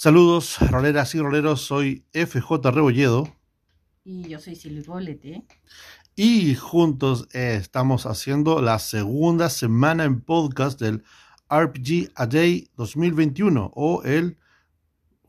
Saludos, 0.00 0.58
roleras 0.60 1.12
y 1.16 1.18
roleros. 1.18 1.62
Soy 1.62 2.04
FJ 2.12 2.70
Rebolledo. 2.70 3.34
Y 4.04 4.28
yo 4.28 4.38
soy 4.38 4.54
Silvio 4.54 4.84
Bolete. 4.86 5.44
Y 6.14 6.54
juntos 6.54 7.26
eh, 7.32 7.56
estamos 7.60 8.06
haciendo 8.06 8.62
la 8.62 8.78
segunda 8.78 9.50
semana 9.50 10.04
en 10.04 10.20
podcast 10.20 10.80
del 10.80 11.02
RPG 11.50 12.12
A 12.14 12.28
Day 12.28 12.70
2021 12.76 13.72
o 13.74 14.04
el 14.04 14.38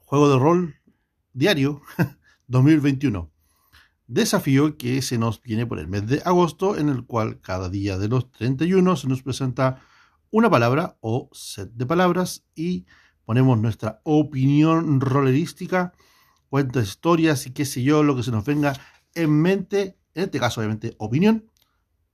juego 0.06 0.30
de 0.30 0.38
rol 0.38 0.76
diario 1.34 1.82
2021. 2.46 3.28
Desafío 4.06 4.78
que 4.78 5.02
se 5.02 5.18
nos 5.18 5.42
viene 5.42 5.66
por 5.66 5.80
el 5.80 5.88
mes 5.88 6.06
de 6.06 6.22
agosto, 6.24 6.78
en 6.78 6.90
el 6.90 7.08
cual 7.08 7.42
cada 7.42 7.70
día 7.70 7.98
de 7.98 8.08
los 8.08 8.32
31 8.34 8.96
se 8.98 9.08
nos 9.08 9.24
presenta 9.24 9.82
una 10.30 10.48
palabra 10.48 10.96
o 11.02 11.28
set 11.34 11.72
de 11.72 11.88
palabras 11.88 12.46
y 12.54 12.86
ponemos 13.30 13.60
nuestra 13.60 14.02
opinión 14.06 15.00
rolerística, 15.00 15.94
cuentas 16.50 16.88
historias 16.88 17.46
y 17.46 17.52
qué 17.52 17.64
sé 17.64 17.84
yo, 17.84 18.02
lo 18.02 18.16
que 18.16 18.24
se 18.24 18.32
nos 18.32 18.44
venga 18.44 18.74
en 19.14 19.30
mente, 19.30 20.00
en 20.16 20.24
este 20.24 20.40
caso 20.40 20.62
obviamente 20.62 20.96
opinión, 20.98 21.48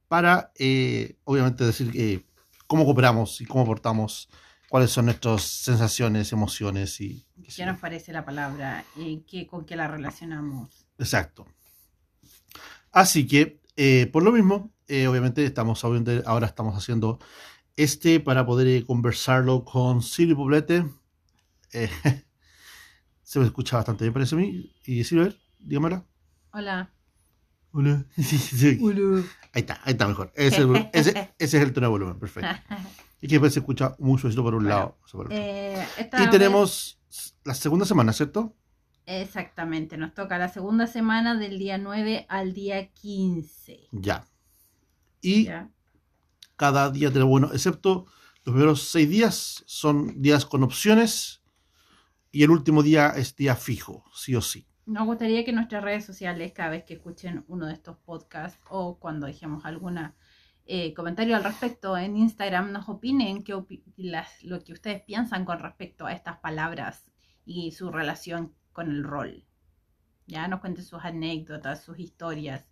para 0.10 0.52
eh, 0.60 1.16
obviamente 1.24 1.64
decir 1.64 1.90
eh, 1.94 2.26
cómo 2.68 2.84
cooperamos 2.84 3.40
y 3.40 3.46
cómo 3.46 3.64
aportamos, 3.64 4.28
cuáles 4.68 4.91
son 4.91 5.05
nuestras 5.05 5.44
sensaciones, 5.44 6.34
emociones 6.34 7.00
y... 7.00 7.26
¿Qué 7.55 7.66
nos 7.66 7.80
parece 7.80 8.12
la 8.12 8.26
palabra? 8.26 8.84
y 8.98 9.20
qué, 9.20 9.48
¿Con 9.48 9.63
qué 9.63 9.77
la 9.77 9.88
relacionamos? 9.88 10.86
Exacto. 11.00 11.48
Así 12.91 13.26
que, 13.26 13.62
eh, 13.77 14.08
por 14.12 14.22
lo 14.22 14.34
mismo, 14.34 14.74
obviamente 14.90 15.46
estamos, 15.46 15.82
ahora 15.86 16.46
estamos 16.46 16.76
haciendo 16.76 17.20
este 17.77 18.20
para 18.20 18.46
poder 18.46 18.86
conversarlo 18.86 19.63
con 19.63 20.02
Silvio 20.02 20.36
Poblete, 20.36 20.84
eh, 21.76 21.90
se 23.24 23.40
me 23.40 23.46
escucha 23.46 23.78
bastante 23.78 24.06
bien, 24.06 24.14
parece 24.14 24.36
a 24.36 24.38
mí. 24.38 24.74
Y 24.86 25.04
Silver, 25.04 25.38
dígamela. 25.60 26.05
Hola. 26.52 26.91
Hola. 27.72 28.05
Ahí 29.55 29.62
está, 29.62 29.80
ahí 29.86 29.94
está 29.94 30.05
mejor. 30.05 30.34
Ese, 30.36 30.64
es 31.40 31.54
el 31.54 31.72
tono 31.74 31.88
de 31.88 31.91
volumen, 31.91 32.20
perfecto. 32.20 32.49
Y 33.22 33.27
que 33.30 33.40
se 33.49 33.60
escucha 33.60 33.96
mucho 33.99 34.27
esto 34.27 34.44
por 34.44 34.54
un 34.54 34.68
lado. 34.68 34.98
Eh, 35.30 35.86
y 36.22 36.30
tenemos 36.30 36.99
la 37.46 37.54
segunda 37.54 37.86
semana, 37.86 38.12
¿cierto? 38.12 38.54
Exactamente, 39.05 39.96
nos 39.96 40.14
toca 40.14 40.38
la 40.38 40.49
segunda 40.49 40.88
semana 40.88 41.38
del 41.38 41.58
día 41.58 41.77
9 41.77 42.26
al 42.27 42.54
día 42.54 42.92
15. 42.92 43.88
Ya. 43.92 44.26
Y 45.21 45.48
cada 46.58 46.92
día 46.92 47.10
tenemos, 47.12 47.30
bueno, 47.30 47.52
excepto 47.54 48.08
los 48.44 48.54
primeros 48.54 48.90
seis 48.90 49.10
días, 49.10 49.64
son 49.66 50.21
días 50.21 50.46
con 50.46 50.64
opciones 50.64 51.42
y 52.36 52.44
el 52.44 52.52
último 52.52 52.84
día 52.84 53.14
es 53.16 53.34
día 53.38 53.55
fijo, 53.55 54.04
sí 54.14 54.36
o 54.36 54.41
sí. 54.41 54.68
Nos 54.86 55.05
gustaría 55.05 55.46
que 55.46 55.54
nuestras 55.54 55.82
redes 55.82 56.04
sociales, 56.04 56.52
cada 56.52 56.72
vez 56.72 56.84
que 56.84 56.96
escuchen 56.96 57.46
uno 57.48 57.66
de 57.66 57.72
estos 57.72 57.96
podcasts 58.00 58.60
o 58.70 59.00
cuando 59.00 59.26
dejemos 59.26 59.64
algún 59.64 59.98
eh, 60.66 60.94
comentario 60.94 61.38
al 61.38 61.46
respecto 61.46 61.98
en 61.98 62.18
Instagram, 62.18 62.74
nos 62.74 62.90
opinen 62.90 63.42
qué 63.42 63.54
lo 63.54 64.64
que 64.66 64.74
ustedes 64.74 65.02
piensan 65.03 65.46
con 65.46 65.59
respecto 65.59 66.06
a 66.06 66.12
estas 66.12 66.40
palabras 66.40 67.09
y 67.46 67.72
su 67.72 67.90
relación 67.90 68.53
con 68.74 68.92
el 68.92 69.06
rol. 69.06 69.46
Ya 70.28 70.50
nos 70.50 70.59
cuenten 70.59 70.84
sus 70.84 71.06
anécdotas, 71.06 71.86
sus 71.86 72.00
historias, 72.00 72.70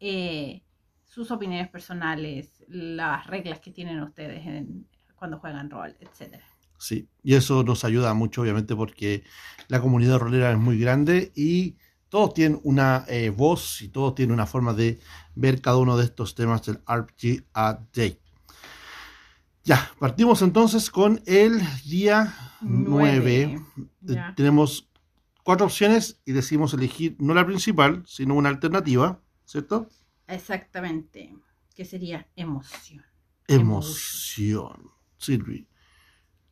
eh, 0.00 0.64
sus 1.02 1.30
opiniones 1.30 1.68
personales, 1.68 2.64
las 2.68 3.26
reglas 3.26 3.60
que 3.60 3.70
tienen 3.70 4.00
ustedes 4.00 4.66
cuando 5.14 5.40
juegan 5.40 5.68
rol, 5.68 5.94
etcétera. 6.00 6.53
Sí, 6.84 7.08
y 7.22 7.32
eso 7.32 7.64
nos 7.64 7.82
ayuda 7.86 8.12
mucho, 8.12 8.42
obviamente, 8.42 8.76
porque 8.76 9.24
la 9.68 9.80
comunidad 9.80 10.18
rolera 10.18 10.52
es 10.52 10.58
muy 10.58 10.78
grande 10.78 11.32
y 11.34 11.78
todos 12.10 12.34
tienen 12.34 12.60
una 12.62 13.06
eh, 13.08 13.30
voz 13.30 13.80
y 13.80 13.88
todos 13.88 14.14
tienen 14.14 14.34
una 14.34 14.44
forma 14.44 14.74
de 14.74 15.00
ver 15.34 15.62
cada 15.62 15.78
uno 15.78 15.96
de 15.96 16.04
estos 16.04 16.34
temas 16.34 16.60
del 16.66 16.82
RPG 16.86 17.46
a 17.54 17.80
Day. 17.94 18.20
Ya, 19.62 19.90
partimos 19.98 20.42
entonces 20.42 20.90
con 20.90 21.22
el 21.24 21.62
día 21.86 22.34
9. 22.60 23.58
Eh, 24.10 24.16
tenemos 24.36 24.90
cuatro 25.42 25.64
opciones 25.64 26.20
y 26.26 26.32
decimos 26.32 26.74
elegir 26.74 27.16
no 27.18 27.32
la 27.32 27.46
principal, 27.46 28.02
sino 28.06 28.34
una 28.34 28.50
alternativa, 28.50 29.22
¿cierto? 29.46 29.88
Exactamente, 30.26 31.34
que 31.74 31.86
sería 31.86 32.28
emoción. 32.36 33.02
Emoción. 33.48 34.90
Silvi. 35.16 35.66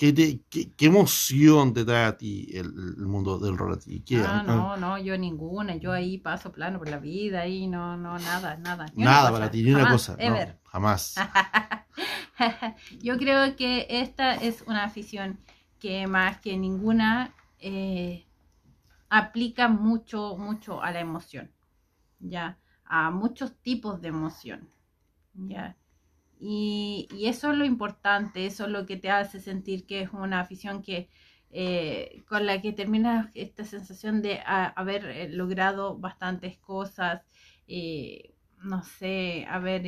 ¿Qué, 0.02 0.72
emoción 0.80 1.72
te 1.72 1.84
trae 1.84 2.06
a 2.06 2.16
ti 2.16 2.48
el, 2.54 2.72
mundo 3.06 3.38
del 3.38 3.56
rol 3.56 3.74
a 3.74 3.78
ti? 3.78 4.02
ah, 4.16 4.42
no, 4.44 4.76
no, 4.76 4.98
yo 4.98 5.16
ninguna. 5.16 5.76
Yo 5.76 5.92
ahí 5.92 6.18
paso 6.18 6.50
plano 6.50 6.80
por 6.80 6.88
la 6.88 6.98
vida 6.98 7.46
y 7.46 7.68
no, 7.68 7.96
no, 7.96 8.18
nada, 8.18 8.56
nada. 8.56 8.86
nada 8.96 9.30
para 9.30 9.48
ti, 9.48 9.62
ni 9.62 9.72
una 9.72 9.88
cosa. 9.88 10.16
No, 10.16 10.36
jamás. 10.64 11.14
yo 13.00 13.16
creo 13.16 13.54
que 13.54 13.86
esta 13.88 14.34
es 14.34 14.62
una 14.66 14.82
afición 14.82 15.38
que 15.78 16.08
más 16.08 16.40
que 16.40 16.56
ninguna 16.56 17.32
eh, 17.60 18.26
aplica 19.08 19.68
mucho, 19.68 20.36
mucho 20.36 20.82
a 20.82 20.90
la 20.90 20.98
emoción. 20.98 21.52
Ya, 22.18 22.58
a 22.84 23.12
muchos 23.12 23.54
tipos 23.62 24.00
de 24.00 24.08
emoción. 24.08 24.68
Ya. 25.34 25.76
Y, 26.44 27.06
eso 27.24 27.52
es 27.52 27.58
lo 27.58 27.64
importante, 27.64 28.46
eso 28.46 28.64
es 28.64 28.70
lo 28.70 28.84
que 28.84 28.96
te 28.96 29.10
hace 29.10 29.38
sentir 29.40 29.86
que 29.86 30.02
es 30.02 30.12
una 30.12 30.40
afición 30.40 30.82
que 30.82 31.08
eh, 31.50 32.24
con 32.28 32.46
la 32.46 32.60
que 32.60 32.72
terminas 32.72 33.30
esta 33.34 33.64
sensación 33.64 34.22
de 34.22 34.40
haber 34.44 35.04
eh, 35.06 35.28
logrado 35.28 35.98
bastantes 35.98 36.58
cosas, 36.58 37.22
eh, 37.68 38.34
no 38.58 38.82
sé, 38.82 39.46
haber 39.48 39.84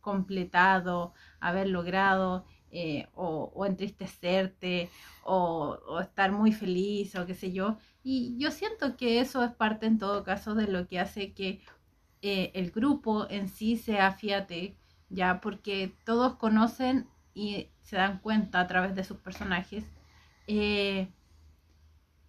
completado, 0.00 1.12
haber 1.40 1.68
logrado 1.68 2.44
o, 3.14 3.66
entristecerte 3.66 4.90
o, 5.24 6.00
estar 6.00 6.30
muy 6.32 6.52
feliz 6.52 7.16
o 7.16 7.26
qué 7.26 7.34
sé 7.34 7.52
yo. 7.52 7.78
Y 8.04 8.36
yo 8.38 8.50
siento 8.52 8.96
que 8.96 9.20
eso 9.20 9.42
es 9.44 9.52
parte 9.52 9.86
en 9.86 9.98
todo 9.98 10.22
caso 10.24 10.54
de 10.54 10.68
lo 10.68 10.86
que 10.86 11.00
hace 11.00 11.34
que 11.34 11.62
el 12.22 12.70
grupo 12.70 13.28
en 13.28 13.48
sí 13.48 13.76
sea 13.76 14.12
fiate 14.12 14.76
ya 15.14 15.40
porque 15.40 15.92
todos 16.04 16.36
conocen 16.36 17.06
y 17.34 17.68
se 17.82 17.96
dan 17.96 18.18
cuenta 18.18 18.60
a 18.60 18.66
través 18.66 18.94
de 18.94 19.04
sus 19.04 19.18
personajes 19.18 19.84
eh, 20.46 21.08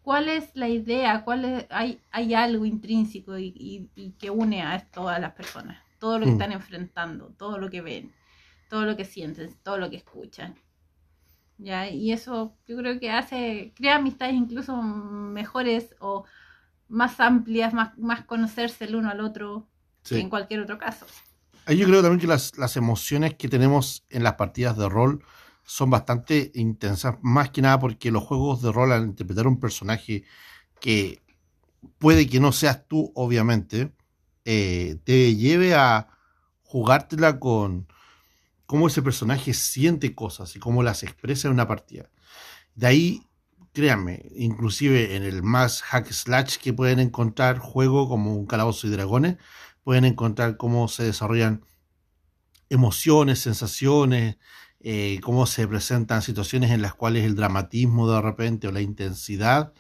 cuál 0.01 0.29
es 0.29 0.56
la 0.56 0.69
idea, 0.69 1.23
cuál 1.23 1.66
hay, 1.69 2.00
hay 2.12 2.34
algo 2.34 2.66
intrínseco 2.66 3.38
y, 3.38 3.90
que 4.19 4.29
une 4.29 4.62
a 4.62 4.79
todas 4.91 5.19
las 5.19 5.34
personas, 5.34 5.81
todo 6.00 6.19
lo 6.19 6.25
que 6.25 6.31
mm. 6.31 6.35
están 6.35 6.51
enfrentando, 6.51 7.34
todo 7.38 7.57
lo 7.57 7.69
que 7.69 7.81
ven, 7.81 8.13
todo 8.69 8.85
lo 8.85 8.96
que 8.96 9.06
sienten, 9.06 9.53
todo 9.63 9.78
lo 9.78 9.90
que 9.90 9.97
escuchan. 9.97 10.56
¿ya? 11.57 11.90
Y 11.90 12.12
eso 12.12 12.56
yo 12.67 12.78
creo 12.78 13.00
que 13.00 13.12
hace, 13.12 13.73
crea 13.75 13.96
amistades 13.96 14.35
incluso 14.35 14.81
mejores 14.81 15.96
o 16.00 16.25
más 16.88 17.19
amplias, 17.19 17.73
más, 17.73 17.97
más 17.97 18.23
conocerse 18.25 18.85
el 18.85 18.96
uno 18.96 19.09
al 19.09 19.22
otro 19.22 19.67
que 20.03 20.19
en 20.19 20.29
cualquier 20.29 20.59
otro 20.59 20.78
caso. 20.78 21.07
Yo 21.68 21.86
creo 21.88 22.02
también 22.02 22.20
que 22.20 22.28
las, 22.28 22.58
las, 22.58 22.78
emociones 22.78 23.36
que 23.36 23.50
tenemos 23.50 24.06
en 24.09 24.24
las 24.24 24.36
partidas 24.36 24.78
de 24.78 24.88
rol 24.88 25.24
son 25.64 25.90
bastante 25.90 26.52
intensas, 26.53 27.16
más 27.22 27.50
que 27.50 27.62
nada 27.62 27.80
porque 27.80 28.12
los 28.12 28.24
juegos 28.24 28.62
de 28.62 28.72
rol 28.72 28.92
al 28.92 29.03
interpretar 29.03 29.48
un 29.48 29.59
personaje 29.59 30.24
que 30.80 31.24
puede 31.98 32.28
que 32.28 32.40
no 32.40 32.52
seas 32.52 32.88
tú, 32.88 33.12
obviamente, 33.16 33.92
eh, 34.46 34.98
te 35.03 35.36
lleve 35.36 35.74
a 35.74 36.09
jugártela 36.64 37.40
con 37.40 37.88
cómo 38.66 38.88
ese 38.88 39.02
personaje 39.02 39.53
siente 39.53 40.14
cosas 40.16 40.56
y 40.56 40.59
cómo 40.59 40.84
las 40.84 41.03
expresa 41.03 41.47
en 41.47 41.53
una 41.53 41.68
partida. 41.68 42.09
De 42.76 42.88
ahí, 42.88 43.28
créanme, 43.74 44.26
inclusive 44.35 45.16
en 45.16 45.23
el 45.23 45.44
más 45.44 45.82
hack 45.82 46.11
slash 46.11 46.58
que 46.58 46.73
pueden 46.73 47.00
encontrar 47.00 47.59
juego 47.59 48.08
como 48.08 48.35
un 48.35 48.46
calabozo 48.46 48.88
y 48.88 48.91
dragones, 48.91 49.38
pueden 49.85 50.03
encontrar 50.03 50.58
cómo 50.58 50.87
se 50.87 51.03
desarrollan 51.03 51.64
emociones, 52.70 53.40
sensaciones, 53.40 54.37
eh, 54.82 55.20
cómo 55.22 55.46
se 55.46 55.67
presentan 55.67 56.23
situaciones 56.23 56.72
en 56.72 56.82
las 56.82 56.96
cuales 56.96 57.23
el 57.23 57.35
dramatismo 57.35 58.09
de 58.09 58.20
repente 58.20 58.67
o 58.67 58.72
la 58.72 58.82
intensidad 58.82 59.73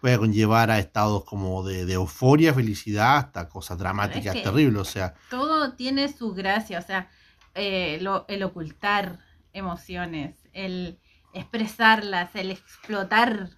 puede 0.00 0.16
conllevar 0.16 0.70
a 0.70 0.78
estados 0.78 1.24
como 1.24 1.66
de, 1.66 1.92
euforia, 1.92 2.54
felicidad, 2.54 3.16
hasta 3.16 3.48
cosas 3.48 3.78
dramáticas 3.78 4.40
terribles. 4.40 4.80
O 4.80 4.84
sea, 4.84 5.14
todo 5.28 5.74
tiene 5.74 6.06
su 6.06 6.34
gracia, 6.34 6.78
o 6.78 6.82
sea, 6.82 7.10
eh, 7.56 8.00
el 8.28 8.42
ocultar 8.44 9.18
emociones, 9.52 10.36
el 10.52 11.00
expresarlas, 11.34 12.30
el 12.34 12.52
explotar 12.52 13.50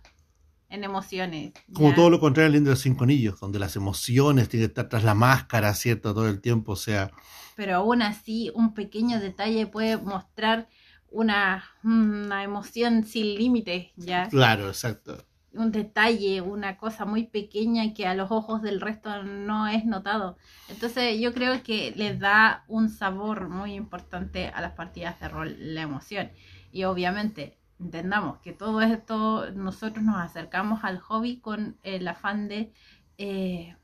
en 0.70 0.84
emociones. 0.84 1.52
Como 1.74 1.94
todo 1.94 2.08
lo 2.08 2.20
contrario 2.20 2.56
al 2.56 2.64
de 2.64 2.70
los 2.70 2.80
cinco 2.80 3.04
anillos, 3.04 3.38
donde 3.40 3.58
las 3.58 3.76
emociones 3.76 4.48
tienen 4.48 4.68
que 4.68 4.70
estar 4.70 4.88
tras 4.88 5.04
la 5.04 5.14
máscara, 5.14 5.74
¿cierto? 5.74 6.14
Todo 6.14 6.28
el 6.28 6.40
tiempo, 6.40 6.72
o 6.72 6.76
sea... 6.76 7.10
Pero 7.56 7.76
aún 7.76 8.00
así, 8.00 8.50
un 8.54 8.72
pequeño 8.72 9.20
detalle 9.20 9.66
puede 9.66 9.98
mostrar 9.98 10.68
una, 11.10 11.64
una 11.82 12.44
emoción 12.44 13.04
sin 13.04 13.34
límites, 13.34 13.88
¿ya? 13.96 14.28
Claro, 14.28 14.68
exacto. 14.68 15.18
un 15.52 15.72
detalle, 15.72 16.40
una 16.40 16.76
cosa 16.76 17.04
muy 17.04 17.24
pequeña 17.26 17.92
que 17.92 18.06
a 18.06 18.14
los 18.14 18.30
ojos 18.30 18.62
del 18.62 18.80
resto 18.80 19.24
no 19.24 19.66
es 19.68 19.84
notado. 19.84 20.38
Entonces 20.68 21.20
yo 21.20 21.34
creo 21.34 21.62
que 21.62 21.92
le 21.96 22.16
da 22.16 22.64
un 22.68 22.88
sabor 22.88 23.48
muy 23.48 23.74
importante 23.74 24.46
a 24.48 24.60
las 24.60 24.72
partidas 24.72 25.18
de 25.20 25.28
rol, 25.28 25.56
la 25.58 25.82
emoción. 25.82 26.30
Y 26.72 26.84
obviamente 26.84 27.59
entendamos 27.80 28.38
que 28.38 28.52
todo 28.52 28.82
esto 28.82 29.50
nosotros 29.52 30.04
nos 30.04 30.16
acercamos 30.16 30.84
al 30.84 30.98
hobby 30.98 31.38
con 31.38 31.76
el 31.82 32.06
afán 32.06 32.48
de 32.48 32.72
eh, 33.18 33.74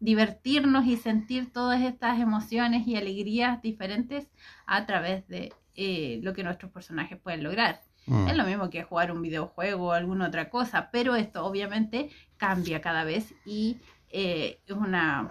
divertirnos 0.00 0.86
y 0.86 0.96
sentir 0.96 1.52
todas 1.52 1.80
estas 1.80 2.20
emociones 2.20 2.86
y 2.86 2.96
alegrías 2.96 3.62
diferentes 3.62 4.28
a 4.66 4.84
través 4.86 5.26
de 5.28 5.52
eh, 5.74 6.20
lo 6.22 6.32
que 6.32 6.44
nuestros 6.44 6.70
personajes 6.72 7.18
pueden 7.18 7.42
lograr. 7.42 7.80
Mm. 8.06 8.28
Es 8.28 8.36
lo 8.36 8.44
mismo 8.44 8.70
que 8.70 8.82
jugar 8.82 9.10
un 9.10 9.22
videojuego 9.22 9.88
o 9.88 9.92
alguna 9.92 10.28
otra 10.28 10.50
cosa, 10.50 10.90
pero 10.92 11.16
esto 11.16 11.44
obviamente 11.44 12.10
cambia 12.36 12.80
cada 12.80 13.04
vez 13.04 13.34
y 13.44 13.78
eh, 14.10 14.60
es 14.66 14.76
una, 14.76 15.30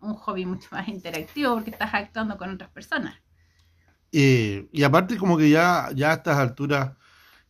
un 0.00 0.14
hobby 0.14 0.46
mucho 0.46 0.68
más 0.72 0.88
interactivo 0.88 1.54
porque 1.54 1.70
estás 1.70 1.92
actuando 1.94 2.36
con 2.36 2.50
otras 2.52 2.70
personas. 2.70 3.14
Eh, 4.12 4.68
y 4.72 4.82
aparte 4.82 5.16
como 5.16 5.36
que 5.36 5.50
ya, 5.50 5.90
ya 5.94 6.10
a 6.10 6.14
estas 6.14 6.38
alturas, 6.38 6.92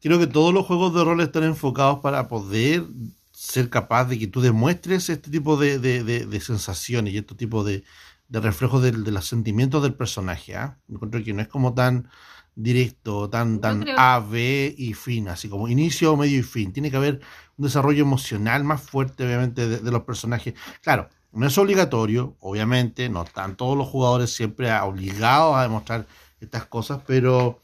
creo 0.01 0.19
que 0.19 0.27
todos 0.27 0.53
los 0.55 0.67
juegos 0.67 0.95
de 0.95 1.05
rol 1.05 1.21
están 1.21 1.45
enfocados 1.45 2.01
para 2.01 2.29
poder 2.29 2.85
ser 3.33 3.69
capaz 3.71 4.07
de 4.07 4.19
que 4.19 4.27
tú 4.27 4.41
demuestres 4.41 5.09
este 5.11 5.31
tipo 5.31 5.57
de, 5.57 5.79
de, 5.79 6.03
de- 6.05 6.27
de 6.27 6.41
sensaciones 6.41 7.13
y 7.15 7.19
este 7.19 7.35
tipo 7.35 7.65
de, 7.65 7.85
de 8.29 8.41
reflejos 8.41 8.83
de, 8.83 8.93
los 8.93 9.27
sentimientos 9.27 9.83
del 9.83 9.95
personaje. 9.95 10.57
¿ah? 10.57 10.79
Encuentro 10.89 11.23
que 11.23 11.33
no 11.35 11.43
es 11.43 11.49
como 11.49 11.75
tan 11.75 12.09
directo, 12.55 13.29
tan, 13.29 13.61
tan 13.61 13.83
creo- 13.83 13.99
A, 13.99 14.21
B 14.21 14.75
y 14.79 14.95
fin, 14.95 15.29
así 15.29 15.49
como 15.49 15.69
inicio, 15.69 16.17
medio 16.17 16.39
y 16.39 16.43
fin. 16.43 16.73
Tiene 16.73 16.91
que 16.91 16.97
haber 16.97 17.21
un 17.59 17.65
desarrollo 17.67 18.03
emocional 18.03 18.65
más 18.65 18.81
fuerte, 18.83 19.25
obviamente, 19.27 19.69
de, 19.69 19.79
de 19.81 19.91
los 19.91 20.03
personajes. 20.05 20.55
Claro, 20.83 21.09
no 21.33 21.47
es 21.47 21.59
obligatorio, 21.59 22.37
obviamente, 22.41 23.09
no 23.11 23.23
están 23.25 23.57
todos 23.57 23.77
los 23.77 23.87
jugadores 23.89 24.31
siempre 24.35 24.73
obligados 24.81 25.57
a 25.57 25.63
demostrar 25.63 26.07
estas 26.41 26.65
cosas, 26.67 27.01
pero 27.07 27.61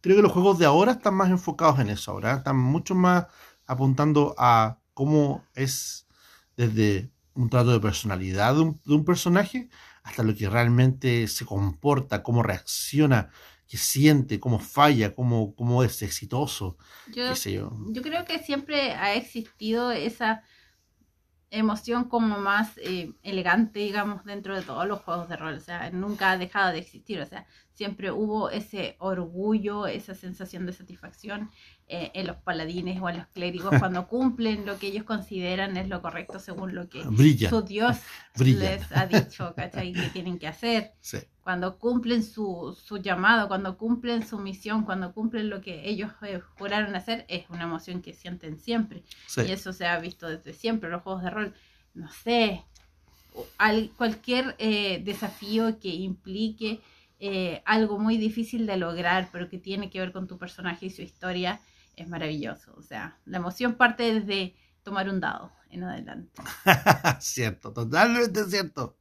creo 0.00 0.16
que 0.16 0.22
los 0.22 0.32
juegos 0.32 0.58
de 0.58 0.66
ahora 0.66 0.92
están 0.92 1.14
más 1.14 1.30
enfocados 1.30 1.78
en 1.80 1.90
eso, 1.90 2.12
ahora 2.12 2.34
están 2.36 2.56
mucho 2.58 2.94
más 2.94 3.26
apuntando 3.66 4.34
a 4.38 4.78
cómo 4.94 5.44
es 5.54 6.06
desde 6.56 7.10
un 7.34 7.48
trato 7.48 7.70
de 7.72 7.80
personalidad 7.80 8.54
de 8.54 8.60
un, 8.60 8.80
de 8.84 8.94
un 8.94 9.04
personaje 9.04 9.68
hasta 10.02 10.22
lo 10.22 10.34
que 10.34 10.48
realmente 10.48 11.28
se 11.28 11.44
comporta, 11.46 12.22
cómo 12.22 12.42
reacciona, 12.42 13.30
qué 13.66 13.76
siente, 13.76 14.40
cómo 14.40 14.58
falla, 14.58 15.14
cómo, 15.14 15.54
cómo 15.54 15.82
es 15.84 16.02
exitoso, 16.02 16.76
Yo, 17.06 17.28
qué 17.28 17.36
sé 17.36 17.52
yo. 17.52 17.70
yo 17.92 18.02
creo 18.02 18.24
que 18.24 18.38
siempre 18.40 18.92
ha 18.92 19.14
existido 19.14 19.92
esa 19.92 20.42
emoción 21.50 22.04
como 22.04 22.38
más 22.38 22.78
eh, 22.78 23.12
elegante, 23.22 23.80
digamos, 23.80 24.24
dentro 24.24 24.54
de 24.54 24.62
todos 24.62 24.86
los 24.86 25.00
juegos 25.00 25.28
de 25.28 25.36
rol. 25.36 25.54
O 25.54 25.60
sea, 25.60 25.90
nunca 25.90 26.30
ha 26.32 26.38
dejado 26.38 26.72
de 26.72 26.78
existir. 26.78 27.20
O 27.20 27.26
sea, 27.26 27.46
siempre 27.72 28.10
hubo 28.10 28.50
ese 28.50 28.96
orgullo, 28.98 29.86
esa 29.86 30.14
sensación 30.14 30.66
de 30.66 30.72
satisfacción 30.72 31.50
eh, 31.92 32.10
en 32.14 32.26
los 32.26 32.36
paladines 32.36 33.00
o 33.02 33.08
en 33.08 33.18
los 33.18 33.26
clérigos 33.28 33.78
cuando 33.78 34.06
cumplen 34.08 34.64
lo 34.64 34.78
que 34.78 34.86
ellos 34.86 35.04
consideran 35.04 35.76
es 35.76 35.88
lo 35.88 36.00
correcto 36.00 36.38
según 36.38 36.74
lo 36.74 36.88
que 36.88 37.02
Brilla, 37.04 37.50
su 37.50 37.62
Dios 37.62 37.96
brilla. 38.36 38.60
les 38.76 38.92
ha 38.92 39.06
dicho, 39.06 39.52
¿cachai? 39.56 39.92
Que 39.92 40.08
tienen 40.10 40.38
que 40.38 40.46
hacer. 40.48 40.92
Sí. 41.00 41.18
Cuando 41.42 41.78
cumplen 41.78 42.22
su, 42.22 42.78
su 42.80 42.98
llamado, 42.98 43.48
cuando 43.48 43.76
cumplen 43.76 44.24
su 44.24 44.38
misión, 44.38 44.84
cuando 44.84 45.12
cumplen 45.12 45.50
lo 45.50 45.60
que 45.60 45.88
ellos 45.88 46.12
eh, 46.22 46.40
juraron 46.58 46.94
hacer, 46.94 47.24
es 47.28 47.48
una 47.50 47.64
emoción 47.64 48.02
que 48.02 48.12
sienten 48.14 48.58
siempre. 48.58 49.02
sí. 49.26 49.40
Y 49.48 49.50
eso 49.50 49.72
se 49.72 49.86
ha 49.86 49.98
visto 49.98 50.28
desde 50.28 50.52
siempre, 50.52 50.90
los 50.90 51.02
juegos 51.02 51.22
de 51.24 51.30
rol. 51.30 51.54
No 51.94 52.08
sé, 52.12 52.62
al- 53.58 53.90
cualquier 53.96 54.54
eh, 54.58 55.00
desafío 55.04 55.80
que 55.80 55.88
implique 55.88 56.80
eh, 57.18 57.62
algo 57.64 57.98
muy 57.98 58.16
difícil 58.16 58.66
de 58.66 58.76
lograr, 58.76 59.28
pero 59.32 59.48
que 59.48 59.58
tiene 59.58 59.90
que 59.90 59.98
ver 60.00 60.12
con 60.12 60.28
tu 60.28 60.38
personaje 60.38 60.86
y 60.86 60.90
su 60.90 61.02
historia, 61.02 61.60
es 62.02 62.08
maravilloso. 62.08 62.74
O 62.76 62.82
sea, 62.82 63.18
la 63.24 63.38
emoción 63.38 63.74
parte 63.74 64.14
desde 64.20 64.56
tomar 64.82 65.08
un 65.08 65.20
dado 65.20 65.52
en 65.70 65.84
adelante. 65.84 66.42
cierto, 67.20 67.72
totalmente 67.72 68.44
cierto. 68.44 68.96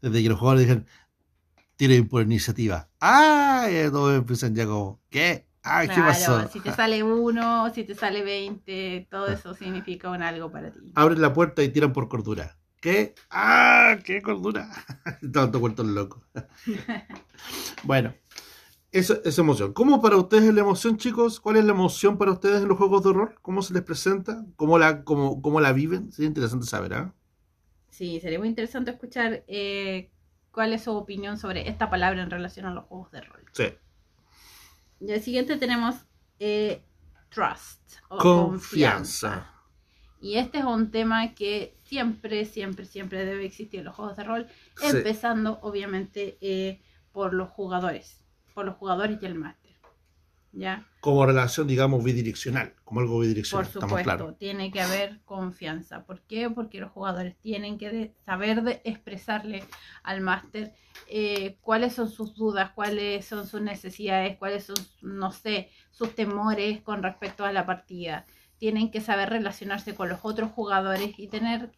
Desde 0.00 0.22
que 0.22 0.28
los 0.28 0.38
jugadores 0.38 0.66
dijeron, 0.66 0.86
tiren 1.76 2.08
por 2.08 2.22
iniciativa. 2.22 2.88
¡Ah! 3.00 3.68
Y 3.70 3.90
todos 3.90 4.14
empiezan 4.16 4.54
ya 4.54 4.66
como, 4.66 5.00
¿qué? 5.10 5.46
¡Ah, 5.64 5.82
qué 5.82 5.94
Claro, 5.94 6.04
pasó! 6.04 6.48
si 6.48 6.60
te 6.60 6.72
sale 6.72 7.02
uno, 7.02 7.72
si 7.72 7.84
te 7.84 7.94
sale 7.94 8.22
20, 8.22 9.08
todo 9.10 9.28
eso 9.28 9.54
significa 9.54 10.10
un 10.10 10.22
algo 10.22 10.50
para 10.50 10.72
ti. 10.72 10.92
Abren 10.94 11.20
la 11.20 11.32
puerta 11.32 11.62
y 11.62 11.68
tiran 11.68 11.92
por 11.92 12.08
cordura. 12.08 12.58
¿Qué? 12.80 13.14
¡Ah! 13.30 13.96
¡Qué 14.04 14.20
cordura! 14.22 14.68
Tanto 15.32 15.60
vueltos 15.60 15.86
locos. 15.86 16.24
bueno, 17.84 18.14
eso 18.92 19.20
es 19.24 19.38
emoción. 19.38 19.72
¿Cómo 19.72 20.00
para 20.02 20.16
ustedes 20.16 20.44
es 20.44 20.54
la 20.54 20.60
emoción, 20.60 20.98
chicos? 20.98 21.40
¿Cuál 21.40 21.56
es 21.56 21.64
la 21.64 21.72
emoción 21.72 22.18
para 22.18 22.32
ustedes 22.32 22.62
en 22.62 22.68
los 22.68 22.78
juegos 22.78 23.02
de 23.02 23.12
rol? 23.12 23.34
¿Cómo 23.42 23.62
se 23.62 23.72
les 23.74 23.82
presenta? 23.82 24.44
¿Cómo 24.56 24.78
la, 24.78 25.02
cómo, 25.04 25.40
cómo 25.40 25.60
la 25.60 25.72
viven? 25.72 26.12
Sería 26.12 26.28
interesante 26.28 26.66
saber, 26.66 26.94
¿ah? 26.94 27.14
Sí, 27.88 28.20
sería 28.20 28.38
muy 28.38 28.48
interesante 28.48 28.90
escuchar 28.90 29.44
eh, 29.48 30.10
cuál 30.50 30.72
es 30.72 30.82
su 30.84 30.92
opinión 30.92 31.38
sobre 31.38 31.68
esta 31.68 31.90
palabra 31.90 32.22
en 32.22 32.30
relación 32.30 32.66
a 32.66 32.74
los 32.74 32.84
juegos 32.84 33.10
de 33.12 33.20
rol. 33.22 33.44
Sí. 33.52 33.64
Y 35.00 35.10
el 35.10 35.20
siguiente 35.22 35.56
tenemos 35.56 35.96
eh, 36.38 36.82
trust 37.30 37.80
o 38.08 38.18
Confianza. 38.18 39.48
Y 40.20 40.36
este 40.36 40.58
es 40.58 40.64
un 40.64 40.90
tema 40.90 41.34
que 41.34 41.76
siempre, 41.84 42.44
siempre, 42.44 42.84
siempre 42.86 43.24
debe 43.24 43.44
existir 43.44 43.80
en 43.80 43.86
los 43.86 43.96
juegos 43.96 44.16
de 44.16 44.24
rol, 44.24 44.46
Sí. 44.76 44.86
empezando 44.86 45.58
obviamente 45.62 46.38
eh, 46.40 46.80
por 47.10 47.34
los 47.34 47.48
jugadores, 47.50 48.21
por 48.52 48.64
los 48.64 48.76
jugadores 48.76 49.18
y 49.20 49.26
el 49.26 49.34
máster. 49.34 49.72
¿Ya? 50.54 50.86
Como 51.00 51.24
relación, 51.24 51.66
digamos, 51.66 52.04
bidireccional. 52.04 52.74
Como 52.84 53.00
algo 53.00 53.20
bidireccional. 53.20 53.66
Por 53.72 53.82
supuesto, 53.82 54.34
tiene 54.34 54.70
que 54.70 54.82
haber 54.82 55.20
confianza. 55.24 56.04
¿Por 56.04 56.20
qué? 56.20 56.50
Porque 56.50 56.78
los 56.78 56.90
jugadores 56.92 57.36
tienen 57.40 57.78
que 57.78 57.88
de- 57.90 58.14
saber 58.26 58.62
de 58.62 58.82
expresarle 58.84 59.64
al 60.02 60.20
máster 60.20 60.74
eh, 61.08 61.56
cuáles 61.62 61.94
son 61.94 62.10
sus 62.10 62.34
dudas, 62.34 62.72
cuáles 62.74 63.24
son 63.24 63.46
sus 63.46 63.62
necesidades, 63.62 64.36
cuáles 64.36 64.64
son, 64.64 64.76
no 65.00 65.32
sé, 65.32 65.70
sus 65.90 66.14
temores 66.14 66.82
con 66.82 67.02
respecto 67.02 67.46
a 67.46 67.52
la 67.52 67.64
partida. 67.64 68.26
Tienen 68.58 68.90
que 68.90 69.00
saber 69.00 69.30
relacionarse 69.30 69.94
con 69.94 70.10
los 70.10 70.20
otros 70.22 70.50
jugadores 70.50 71.14
y 71.18 71.28
tener 71.28 71.72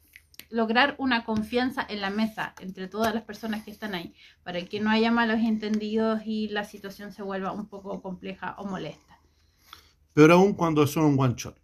lograr 0.55 0.95
una 0.99 1.25
confianza 1.25 1.85
en 1.89 2.01
la 2.01 2.11
mesa 2.11 2.55
entre 2.61 2.87
todas 2.87 3.13
las 3.13 3.25
personas 3.25 3.65
que 3.65 3.73
están 3.73 3.95
ahí, 3.95 4.15
para 4.45 4.65
que 4.65 4.81
no 4.81 4.89
haya 4.91 5.11
malos 5.11 5.41
entendidos 5.41 6.21
y 6.25 6.49
la 6.49 6.65
situación 6.65 7.13
se 7.13 7.23
vuelva 7.23 7.51
un 7.53 7.67
poco 7.67 8.01
compleja 8.01 8.55
o 8.59 8.65
molesta. 8.65 9.19
Peor 10.13 10.31
aún 10.31 10.55
cuando 10.55 10.87
son 10.87 11.07
un 11.07 11.21
one 11.21 11.35
shot. 11.37 11.59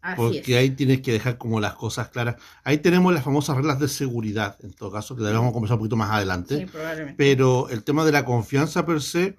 Así 0.00 0.16
Porque 0.16 0.52
es. 0.52 0.58
ahí 0.58 0.70
tienes 0.70 1.00
que 1.00 1.12
dejar 1.12 1.38
como 1.38 1.58
las 1.58 1.74
cosas 1.74 2.08
claras. 2.08 2.36
Ahí 2.62 2.78
tenemos 2.78 3.12
las 3.12 3.24
famosas 3.24 3.56
reglas 3.56 3.80
de 3.80 3.88
seguridad, 3.88 4.56
en 4.62 4.72
todo 4.72 4.92
caso, 4.92 5.16
que 5.16 5.26
a 5.26 5.32
conversar 5.32 5.74
un 5.74 5.80
poquito 5.80 5.96
más 5.96 6.10
adelante. 6.10 6.56
Sí, 6.56 6.66
probablemente. 6.66 7.16
Pero 7.16 7.68
el 7.68 7.82
tema 7.82 8.04
de 8.04 8.12
la 8.12 8.24
confianza 8.24 8.86
per 8.86 9.02
se 9.02 9.34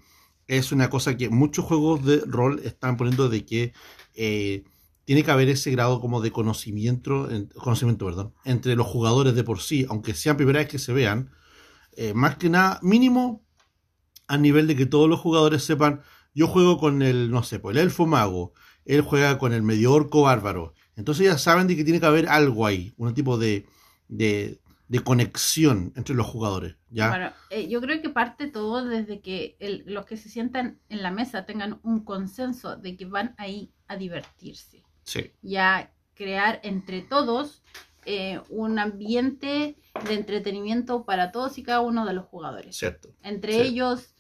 es 0.47 0.73
una 0.73 0.89
cosa 0.89 1.15
que 1.15 1.29
muchos 1.29 1.63
juegos 1.63 2.03
de 2.05 2.23
rol 2.25 2.59
están 2.65 2.97
poniendo 2.97 3.29
de 3.29 3.45
que 3.45 3.73
eh, 4.15 4.65
tiene 5.09 5.23
que 5.23 5.31
haber 5.31 5.49
ese 5.49 5.71
grado 5.71 5.99
como 6.01 6.21
de 6.21 6.31
conocimiento, 6.31 7.31
en- 7.31 7.47
conocimiento 7.47 8.05
perdón, 8.05 8.35
entre 8.45 8.75
los 8.75 8.85
jugadores 8.85 9.33
de 9.33 9.43
por 9.43 9.59
sí, 9.59 9.87
aunque 9.89 10.13
sean 10.13 10.37
primera 10.37 10.59
vez 10.59 10.67
que 10.67 10.77
se 10.77 10.93
vean, 10.93 11.31
eh, 11.93 12.13
más 12.13 12.37
que 12.37 12.47
nada 12.47 12.79
mínimo 12.83 13.43
a 14.27 14.37
nivel 14.37 14.67
de 14.67 14.75
que 14.75 14.85
todos 14.85 15.09
los 15.09 15.19
jugadores 15.19 15.63
sepan, 15.63 16.01
yo 16.35 16.45
juego 16.45 16.77
con 16.77 17.01
el, 17.01 17.31
no 17.31 17.41
sé, 17.41 17.57
pues 17.57 17.75
el 17.75 17.81
elfo 17.81 18.05
mago, 18.05 18.53
él 18.85 19.01
juega 19.01 19.39
con 19.39 19.51
el 19.51 19.63
medio 19.63 19.93
orco 19.93 20.21
bárbaro, 20.21 20.75
entonces 20.95 21.25
ya 21.25 21.39
saben 21.39 21.65
de 21.65 21.75
que 21.75 21.83
tiene 21.83 21.99
que 21.99 22.05
haber 22.05 22.29
algo 22.29 22.67
ahí, 22.67 22.93
un 22.97 23.11
tipo 23.15 23.39
de, 23.39 23.65
de, 24.09 24.61
conexión 25.03 25.91
entre 25.95 26.13
los 26.13 26.27
jugadores, 26.27 26.75
¿ya? 26.91 27.09
Bueno, 27.09 27.33
eh, 27.49 27.67
yo 27.67 27.81
creo 27.81 27.99
que 27.99 28.09
parte 28.09 28.45
todo 28.45 28.85
desde 28.85 29.21
que 29.21 29.57
los 29.87 30.05
que 30.05 30.17
se 30.17 30.29
sientan 30.29 30.77
en 30.87 31.01
la 31.01 31.09
mesa 31.09 31.47
tengan 31.47 31.79
un 31.81 32.03
consenso 32.03 32.75
de 32.77 32.95
que 32.95 33.05
van 33.05 33.33
ahí 33.39 33.73
a 33.87 33.97
divertirse 33.97 34.83
Sí. 35.09 35.31
y 35.41 35.55
a 35.57 35.91
crear 36.15 36.59
entre 36.63 37.01
todos 37.01 37.63
eh, 38.05 38.39
un 38.49 38.79
ambiente 38.79 39.75
de 40.07 40.13
entretenimiento 40.13 41.03
para 41.05 41.31
todos 41.31 41.57
y 41.57 41.63
cada 41.63 41.81
uno 41.81 42.05
de 42.05 42.13
los 42.13 42.25
jugadores. 42.25 42.75
Cierto. 42.75 43.09
Entre 43.23 43.53
Sí. 43.53 43.59
ellos, 43.61 44.13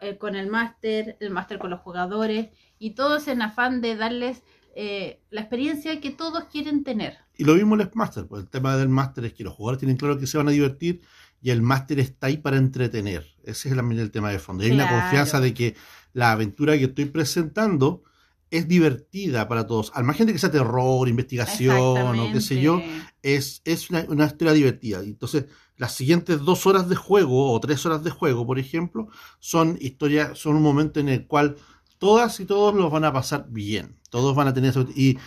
eh, 0.00 0.16
con 0.18 0.36
el 0.36 0.48
máster, 0.48 1.16
el 1.20 1.30
máster 1.30 1.58
con 1.58 1.70
los 1.70 1.80
jugadores 1.80 2.48
y 2.78 2.90
todos 2.90 3.28
en 3.28 3.42
afán 3.42 3.80
de 3.80 3.96
darles 3.96 4.42
eh, 4.78 5.22
la 5.30 5.40
experiencia 5.40 6.00
que 6.00 6.10
todos 6.10 6.44
quieren 6.44 6.84
tener. 6.84 7.16
Y 7.38 7.44
lo 7.44 7.54
mismo 7.54 7.74
el 7.76 7.90
Master, 7.94 8.26
pues 8.26 8.42
el 8.42 8.50
tema 8.50 8.76
del 8.76 8.90
Master 8.90 9.24
es 9.24 9.32
que 9.32 9.42
los 9.44 9.54
jugadores 9.54 9.78
tienen 9.78 9.96
claro 9.96 10.18
que 10.18 10.26
se 10.26 10.36
van 10.36 10.48
a 10.48 10.50
divertir 10.50 11.00
y 11.40 11.50
el 11.50 11.62
Master 11.62 11.98
está 11.98 12.26
ahí 12.26 12.36
para 12.36 12.58
entretener. 12.58 13.26
Ese 13.42 13.68
es 13.70 13.74
el, 13.76 13.98
el 13.98 14.10
tema 14.10 14.30
de 14.30 14.38
fondo. 14.38 14.64
Hay 14.64 14.72
una 14.72 14.88
confianza 14.88 15.40
de 15.40 15.54
que 15.54 15.76
la 16.12 16.32
aventura 16.32 16.76
que 16.76 16.84
estoy 16.84 17.06
presentando 17.06 18.02
es 18.50 18.68
divertida 18.68 19.48
para 19.48 19.66
todos. 19.66 19.92
Al 19.94 20.04
margen 20.04 20.26
de 20.26 20.32
que 20.32 20.38
sea 20.38 20.50
terror, 20.50 21.08
investigación 21.08 22.18
o 22.18 22.32
qué 22.32 22.40
sé 22.40 22.60
yo, 22.60 22.80
es, 23.22 23.62
es 23.64 23.90
una, 23.90 24.04
una, 24.08 24.26
historia 24.26 24.52
divertida. 24.52 25.00
Entonces, 25.00 25.46
las 25.76 25.94
siguientes 25.94 26.40
dos 26.40 26.66
horas 26.66 26.88
de 26.88 26.96
juego 26.96 27.52
o 27.52 27.60
tres 27.60 27.84
horas 27.86 28.04
de 28.04 28.10
juego, 28.10 28.46
por 28.46 28.58
ejemplo, 28.58 29.08
son 29.40 29.76
historias, 29.80 30.38
son 30.38 30.56
un 30.56 30.62
momento 30.62 31.00
en 31.00 31.08
el 31.08 31.26
cual 31.26 31.56
todas 31.98 32.38
y 32.40 32.44
todos 32.44 32.74
los 32.74 32.90
van 32.90 33.04
a 33.04 33.12
pasar 33.12 33.46
bien. 33.48 33.98
Todos 34.10 34.34
van 34.36 34.48
a 34.48 34.54
tener 34.54 34.70
eso. 34.70 34.86
Y, 34.94 35.18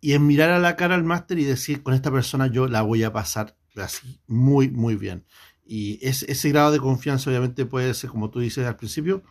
y 0.00 0.14
en 0.14 0.26
mirar 0.26 0.50
a 0.50 0.58
la 0.58 0.76
cara 0.76 0.94
al 0.94 1.04
máster 1.04 1.38
y 1.38 1.44
decir, 1.44 1.82
con 1.82 1.94
esta 1.94 2.10
persona 2.10 2.46
yo 2.46 2.66
la 2.66 2.82
voy 2.82 3.02
a 3.02 3.12
pasar 3.12 3.56
así, 3.76 4.20
muy, 4.26 4.70
muy 4.70 4.96
bien. 4.96 5.26
Y 5.64 6.00
ese 6.02 6.48
grado 6.48 6.72
de 6.72 6.80
confianza 6.80 7.30
obviamente 7.30 7.64
puede 7.64 7.94
ser, 7.94 8.10
como 8.10 8.30
tú 8.30 8.40
dices 8.40 8.66
al 8.66 8.76
principio, 8.76 9.22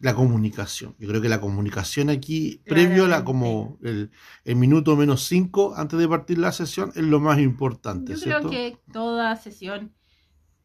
la 0.00 0.14
comunicación. 0.14 0.94
Yo 0.98 1.08
creo 1.08 1.20
que 1.20 1.28
la 1.28 1.40
comunicación 1.40 2.10
aquí, 2.10 2.62
previo 2.66 3.06
a 3.06 3.08
la, 3.08 3.24
como 3.24 3.78
el, 3.82 4.10
minuto 4.44 4.96
menos 4.96 5.24
cinco 5.24 5.74
antes 5.76 5.98
de 5.98 6.08
partir 6.08 6.38
la 6.38 6.52
sesión, 6.52 6.92
es 6.94 7.02
lo 7.02 7.20
más 7.20 7.38
importante. 7.38 8.14
Yo 8.14 8.22
creo 8.22 8.50
que 8.50 8.78
toda 8.92 9.34
sesión 9.36 9.92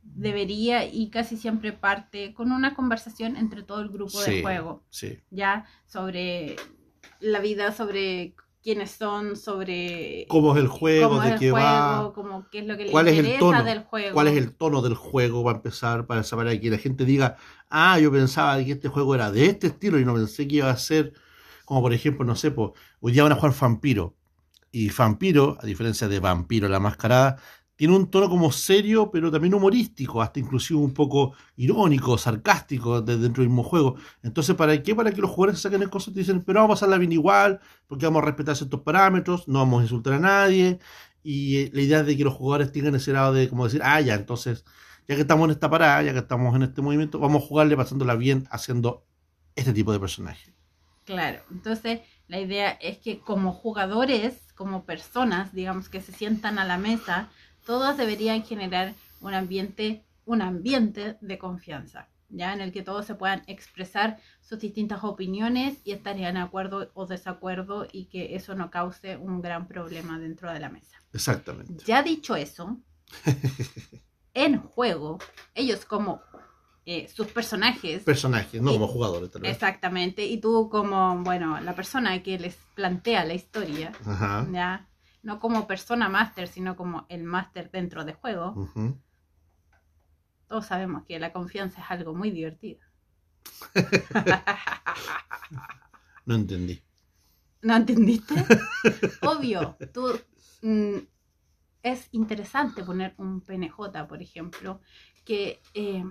debería 0.04 0.86
y 0.86 1.10
casi 1.10 1.38
siempre 1.38 1.74
parte 1.74 2.34
con 2.34 2.52
una 2.52 2.76
conversación 2.76 3.36
entre 3.38 3.64
todo 3.64 3.82
el 3.82 3.90
grupo 3.90 4.22
de 4.22 4.42
juego. 4.42 4.84
Sí. 4.90 5.20
Ya 5.32 5.66
sobre 5.86 6.58
la 7.20 7.40
vida, 7.40 7.72
sobre 7.72 8.36
quiénes 8.64 8.92
son, 8.92 9.36
sobre 9.36 10.26
cómo 10.30 10.56
es 10.56 10.62
el 10.62 10.68
juego, 10.68 11.20
de 11.20 11.36
qué 11.36 11.52
va, 11.52 12.14
como 12.16 12.48
qué 12.50 12.60
es 12.60 12.66
lo 12.66 12.78
que 12.78 12.90
cuál 12.90 13.10
es 13.10 13.20
el 13.20 13.38
tono, 13.38 13.64
del 13.64 13.84
juego. 13.84 14.14
Cuál 14.14 14.28
es 14.30 14.38
el 14.38 14.56
tono 14.56 14.82
del 14.82 14.96
juego 14.96 15.44
para 15.44 15.58
empezar, 15.58 16.08
para 16.08 16.24
saber 16.24 16.60
que 16.60 16.70
la 16.70 16.78
gente 16.78 17.06
diga, 17.06 17.36
ah, 17.70 18.00
yo 18.00 18.12
pensaba 18.12 18.64
que 18.64 18.72
este 18.72 18.88
juego 18.88 19.14
era 19.16 19.32
de 19.32 19.48
este 19.48 19.68
estilo 19.68 20.00
y 20.00 20.06
no 20.06 20.14
pensé 20.14 20.48
que 20.48 20.56
iba 20.56 20.70
a 20.70 20.78
ser, 20.78 21.14
como 21.66 21.82
por 21.82 21.94
ejemplo, 21.94 22.26
no 22.26 22.36
sé, 22.36 22.52
pues, 22.52 22.72
hoy 23.02 23.12
día 23.12 23.24
van 23.24 23.34
a 23.34 23.36
jugar 23.36 23.54
Vampiro. 23.60 24.16
Y 24.72 24.90
Vampiro, 24.90 25.58
a 25.62 25.66
diferencia 25.66 26.08
de 26.08 26.20
Vampiro 26.20 26.68
la 26.68 26.80
Mascarada, 26.80 27.38
tiene 27.76 27.96
un 27.96 28.10
tono 28.10 28.30
como 28.30 28.52
serio, 28.52 29.10
pero 29.12 29.32
también 29.32 29.54
humorístico, 29.54 30.22
hasta 30.22 30.40
inclusive 30.40 30.80
un 30.80 30.94
poco 30.94 31.34
irónico, 31.56 32.18
sarcástico 32.18 33.02
dentro 33.02 33.42
del 33.42 33.50
mismo 33.50 33.64
juego. 33.64 33.96
Entonces, 34.22 34.56
¿para 34.56 34.82
qué? 34.82 34.94
Para 34.94 35.12
que 35.12 35.22
los 35.22 35.32
jugadores 35.32 35.62
saquen 35.62 35.82
el 35.82 35.90
concepto 35.90 36.20
y 36.20 36.24
dicen, 36.24 36.44
pero 36.44 36.60
vamos 36.60 36.72
a 36.72 36.76
pasarla 36.76 36.98
bien 36.98 37.12
igual, 37.12 37.60
porque 37.88 38.06
vamos 38.06 38.22
a 38.22 38.26
respetar 38.26 38.56
ciertos 38.56 38.82
parámetros, 38.82 39.48
no 39.48 39.60
vamos 39.60 39.82
a 39.82 39.84
insultar 39.84 40.14
a 40.14 40.20
nadie. 40.20 40.80
Y 41.24 41.58
eh, 41.58 41.72
la 41.74 41.82
idea 41.82 42.04
de 42.04 42.16
que 42.16 42.24
los 42.24 42.34
jugadores 42.34 42.72
tengan 42.72 42.96
ese 42.96 43.12
lado 43.14 43.34
de 43.34 43.50
como 43.50 43.66
decir, 43.66 43.82
ah, 43.84 44.00
ya, 44.02 44.14
entonces, 44.16 44.66
ya 45.08 45.16
que 45.16 45.22
estamos 45.22 45.46
en 45.46 45.52
esta 45.52 45.70
parada, 45.70 46.04
ya 46.04 46.14
que 46.14 46.20
estamos 46.20 46.56
en 46.56 46.64
este 46.64 46.82
movimiento, 46.82 47.20
vamos 47.20 47.44
a 47.44 47.48
jugarle 47.48 47.76
pasándola 47.76 48.16
bien 48.16 48.48
haciendo 48.52 49.06
este 49.56 49.74
tipo 49.74 49.92
de 49.92 50.00
personaje. 50.00 50.54
Claro, 51.06 51.42
entonces 51.52 52.02
la 52.28 52.40
idea 52.40 52.72
es 52.72 52.98
que 53.00 53.20
como 53.20 53.52
jugadores, 53.52 54.40
como 54.56 54.86
personas, 54.86 55.54
digamos, 55.54 55.90
que 55.90 56.02
se 56.02 56.14
sientan 56.14 56.60
a 56.60 56.66
la 56.66 56.78
mesa, 56.78 57.30
todos 57.66 57.98
deberían 57.98 58.44
generar 58.44 58.94
un 59.22 59.34
ambiente, 59.34 60.04
un 60.26 60.42
ambiente 60.42 61.18
de 61.22 61.38
confianza, 61.38 62.08
ya 62.30 62.54
en 62.54 62.62
el 62.62 62.72
que 62.72 62.84
todos 62.84 63.06
se 63.06 63.16
puedan 63.16 63.44
expresar 63.48 64.20
sus 64.42 64.60
distintas 64.60 65.04
opiniones 65.04 65.78
y 65.84 65.92
estarían 65.92 66.36
de 66.36 66.42
acuerdo 66.42 66.92
o 66.94 67.06
desacuerdo 67.06 67.88
y 67.92 68.06
que 68.06 68.36
eso 68.36 68.56
no 68.56 68.70
cause 68.70 69.18
un 69.18 69.42
gran 69.42 69.68
problema 69.68 70.20
dentro 70.20 70.52
de 70.52 70.60
la 70.60 70.70
mesa. 70.70 71.02
Exactamente. 71.14 71.84
Ya 71.86 72.04
dicho 72.04 72.36
eso, 72.36 72.78
en 74.34 74.60
juego, 74.62 75.20
ellos 75.56 75.86
como 75.86 76.22
eh, 76.86 77.08
sus 77.08 77.28
personajes. 77.28 78.04
Personajes, 78.04 78.62
no 78.62 78.74
como 78.74 78.88
jugadores. 78.88 79.32
Tal 79.32 79.46
Exactamente. 79.46 80.26
Y 80.26 80.40
tú 80.40 80.70
como, 80.70 81.24
bueno, 81.24 81.60
la 81.62 81.76
persona 81.76 82.22
que 82.22 82.38
les 82.38 82.58
plantea 82.76 83.24
la 83.24 83.36
historia, 83.36 83.94
¿ya? 84.52 84.88
No 85.24 85.40
como 85.40 85.68
persona 85.68 86.10
máster, 86.10 86.48
sino 86.48 86.76
como 86.76 87.06
el 87.10 87.24
máster 87.24 87.72
dentro 87.72 88.06
de 88.06 88.14
juego, 88.14 88.70
todos 90.48 90.66
sabemos 90.66 91.04
que 91.06 91.18
la 91.18 91.34
confianza 91.34 91.82
es 91.82 91.90
algo 91.90 92.14
muy 92.14 92.30
divertido. 92.30 92.80
no 96.26 96.36
entendí. 96.36 96.84
¿No 97.62 97.76
entendiste? 97.76 98.36
Obvio, 99.22 99.78
tú 99.94 100.20
mm, 100.62 100.98
es 101.82 102.10
interesante 102.12 102.84
poner 102.84 103.14
un 103.18 103.42
PNJ, 103.42 104.08
por 104.08 104.22
ejemplo, 104.22 104.82
que 105.24 105.62
eh, 105.74 106.04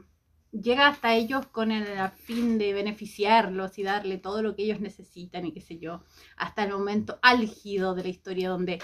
llega 0.53 0.87
hasta 0.87 1.15
ellos 1.15 1.47
con 1.47 1.73
el 1.73 1.87
fin 2.11 2.59
de 2.59 2.73
beneficiarlos 2.73 3.79
y 3.79 3.83
darle 3.83 4.19
todo 4.19 4.43
lo 4.43 4.55
que 4.55 4.65
ellos 4.65 4.81
necesitan 4.81 5.47
y 5.47 5.53
qué 5.53 5.61
sé 5.61 5.79
yo, 5.79 6.05
hasta 6.37 6.65
el 6.65 6.73
momento 6.73 7.19
álgido 7.23 7.95
de 7.95 8.03
la 8.03 8.09
historia 8.09 8.51
donde 8.51 8.79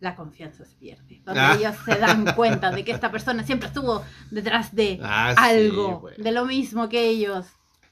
la 0.00 0.14
confianza 0.14 0.64
se 0.64 0.76
pierde, 0.76 1.22
donde 1.24 1.40
ah. 1.40 1.56
ellos 1.58 1.74
se 1.84 1.96
dan 1.96 2.24
cuenta 2.36 2.70
de 2.70 2.84
que 2.84 2.92
esta 2.92 3.10
persona 3.10 3.42
siempre 3.44 3.68
estuvo 3.68 4.04
detrás 4.30 4.74
de 4.74 5.00
ah, 5.02 5.34
algo, 5.36 6.08
de 6.16 6.32
lo 6.32 6.44
mismo 6.44 6.88
que 6.88 7.08
ellos. 7.08 7.46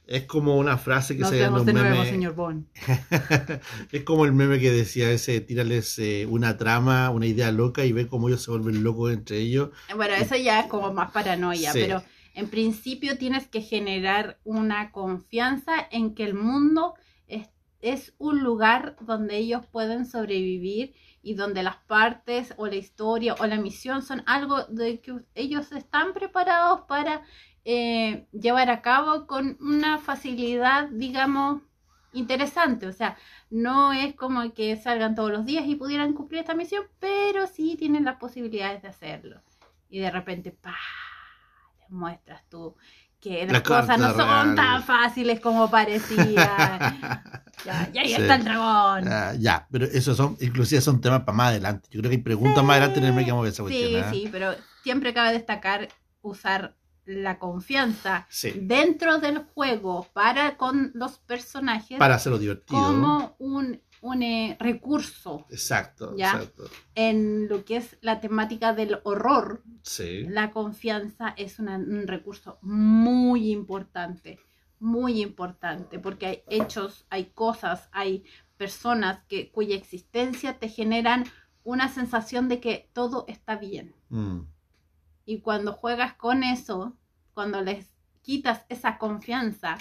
Es 0.06 0.24
como 0.24 0.56
una 0.56 0.78
frase 0.78 1.16
que 1.16 1.24
se 1.24 1.48
un 1.48 1.64
meme. 1.64 2.08
señor 2.08 2.34
Bond. 2.34 2.66
es 3.92 4.04
como 4.04 4.24
el 4.24 4.32
meme 4.32 4.60
que 4.60 4.70
decía 4.70 5.10
ese, 5.10 5.40
tírales 5.40 5.98
eh, 5.98 6.26
una 6.30 6.56
trama, 6.56 7.10
una 7.10 7.26
idea 7.26 7.50
loca 7.50 7.84
y 7.84 7.92
ve 7.92 8.06
cómo 8.06 8.28
ellos 8.28 8.42
se 8.42 8.52
vuelven 8.52 8.84
locos 8.84 9.12
entre 9.12 9.38
ellos. 9.38 9.70
Bueno, 9.94 10.14
eso 10.14 10.36
ya 10.36 10.60
es 10.60 10.66
como 10.66 10.92
más 10.92 11.10
paranoia, 11.10 11.72
pero 11.72 12.04
en 12.34 12.48
principio 12.48 13.18
tienes 13.18 13.48
que 13.48 13.62
generar 13.62 14.38
una 14.44 14.92
confianza 14.92 15.72
en 15.90 16.14
que 16.14 16.22
el 16.22 16.34
mundo 16.34 16.94
es, 17.26 17.48
es 17.80 18.14
un 18.18 18.44
lugar 18.44 18.96
donde 19.00 19.38
ellos 19.38 19.66
pueden 19.66 20.06
sobrevivir 20.06 20.94
y 21.20 21.34
donde 21.34 21.64
las 21.64 21.78
partes 21.78 22.54
o 22.58 22.68
la 22.68 22.76
historia 22.76 23.34
o 23.40 23.46
la 23.46 23.56
misión 23.56 24.02
son 24.02 24.22
algo 24.26 24.62
de 24.66 25.00
que 25.00 25.14
ellos 25.34 25.72
están 25.72 26.12
preparados 26.14 26.82
para 26.82 27.22
eh, 27.68 28.28
llevar 28.30 28.70
a 28.70 28.80
cabo 28.80 29.26
con 29.26 29.58
una 29.60 29.98
facilidad, 29.98 30.88
digamos, 30.88 31.62
interesante. 32.12 32.86
O 32.86 32.92
sea, 32.92 33.16
no 33.50 33.92
es 33.92 34.14
como 34.14 34.54
que 34.54 34.76
salgan 34.76 35.16
todos 35.16 35.32
los 35.32 35.44
días 35.44 35.64
y 35.66 35.74
pudieran 35.74 36.12
cumplir 36.12 36.42
esta 36.42 36.54
misión, 36.54 36.84
pero 37.00 37.48
sí 37.48 37.74
tienen 37.76 38.04
las 38.04 38.18
posibilidades 38.18 38.82
de 38.82 38.88
hacerlo. 38.88 39.42
Y 39.90 39.98
de 39.98 40.12
repente, 40.12 40.52
¡pah! 40.52 40.76
Les 41.80 41.90
muestras 41.90 42.44
tú 42.48 42.76
que 43.20 43.44
las 43.46 43.62
cosas 43.62 43.98
no 43.98 44.14
son 44.14 44.54
tan 44.54 44.84
fáciles 44.84 45.40
como 45.40 45.68
parecían. 45.68 46.36
ya, 47.64 47.90
ya 47.92 48.00
ahí 48.00 48.14
está 48.14 48.36
el 48.36 48.44
dragón. 48.44 49.40
ya, 49.40 49.66
pero 49.72 49.86
esos 49.86 50.16
son, 50.16 50.36
inclusive 50.40 50.80
son 50.80 51.00
temas 51.00 51.22
para 51.24 51.36
más 51.36 51.48
adelante. 51.48 51.88
Yo 51.90 51.98
creo 51.98 52.10
que 52.10 52.16
hay 52.18 52.22
preguntas 52.22 52.62
más 52.62 52.76
adelante 52.76 53.00
en 53.00 53.06
el 53.06 53.24
que 53.24 53.32
vamos 53.32 53.46
a 53.46 53.48
esa 53.48 53.64
cuestión. 53.64 53.90
Sí, 53.90 53.96
¿eh? 53.96 54.04
sí, 54.12 54.28
pero 54.30 54.54
siempre 54.84 55.12
cabe 55.12 55.32
destacar 55.32 55.88
usar 56.22 56.76
la 57.06 57.38
confianza 57.38 58.26
dentro 58.60 59.18
del 59.18 59.38
juego 59.38 60.06
para 60.12 60.56
con 60.56 60.90
los 60.94 61.18
personajes. 61.18 61.98
Para 61.98 62.16
hacerlo 62.16 62.38
divertido. 62.38 62.80
Como 62.80 63.36
un, 63.38 63.80
un 64.02 64.22
eh, 64.22 64.56
recurso. 64.60 65.46
Exacto, 65.50 66.14
¿ya? 66.16 66.32
exacto. 66.32 66.64
En 66.94 67.48
lo 67.48 67.64
que 67.64 67.76
es 67.76 67.96
la 68.00 68.20
temática 68.20 68.74
del 68.74 68.98
horror, 69.04 69.62
sí. 69.82 70.24
la 70.28 70.50
confianza 70.50 71.34
es 71.36 71.58
un 71.58 72.06
recurso 72.06 72.58
muy 72.62 73.50
importante. 73.50 74.38
Muy 74.78 75.22
importante, 75.22 75.98
porque 75.98 76.26
hay 76.26 76.42
hechos, 76.48 77.06
hay 77.08 77.26
cosas, 77.26 77.88
hay 77.92 78.24
personas 78.58 79.20
que, 79.26 79.50
cuya 79.50 79.74
existencia 79.74 80.58
te 80.58 80.68
generan 80.68 81.24
una 81.64 81.88
sensación 81.88 82.48
de 82.48 82.60
que 82.60 82.90
todo 82.92 83.24
está 83.26 83.56
bien. 83.56 83.94
Mm. 84.10 84.40
Y 85.26 85.40
cuando 85.40 85.72
juegas 85.72 86.14
con 86.14 86.44
eso, 86.44 86.96
cuando 87.34 87.60
les 87.60 87.88
quitas 88.22 88.64
esa 88.68 88.96
confianza, 88.96 89.76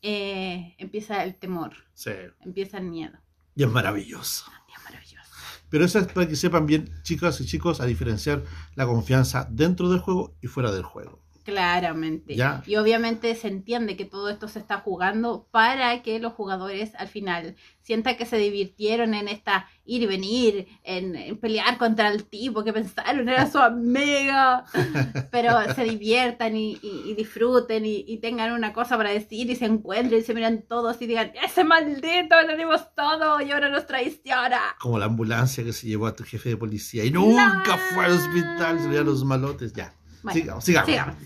eh, 0.00 0.74
empieza 0.78 1.24
el 1.24 1.34
temor. 1.34 1.74
Sí. 1.94 2.12
Empieza 2.40 2.78
el 2.78 2.84
miedo. 2.84 3.18
Y 3.54 3.64
es 3.64 3.68
maravilloso. 3.68 4.50
Y 4.68 4.72
es 4.72 4.84
maravilloso. 4.84 5.30
Pero 5.68 5.84
eso 5.84 5.98
es 5.98 6.06
para 6.06 6.28
que 6.28 6.36
sepan 6.36 6.66
bien, 6.66 6.90
chicas 7.02 7.40
y 7.40 7.46
chicos, 7.46 7.80
a 7.80 7.86
diferenciar 7.86 8.44
la 8.74 8.86
confianza 8.86 9.48
dentro 9.50 9.90
del 9.90 10.00
juego 10.00 10.36
y 10.40 10.46
fuera 10.46 10.70
del 10.70 10.84
juego. 10.84 11.22
Claramente. 11.44 12.36
Y 12.66 12.76
obviamente 12.76 13.34
se 13.34 13.48
entiende 13.48 13.96
que 13.96 14.04
todo 14.04 14.28
esto 14.28 14.48
se 14.48 14.58
está 14.58 14.78
jugando 14.78 15.48
para 15.50 16.02
que 16.02 16.18
los 16.20 16.32
jugadores 16.32 16.94
al 16.96 17.08
final 17.08 17.56
sientan 17.80 18.16
que 18.16 18.26
se 18.26 18.36
divirtieron 18.36 19.14
en 19.14 19.28
esta 19.28 19.68
ir 19.84 20.02
y 20.02 20.06
venir, 20.06 20.68
en, 20.84 21.36
pelear 21.38 21.76
contra 21.78 22.08
el 22.08 22.24
tipo 22.24 22.62
que 22.62 22.72
pensaron 22.72 23.28
era 23.28 23.50
su 23.50 23.58
amiga, 23.58 24.64
pero 25.32 25.74
se 25.74 25.84
diviertan 25.84 26.56
y, 26.56 26.78
disfruten 27.16 27.84
y, 27.84 28.18
tengan 28.18 28.52
una 28.52 28.72
cosa 28.72 28.96
para 28.96 29.10
decir 29.10 29.50
y 29.50 29.56
se 29.56 29.64
encuentren 29.64 30.20
y 30.20 30.22
se 30.22 30.34
miran 30.34 30.62
todos 30.68 31.02
y 31.02 31.06
digan, 31.06 31.32
ese 31.44 31.64
maldito, 31.64 32.40
lo 32.46 32.56
dimos 32.56 32.94
todo 32.94 33.40
y 33.40 33.50
ahora 33.50 33.68
nos 33.68 33.86
traiciona. 33.86 34.60
Como 34.78 34.98
la 34.98 35.06
ambulancia 35.06 35.64
que 35.64 35.72
se 35.72 35.88
llevó 35.88 36.06
a 36.06 36.14
tu 36.14 36.22
jefe 36.22 36.50
de 36.50 36.56
policía 36.56 37.04
y 37.04 37.10
nunca 37.10 37.76
fue 37.92 38.04
al 38.04 38.12
hospital, 38.12 38.78
se 38.78 38.86
veían 38.86 39.06
los 39.06 39.24
malotes, 39.24 39.72
ya 39.72 39.92
sigamos, 40.30 40.64
sigamos. 40.64 41.16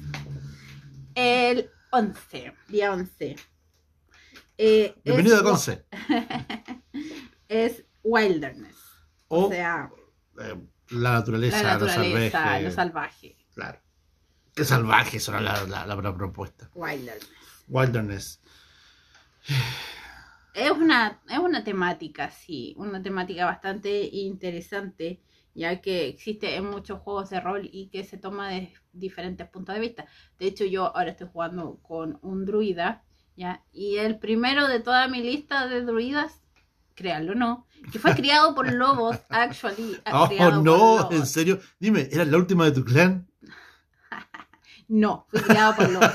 El 1.14 1.70
11, 1.90 2.54
día 2.68 2.92
11. 2.92 3.36
Eh, 4.58 4.94
Bienvenido 5.04 5.38
a 5.38 5.42
Conce. 5.42 5.84
es 7.48 7.84
wilderness. 8.02 8.76
O 9.28 9.46
O 9.46 9.50
sea, 9.50 9.90
eh, 10.40 10.56
la 10.90 11.12
naturaleza, 11.12 11.62
la 11.62 11.78
lo 11.78 11.86
naturaleza, 11.86 12.38
salvaje. 12.38 12.62
lo 12.62 12.70
salvaje. 12.70 13.36
Claro. 13.54 13.80
Qué 14.54 14.64
salvaje 14.64 15.20
será 15.20 15.40
la, 15.40 15.64
la, 15.66 15.86
la 15.86 16.16
propuesta. 16.16 16.70
Wilderness. 16.74 17.30
Wilderness. 17.68 18.40
Es 20.54 20.70
una, 20.70 21.20
es 21.28 21.38
una 21.38 21.62
temática, 21.62 22.30
sí, 22.30 22.74
una 22.78 23.02
temática 23.02 23.44
bastante 23.44 24.08
interesante, 24.10 25.20
ya 25.56 25.80
que 25.80 26.06
existe 26.08 26.54
en 26.54 26.66
muchos 26.66 27.00
juegos 27.00 27.30
de 27.30 27.40
rol 27.40 27.68
y 27.72 27.88
que 27.88 28.04
se 28.04 28.18
toma 28.18 28.50
de 28.50 28.75
diferentes 28.92 29.48
puntos 29.48 29.75
de 29.75 29.80
vista. 29.80 30.06
De 30.38 30.46
hecho, 30.46 30.64
yo 30.66 30.94
ahora 30.94 31.10
estoy 31.10 31.28
jugando 31.32 31.78
con 31.82 32.18
un 32.20 32.44
druida, 32.44 33.04
¿ya? 33.36 33.64
Y 33.72 33.96
el 33.96 34.18
primero 34.18 34.68
de 34.68 34.80
toda 34.80 35.08
mi 35.08 35.22
lista 35.22 35.66
de 35.66 35.82
druidas, 35.82 36.42
créanlo 36.94 37.32
o 37.32 37.36
no, 37.36 37.66
que 37.90 37.98
fue 37.98 38.14
criado 38.16 38.54
por 38.54 38.70
lobos, 38.70 39.16
actually. 39.30 39.98
Oh, 40.12 40.28
no, 40.50 40.62
lobos. 40.62 41.14
en 41.14 41.26
serio. 41.26 41.58
Dime, 41.80 42.06
¿era 42.12 42.26
la 42.26 42.36
última 42.36 42.66
de 42.66 42.72
tu 42.72 42.84
clan? 42.84 43.26
No, 44.88 45.26
fui 45.28 45.40
criado 45.40 45.75
por 45.75 45.90
lobos. 45.90 46.12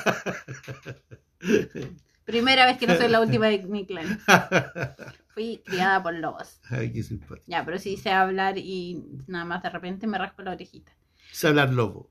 Primera 2.31 2.65
vez 2.65 2.77
que 2.77 2.87
no 2.87 2.95
soy 2.95 3.09
la 3.09 3.21
última 3.21 3.47
de 3.47 3.59
mi 3.59 3.85
clan. 3.85 4.19
Fui 5.33 5.61
criada 5.65 6.01
por 6.03 6.13
lobos. 6.13 6.59
Ay, 6.69 6.91
qué 6.91 7.03
simpático. 7.03 7.43
Ya, 7.47 7.63
pero 7.65 7.77
sí 7.77 7.97
sé 7.97 8.11
hablar 8.11 8.57
y 8.57 9.03
nada 9.27 9.45
más 9.45 9.63
de 9.63 9.69
repente 9.69 10.07
me 10.07 10.17
rasco 10.17 10.41
la 10.41 10.51
orejita. 10.51 10.91
Sé 11.31 11.47
hablar 11.47 11.71
lobo. 11.73 12.09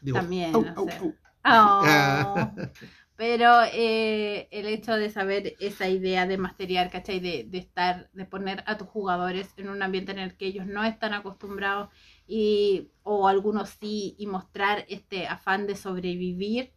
Digo, 0.00 0.18
También, 0.18 0.54
au, 0.54 0.62
no 0.62 0.72
au, 0.76 0.88
sé. 0.88 0.98
au. 0.98 1.14
Oh. 1.44 2.50
Pero 3.16 3.62
eh, 3.72 4.48
el 4.50 4.66
hecho 4.66 4.94
de 4.94 5.10
saber 5.10 5.54
esa 5.60 5.88
idea 5.88 6.26
de 6.26 6.38
masteriar, 6.38 6.90
¿cachai? 6.90 7.20
De, 7.20 7.44
de 7.48 7.58
estar, 7.58 8.10
de 8.12 8.24
poner 8.24 8.64
a 8.66 8.78
tus 8.78 8.88
jugadores 8.88 9.52
en 9.58 9.68
un 9.68 9.82
ambiente 9.82 10.12
en 10.12 10.18
el 10.18 10.36
que 10.36 10.46
ellos 10.46 10.66
no 10.66 10.82
están 10.84 11.14
acostumbrados 11.14 11.90
y, 12.26 12.90
o 13.02 13.28
algunos 13.28 13.68
sí, 13.70 14.16
y 14.18 14.26
mostrar 14.26 14.84
este 14.88 15.26
afán 15.28 15.66
de 15.66 15.76
sobrevivir, 15.76 16.72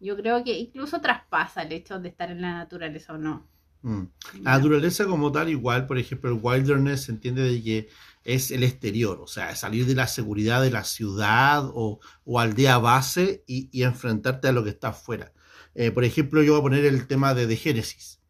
yo 0.00 0.16
creo 0.16 0.44
que 0.44 0.58
incluso 0.58 1.00
traspasa 1.00 1.62
el 1.62 1.72
hecho 1.72 1.98
de 1.98 2.08
estar 2.08 2.30
en 2.30 2.40
la 2.40 2.54
naturaleza 2.54 3.14
o 3.14 3.18
no. 3.18 3.46
Mm. 3.82 4.04
La 4.42 4.56
naturaleza 4.56 5.06
como 5.06 5.30
tal, 5.32 5.48
igual, 5.48 5.86
por 5.86 5.98
ejemplo, 5.98 6.30
el 6.30 6.40
wilderness 6.42 7.04
se 7.04 7.12
entiende 7.12 7.42
de 7.42 7.62
que 7.62 7.88
es 8.24 8.50
el 8.50 8.64
exterior, 8.64 9.20
o 9.20 9.26
sea, 9.26 9.54
salir 9.54 9.86
de 9.86 9.94
la 9.94 10.08
seguridad 10.08 10.60
de 10.60 10.70
la 10.70 10.84
ciudad 10.84 11.64
o, 11.66 12.00
o 12.24 12.40
aldea 12.40 12.78
base 12.78 13.44
y, 13.46 13.68
y 13.72 13.84
enfrentarte 13.84 14.48
a 14.48 14.52
lo 14.52 14.64
que 14.64 14.70
está 14.70 14.88
afuera. 14.88 15.32
Eh, 15.74 15.90
por 15.90 16.04
ejemplo, 16.04 16.42
yo 16.42 16.52
voy 16.52 16.60
a 16.60 16.62
poner 16.62 16.84
el 16.84 17.06
tema 17.06 17.34
de 17.34 17.46
The 17.46 17.56
Genesis. 17.56 18.20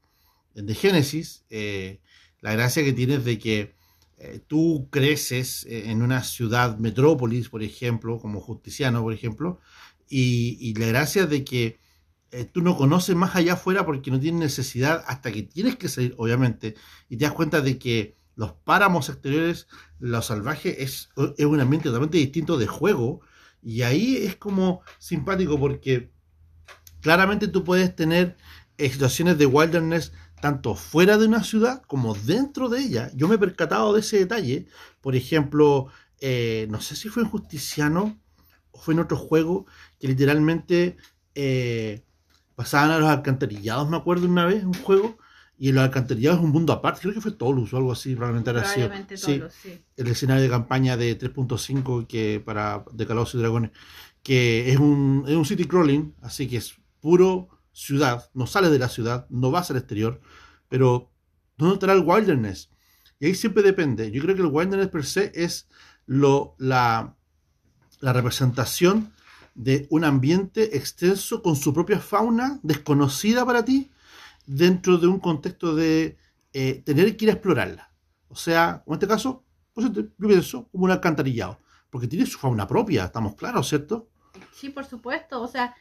En 0.54 0.66
The 0.66 0.74
Genesis, 0.74 1.44
eh, 1.48 2.00
la 2.40 2.52
gracia 2.52 2.84
que 2.84 2.92
tienes 2.92 3.24
de 3.24 3.38
que 3.38 3.76
eh, 4.18 4.40
tú 4.46 4.88
creces 4.90 5.66
eh, 5.66 5.90
en 5.90 6.02
una 6.02 6.22
ciudad 6.22 6.78
metrópolis, 6.78 7.50
por 7.50 7.62
ejemplo, 7.62 8.18
como 8.18 8.40
justiciano, 8.40 9.02
por 9.02 9.12
ejemplo, 9.12 9.60
y, 10.08 10.74
la 10.74 10.86
gracia 10.86 11.26
de 11.26 11.44
que 11.44 11.78
eh, 12.30 12.44
tú 12.44 12.60
no 12.62 12.76
conoces 12.76 13.16
más 13.16 13.34
allá 13.36 13.54
afuera 13.54 13.86
porque 13.86 14.10
no 14.10 14.20
tienes 14.20 14.40
necesidad 14.40 15.04
hasta 15.06 15.32
que 15.32 15.42
tienes 15.42 15.76
que 15.76 15.88
salir, 15.88 16.14
obviamente, 16.18 16.74
y 17.08 17.16
te 17.16 17.24
das 17.24 17.34
cuenta 17.34 17.60
de 17.60 17.78
que 17.78 18.16
los 18.34 18.52
páramos 18.52 19.08
exteriores, 19.08 19.66
lo 19.98 20.20
salvaje, 20.22 20.82
es, 20.82 21.08
es 21.38 21.46
un 21.46 21.60
ambiente 21.60 21.88
totalmente 21.88 22.18
distinto 22.18 22.58
de 22.58 22.66
juego, 22.66 23.20
y 23.62 23.82
ahí 23.82 24.18
es 24.18 24.36
como 24.36 24.82
simpático 24.98 25.58
porque 25.58 26.12
claramente 27.00 27.48
tú 27.48 27.64
puedes 27.64 27.96
tener 27.96 28.36
eh, 28.78 28.90
situaciones 28.90 29.38
de 29.38 29.46
wilderness 29.46 30.12
tanto 30.40 30.74
fuera 30.74 31.16
de 31.16 31.26
una 31.26 31.42
ciudad 31.42 31.82
como 31.86 32.14
dentro 32.14 32.68
de 32.68 32.80
ella. 32.80 33.10
Yo 33.14 33.26
me 33.26 33.36
he 33.36 33.38
percatado 33.38 33.94
de 33.94 34.00
ese 34.00 34.18
detalle, 34.18 34.66
por 35.00 35.16
ejemplo, 35.16 35.88
eh, 36.20 36.66
no 36.70 36.80
sé 36.80 36.94
si 36.94 37.08
fue 37.08 37.22
en 37.22 37.28
Justiciano 37.28 38.20
o 38.76 38.80
fue 38.80 38.94
en 38.94 39.00
otro 39.00 39.16
juego, 39.16 39.66
que 39.98 40.08
literalmente... 40.08 40.96
eh, 41.34 42.02
pasaban 42.54 42.90
a 42.90 42.98
los 42.98 43.08
alcantarillados, 43.08 43.88
me 43.88 43.96
acuerdo 43.96 44.26
una 44.26 44.46
vez, 44.46 44.64
un 44.64 44.74
juego, 44.74 45.18
y 45.58 45.72
los 45.72 45.84
alcantarillados 45.84 46.38
es 46.38 46.44
un 46.44 46.50
mundo 46.52 46.72
aparte, 46.72 47.00
creo 47.02 47.14
que 47.14 47.20
fue 47.20 47.32
Tolus 47.32 47.72
o 47.72 47.76
algo 47.76 47.92
así, 47.92 48.14
probablemente 48.14 48.50
era 48.50 48.62
así. 48.62 48.82
Sí, 49.14 49.48
sí. 49.50 49.84
el 49.96 50.06
escenario 50.08 50.42
de 50.42 50.50
campaña 50.50 50.96
de 50.96 51.18
3.5 51.18 52.06
que 52.06 52.40
para 52.44 52.84
de 52.92 53.06
Calabozos 53.06 53.34
y 53.36 53.38
Dragones, 53.38 53.70
que 54.22 54.70
es 54.72 54.78
un, 54.78 55.24
es 55.26 55.36
un 55.36 55.44
city 55.44 55.66
crawling, 55.66 56.14
así 56.22 56.48
que 56.48 56.58
es 56.58 56.76
puro 57.00 57.48
ciudad, 57.72 58.30
no 58.34 58.46
sales 58.46 58.70
de 58.70 58.78
la 58.78 58.88
ciudad, 58.88 59.26
no 59.30 59.50
vas 59.50 59.70
al 59.70 59.76
exterior, 59.78 60.20
pero 60.68 61.12
¿dónde 61.56 61.74
estará 61.74 61.92
el 61.92 62.04
wilderness? 62.06 62.70
Y 63.20 63.26
ahí 63.26 63.34
siempre 63.34 63.62
depende. 63.62 64.10
Yo 64.10 64.22
creo 64.22 64.34
que 64.34 64.42
el 64.42 64.48
wilderness 64.48 64.88
per 64.88 65.04
se 65.04 65.32
es 65.34 65.68
lo, 66.06 66.54
la, 66.58 67.15
la 68.06 68.12
representación 68.12 69.12
de 69.56 69.88
un 69.90 70.04
ambiente 70.04 70.76
extenso 70.76 71.42
con 71.42 71.56
su 71.56 71.74
propia 71.74 71.98
fauna 71.98 72.60
desconocida 72.62 73.44
para 73.44 73.64
ti 73.64 73.90
dentro 74.46 74.96
de 74.96 75.08
un 75.08 75.18
contexto 75.18 75.74
de 75.74 76.16
eh, 76.52 76.82
tener 76.84 77.16
que 77.16 77.24
ir 77.24 77.30
a 77.32 77.34
explorarla. 77.34 77.90
O 78.28 78.36
sea, 78.36 78.84
en 78.86 78.92
este 78.92 79.08
caso, 79.08 79.44
pues, 79.72 79.90
yo 79.92 80.28
pienso 80.28 80.68
como 80.68 80.84
un 80.84 80.92
alcantarillado, 80.92 81.58
porque 81.90 82.06
tiene 82.06 82.26
su 82.26 82.38
fauna 82.38 82.68
propia, 82.68 83.06
estamos 83.06 83.34
claros, 83.34 83.68
¿cierto? 83.68 84.08
Sí, 84.54 84.68
por 84.68 84.84
supuesto. 84.84 85.42
O 85.42 85.48
sea, 85.48 85.74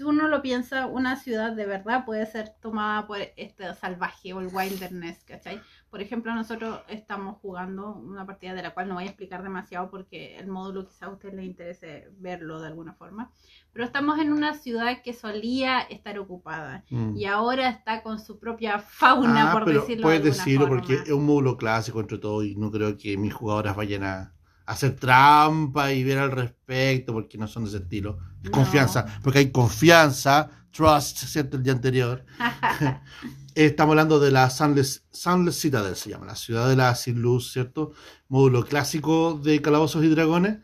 uno 0.00 0.28
lo 0.28 0.40
piensa, 0.40 0.86
una 0.86 1.16
ciudad 1.16 1.52
de 1.52 1.66
verdad 1.66 2.06
puede 2.06 2.24
ser 2.24 2.54
tomada 2.62 3.06
por 3.06 3.18
este 3.36 3.74
salvaje 3.74 4.32
o 4.32 4.40
el 4.40 4.48
wilderness, 4.50 5.24
¿cachai? 5.24 5.60
Por 5.90 6.02
ejemplo, 6.02 6.34
nosotros 6.34 6.80
estamos 6.88 7.38
jugando 7.40 7.92
una 7.94 8.26
partida 8.26 8.52
de 8.54 8.62
la 8.62 8.74
cual 8.74 8.88
no 8.88 8.94
voy 8.94 9.04
a 9.04 9.06
explicar 9.06 9.42
demasiado 9.42 9.90
porque 9.90 10.36
el 10.36 10.46
módulo 10.46 10.86
quizá 10.86 11.06
a 11.06 11.10
usted 11.10 11.32
le 11.32 11.44
interese 11.44 12.10
verlo 12.18 12.60
de 12.60 12.66
alguna 12.66 12.92
forma, 12.92 13.30
pero 13.72 13.86
estamos 13.86 14.18
en 14.18 14.32
una 14.32 14.52
ciudad 14.54 15.00
que 15.02 15.14
solía 15.14 15.80
estar 15.80 16.18
ocupada 16.18 16.84
Mm. 16.90 17.16
y 17.16 17.24
ahora 17.24 17.70
está 17.70 18.02
con 18.02 18.18
su 18.20 18.38
propia 18.38 18.78
fauna, 18.78 19.50
Ah, 19.50 19.52
por 19.52 19.64
pero 19.64 19.80
decirlo 19.80 20.02
puedes 20.02 20.22
de 20.22 20.28
alguna 20.30 20.44
decirlo 20.44 20.66
forma. 20.66 20.80
porque 20.82 20.94
es 21.04 21.10
un 21.10 21.24
módulo 21.26 21.56
clásico 21.56 22.00
entre 22.00 22.18
todo 22.18 22.42
y 22.44 22.54
no 22.56 22.70
creo 22.70 22.98
que 22.98 23.16
mis 23.16 23.32
jugadoras 23.32 23.74
vayan 23.74 24.04
a, 24.04 24.18
a 24.66 24.72
hacer 24.72 24.94
trampa 24.96 25.90
y 25.92 26.04
ver 26.04 26.18
al 26.18 26.30
respecto 26.32 27.14
porque 27.14 27.38
no 27.38 27.46
son 27.48 27.64
de 27.64 27.70
ese 27.70 27.78
estilo. 27.78 28.18
No. 28.42 28.50
Confianza, 28.50 29.06
porque 29.22 29.38
hay 29.38 29.50
confianza, 29.50 30.50
trust, 30.70 31.16
¿cierto? 31.18 31.56
El 31.56 31.62
día 31.62 31.72
anterior. 31.72 32.24
Estamos 33.58 33.94
hablando 33.94 34.20
de 34.20 34.30
la 34.30 34.50
Sunless, 34.50 35.04
Sunless 35.10 35.58
Citadel, 35.58 35.96
se 35.96 36.10
llama, 36.10 36.26
la 36.26 36.36
ciudad 36.36 36.68
de 36.68 36.76
la 36.76 36.94
sin 36.94 37.20
luz, 37.20 37.50
¿cierto? 37.50 37.90
Módulo 38.28 38.64
clásico 38.64 39.34
de 39.34 39.60
Calabozos 39.60 40.04
y 40.04 40.08
Dragones, 40.08 40.58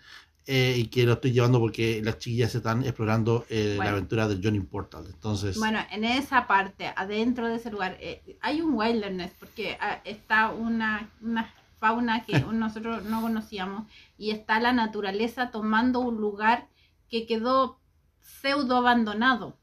eh, 0.46 0.76
y 0.78 0.86
que 0.86 1.02
lo 1.02 1.14
estoy 1.14 1.32
llevando 1.32 1.58
porque 1.58 2.00
las 2.04 2.18
chiquillas 2.18 2.54
están 2.54 2.84
explorando 2.84 3.46
eh, 3.48 3.74
la 3.80 3.90
aventura 3.90 4.28
del 4.28 4.40
Johnny 4.40 4.60
Portal. 4.60 5.06
Entonces, 5.12 5.58
Bueno, 5.58 5.80
en 5.90 6.04
esa 6.04 6.46
parte, 6.46 6.92
adentro 6.94 7.48
de 7.48 7.56
ese 7.56 7.72
lugar, 7.72 7.96
eh, 7.98 8.38
hay 8.40 8.60
un 8.60 8.74
wilderness 8.74 9.32
porque 9.40 9.76
ah, 9.80 10.00
está 10.04 10.52
una, 10.52 11.10
una 11.20 11.52
fauna 11.80 12.24
que 12.24 12.38
nosotros 12.52 13.02
no 13.06 13.22
conocíamos 13.22 13.90
y 14.16 14.30
está 14.30 14.60
la 14.60 14.72
naturaleza 14.72 15.50
tomando 15.50 15.98
un 15.98 16.18
lugar 16.18 16.68
que 17.10 17.26
quedó 17.26 17.80
pseudo 18.20 18.76
abandonado. 18.76 19.58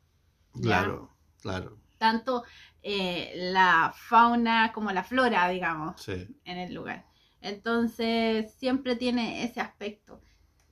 ¿ya? 0.55 0.81
claro, 0.81 1.15
claro, 1.41 1.77
Tanto 1.97 2.43
eh, 2.83 3.31
la 3.35 3.93
fauna 3.95 4.71
como 4.73 4.91
la 4.91 5.03
flora, 5.03 5.47
digamos 5.49 6.01
sí. 6.01 6.27
en 6.45 6.57
el 6.57 6.73
lugar. 6.73 7.05
Entonces, 7.41 8.53
siempre 8.53 8.95
tiene 8.95 9.43
ese 9.43 9.61
aspecto. 9.61 10.21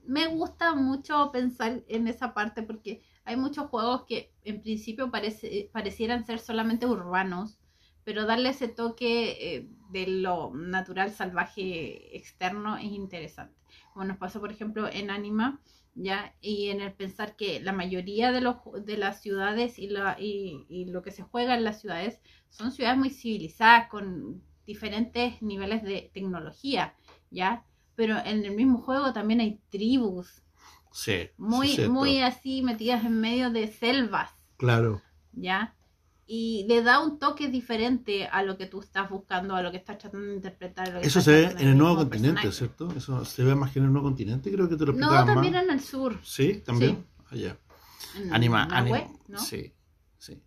Me 0.06 0.28
gusta 0.28 0.76
mucho 0.76 1.32
pensar 1.32 1.84
en 1.88 2.08
esa 2.08 2.34
parte 2.34 2.63
porque 2.63 3.02
hay 3.26 3.36
muchos 3.36 3.67
juegos 3.67 4.06
que 4.06 4.34
en 4.43 4.62
principio 4.62 5.12
parece, 5.12 5.69
parecieran 5.72 6.26
ser 6.26 6.39
solamente 6.39 6.88
urbanos, 6.88 7.60
pero 8.04 8.26
darle 8.26 8.50
ese 8.50 8.67
toque 8.67 9.38
eh, 9.39 9.69
de 9.91 10.08
lo 10.08 10.52
natural 10.54 11.12
salvaje 11.12 12.15
externo 12.17 12.78
es 12.78 12.86
interesante. 12.86 13.56
Como 13.93 14.06
nos 14.06 14.17
pasó, 14.17 14.39
por 14.39 14.52
ejemplo, 14.52 14.88
en 14.91 15.12
Anima, 15.12 15.62
¿ya? 15.95 16.36
Y 16.41 16.69
en 16.69 16.82
el 16.82 16.93
pensar 16.93 17.36
que 17.36 17.60
la 17.60 17.73
mayoría 17.73 18.32
de, 18.32 18.41
los, 18.41 18.58
de 18.86 18.97
las 18.97 19.21
ciudades 19.21 19.80
y, 19.80 19.88
la, 19.89 20.17
y, 20.19 20.65
y 20.69 20.86
lo 20.86 21.02
que 21.02 21.12
se 21.12 21.23
juega 21.23 21.56
en 21.56 21.63
las 21.63 21.82
ciudades 21.82 22.21
son 22.49 22.71
ciudades 22.71 22.97
muy 22.97 23.10
civilizadas, 23.10 23.89
con 23.89 24.43
diferentes 24.65 25.41
niveles 25.41 25.84
de 25.84 26.12
tecnología, 26.13 26.95
¿ya? 27.32 27.65
Pero 27.95 28.17
en 28.23 28.45
el 28.45 28.56
mismo 28.56 28.80
juego 28.82 29.13
también 29.13 29.41
hay 29.41 29.60
tribus, 29.69 30.43
Sí, 30.91 31.30
muy, 31.38 31.69
sí, 31.69 31.88
muy 31.88 32.21
así 32.21 32.62
metidas 32.62 33.06
en 33.06 33.19
medio 33.21 33.52
de 33.52 33.67
selvas, 33.67 34.32
Claro, 34.58 35.02
¿ya? 35.34 35.75
Y 36.32 36.65
le 36.68 36.84
da 36.84 37.00
un 37.00 37.18
toque 37.18 37.48
diferente 37.48 38.28
a 38.28 38.44
lo 38.44 38.56
que 38.56 38.68
tú 38.68 38.82
estás 38.82 39.10
buscando, 39.10 39.56
a 39.56 39.63
lo 39.63 39.72
que 39.72 39.78
estás 39.78 39.98
tratando 39.98 40.28
de 40.28 40.36
interpretar. 40.36 40.88
lo 40.94 41.02
que 41.02 41.08
eso 41.08 41.22
se 41.22 41.32
ve 41.32 41.44
en 41.58 41.68
el 41.70 41.76
nuevo 41.78 41.96
continente, 41.96 42.42
personaje. 42.44 42.52
¿cierto? 42.56 42.94
Eso 42.96 43.26
se 43.26 43.44
ve 43.44 43.56
más 43.56 43.72
que 43.72 43.80
en 43.80 43.86
el 43.86 43.92
nuevo 43.92 44.10
continente, 44.10 44.52
creo 44.52 44.70
que 44.70 44.76
te 44.76 44.86
lo 44.86 44.94
No, 44.94 45.00
explicaban 45.00 45.26
también 45.34 45.54
más. 45.56 45.63
en 45.63 45.70
el 45.72 45.80
sur. 45.82 46.20
Sí, 46.24 46.62
también. 46.63 47.04
Ah, 47.32 47.36
ya. 47.36 47.58
en 48.15 48.32
Anima, 48.32 48.65
Nahue, 48.68 48.78
anima. 49.00 49.20
¿no? 49.28 49.39
Sí, 49.39 49.74
sí. 50.20 50.39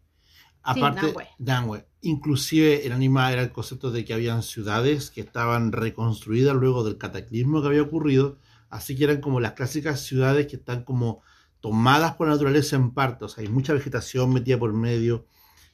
Aparte, 0.63 1.13
Danwe. 1.39 1.85
Inclusive 2.03 2.87
el 2.87 2.93
anima 2.93 3.33
era 3.33 3.43
el 3.43 3.51
concepto 3.51 3.91
de 3.91 4.05
que 4.05 4.15
habían 4.15 4.45
ciudades 4.45 5.11
que 5.11 5.21
estaban 5.23 5.73
reconstruidas 5.73 6.55
luego 6.55 6.85
del 6.85 6.97
cataclismo 6.97 7.61
que 7.61 7.67
había 7.69 7.83
ocurrido, 7.83 8.39
así 8.71 8.97
que 8.97 9.03
eran 9.05 9.21
como 9.21 9.41
las 9.41 9.55
clásicas 9.55 10.01
ciudades 10.01 10.47
que 10.47 10.55
están 10.57 10.85
como 10.85 11.23
tomadas 11.61 12.15
por 12.15 12.29
la 12.29 12.35
naturaleza 12.35 12.77
en 12.77 12.93
parte, 12.93 13.25
o 13.25 13.29
sea, 13.29 13.43
hay 13.43 13.49
mucha 13.49 13.73
vegetación 13.73 14.33
metida 14.33 14.59
por 14.59 14.73
medio, 14.73 15.27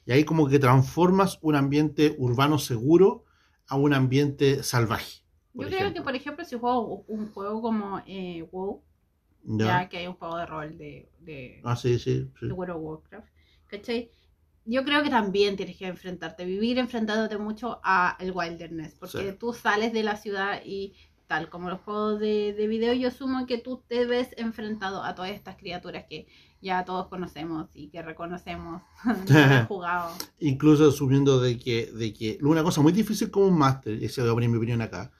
y 0.09 0.11
ahí 0.11 0.23
como 0.23 0.47
que 0.47 0.57
transformas 0.57 1.37
un 1.43 1.53
ambiente 1.53 2.15
urbano 2.17 2.57
seguro 2.57 3.25
a 3.67 3.75
un 3.75 3.93
ambiente 3.93 4.63
salvaje. 4.63 5.21
Yo 5.53 5.67
creo 5.67 5.93
que, 5.93 6.01
por 6.01 6.15
ejemplo, 6.15 6.43
si 6.43 6.57
juego 6.57 7.03
un 7.07 7.31
juego 7.31 7.61
como 7.61 8.01
eh, 8.07 8.41
WoW, 8.51 8.81
ya. 9.43 9.87
que 9.87 9.97
hay 9.97 10.07
un 10.07 10.15
juego 10.15 10.37
de 10.37 10.45
rol 10.47 10.77
de, 10.79 11.11
de, 11.19 11.61
ah, 11.63 11.75
sí, 11.75 11.99
sí, 11.99 12.27
de 12.41 12.51
World 12.51 12.75
of 12.75 12.81
Warcraft, 12.81 13.27
¿cachai? 13.67 14.09
yo 14.65 14.83
creo 14.83 15.03
que 15.03 15.11
también 15.11 15.55
tienes 15.55 15.77
que 15.77 15.85
enfrentarte, 15.85 16.43
vivir 16.43 16.79
enfrentándote 16.79 17.37
mucho 17.37 17.79
a 17.83 18.17
el 18.19 18.31
wilderness, 18.31 18.95
porque 18.99 19.33
tú 19.33 19.53
sales 19.53 19.93
de 19.93 20.01
la 20.01 20.15
ciudad 20.15 20.63
y 20.65 20.95
tal 21.27 21.51
como 21.51 21.69
los 21.69 21.81
juegos 21.81 22.19
de, 22.19 22.53
de, 22.53 22.65
video, 22.65 22.93
yo 22.93 23.09
asumo 23.09 23.45
que 23.45 23.59
tú 23.59 23.83
te 23.87 24.07
ves 24.07 24.33
enfrentado 24.37 25.03
a 25.03 25.13
todas 25.13 25.29
estas 25.29 25.55
criaturas 25.55 26.05
que 26.09 26.25
ya 26.61 26.83
todos 26.85 27.07
conocemos 27.07 27.69
y 27.73 27.89
que 27.89 28.01
reconocemos 28.01 28.81
jugado. 29.67 30.11
Incluso 30.39 30.89
asumiendo 30.89 31.39
de 31.39 31.57
que, 31.57 31.91
de 31.91 32.13
que 32.13 32.37
una 32.41 32.63
cosa 32.63 32.81
muy 32.81 32.91
difícil 32.91 33.31
como 33.31 33.47
un 33.47 33.57
máster, 33.57 34.01
y 34.01 34.05
esa 34.05 34.21
voy 34.21 34.31
a 34.31 34.33
poner 34.33 34.49
mi 34.49 34.57
opinión 34.57 34.81
acá, 34.81 35.11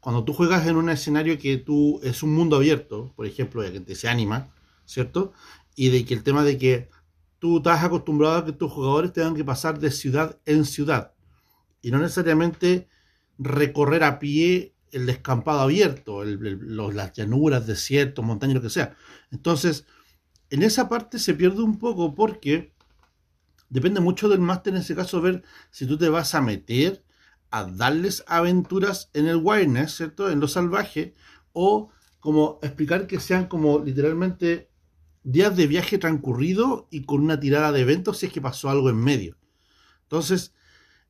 cuando 0.00 0.24
tú 0.24 0.32
juegas 0.32 0.66
en 0.66 0.76
un 0.76 0.90
escenario 0.90 1.38
que 1.38 1.56
tú 1.56 2.00
es 2.02 2.22
un 2.22 2.34
mundo 2.34 2.56
abierto, 2.56 3.12
por 3.16 3.26
ejemplo, 3.26 3.62
de 3.62 3.84
que 3.84 3.94
se 3.94 4.08
anima, 4.08 4.54
¿cierto? 4.84 5.32
Y 5.74 5.90
de 5.90 6.04
que 6.04 6.14
el 6.14 6.22
tema 6.22 6.44
de 6.44 6.56
que 6.56 6.88
tú 7.38 7.58
estás 7.58 7.82
acostumbrado 7.82 8.36
a 8.36 8.44
que 8.44 8.52
tus 8.52 8.70
jugadores 8.70 9.12
tengan 9.12 9.34
que 9.34 9.44
pasar 9.44 9.78
de 9.78 9.90
ciudad 9.90 10.38
en 10.46 10.64
ciudad 10.64 11.14
y 11.82 11.90
no 11.90 11.98
necesariamente 11.98 12.88
recorrer 13.38 14.04
a 14.04 14.18
pie 14.18 14.74
el 14.90 15.06
descampado 15.06 15.60
abierto, 15.60 16.24
las 16.24 17.12
llanuras, 17.12 17.66
desiertos, 17.66 18.24
montañas, 18.24 18.56
lo 18.56 18.62
que 18.62 18.70
sea. 18.70 18.96
Entonces, 19.30 19.86
en 20.50 20.62
esa 20.62 20.88
parte 20.88 21.18
se 21.18 21.34
pierde 21.34 21.62
un 21.62 21.78
poco 21.78 22.14
porque 22.14 22.72
depende 23.68 24.00
mucho 24.00 24.28
del 24.28 24.40
máster 24.40 24.74
en 24.74 24.80
ese 24.80 24.94
caso 24.94 25.20
ver 25.20 25.42
si 25.70 25.86
tú 25.86 25.98
te 25.98 26.08
vas 26.08 26.34
a 26.34 26.40
meter 26.40 27.04
a 27.50 27.64
darles 27.64 28.24
aventuras 28.26 29.10
en 29.14 29.26
el 29.26 29.36
wilderness, 29.36 29.96
¿cierto? 29.96 30.30
En 30.30 30.40
lo 30.40 30.48
salvaje, 30.48 31.14
o 31.52 31.90
como 32.20 32.58
explicar 32.62 33.06
que 33.06 33.20
sean 33.20 33.46
como 33.46 33.78
literalmente 33.78 34.70
días 35.22 35.56
de 35.56 35.66
viaje 35.66 35.98
transcurrido 35.98 36.88
y 36.90 37.04
con 37.04 37.22
una 37.22 37.40
tirada 37.40 37.72
de 37.72 37.80
eventos 37.80 38.18
si 38.18 38.26
es 38.26 38.32
que 38.32 38.40
pasó 38.40 38.70
algo 38.70 38.90
en 38.90 38.96
medio. 38.96 39.36
Entonces, 40.02 40.54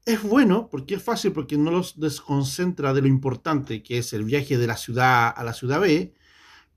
es 0.04 0.22
bueno 0.22 0.68
porque 0.70 0.94
es 0.94 1.02
fácil, 1.02 1.32
porque 1.32 1.58
no 1.58 1.70
los 1.70 1.98
desconcentra 2.00 2.94
de 2.94 3.02
lo 3.02 3.08
importante 3.08 3.82
que 3.82 3.98
es 3.98 4.12
el 4.12 4.24
viaje 4.24 4.58
de 4.58 4.66
la 4.66 4.76
ciudad 4.76 5.32
a 5.36 5.44
la 5.44 5.52
ciudad 5.52 5.80
B, 5.80 6.14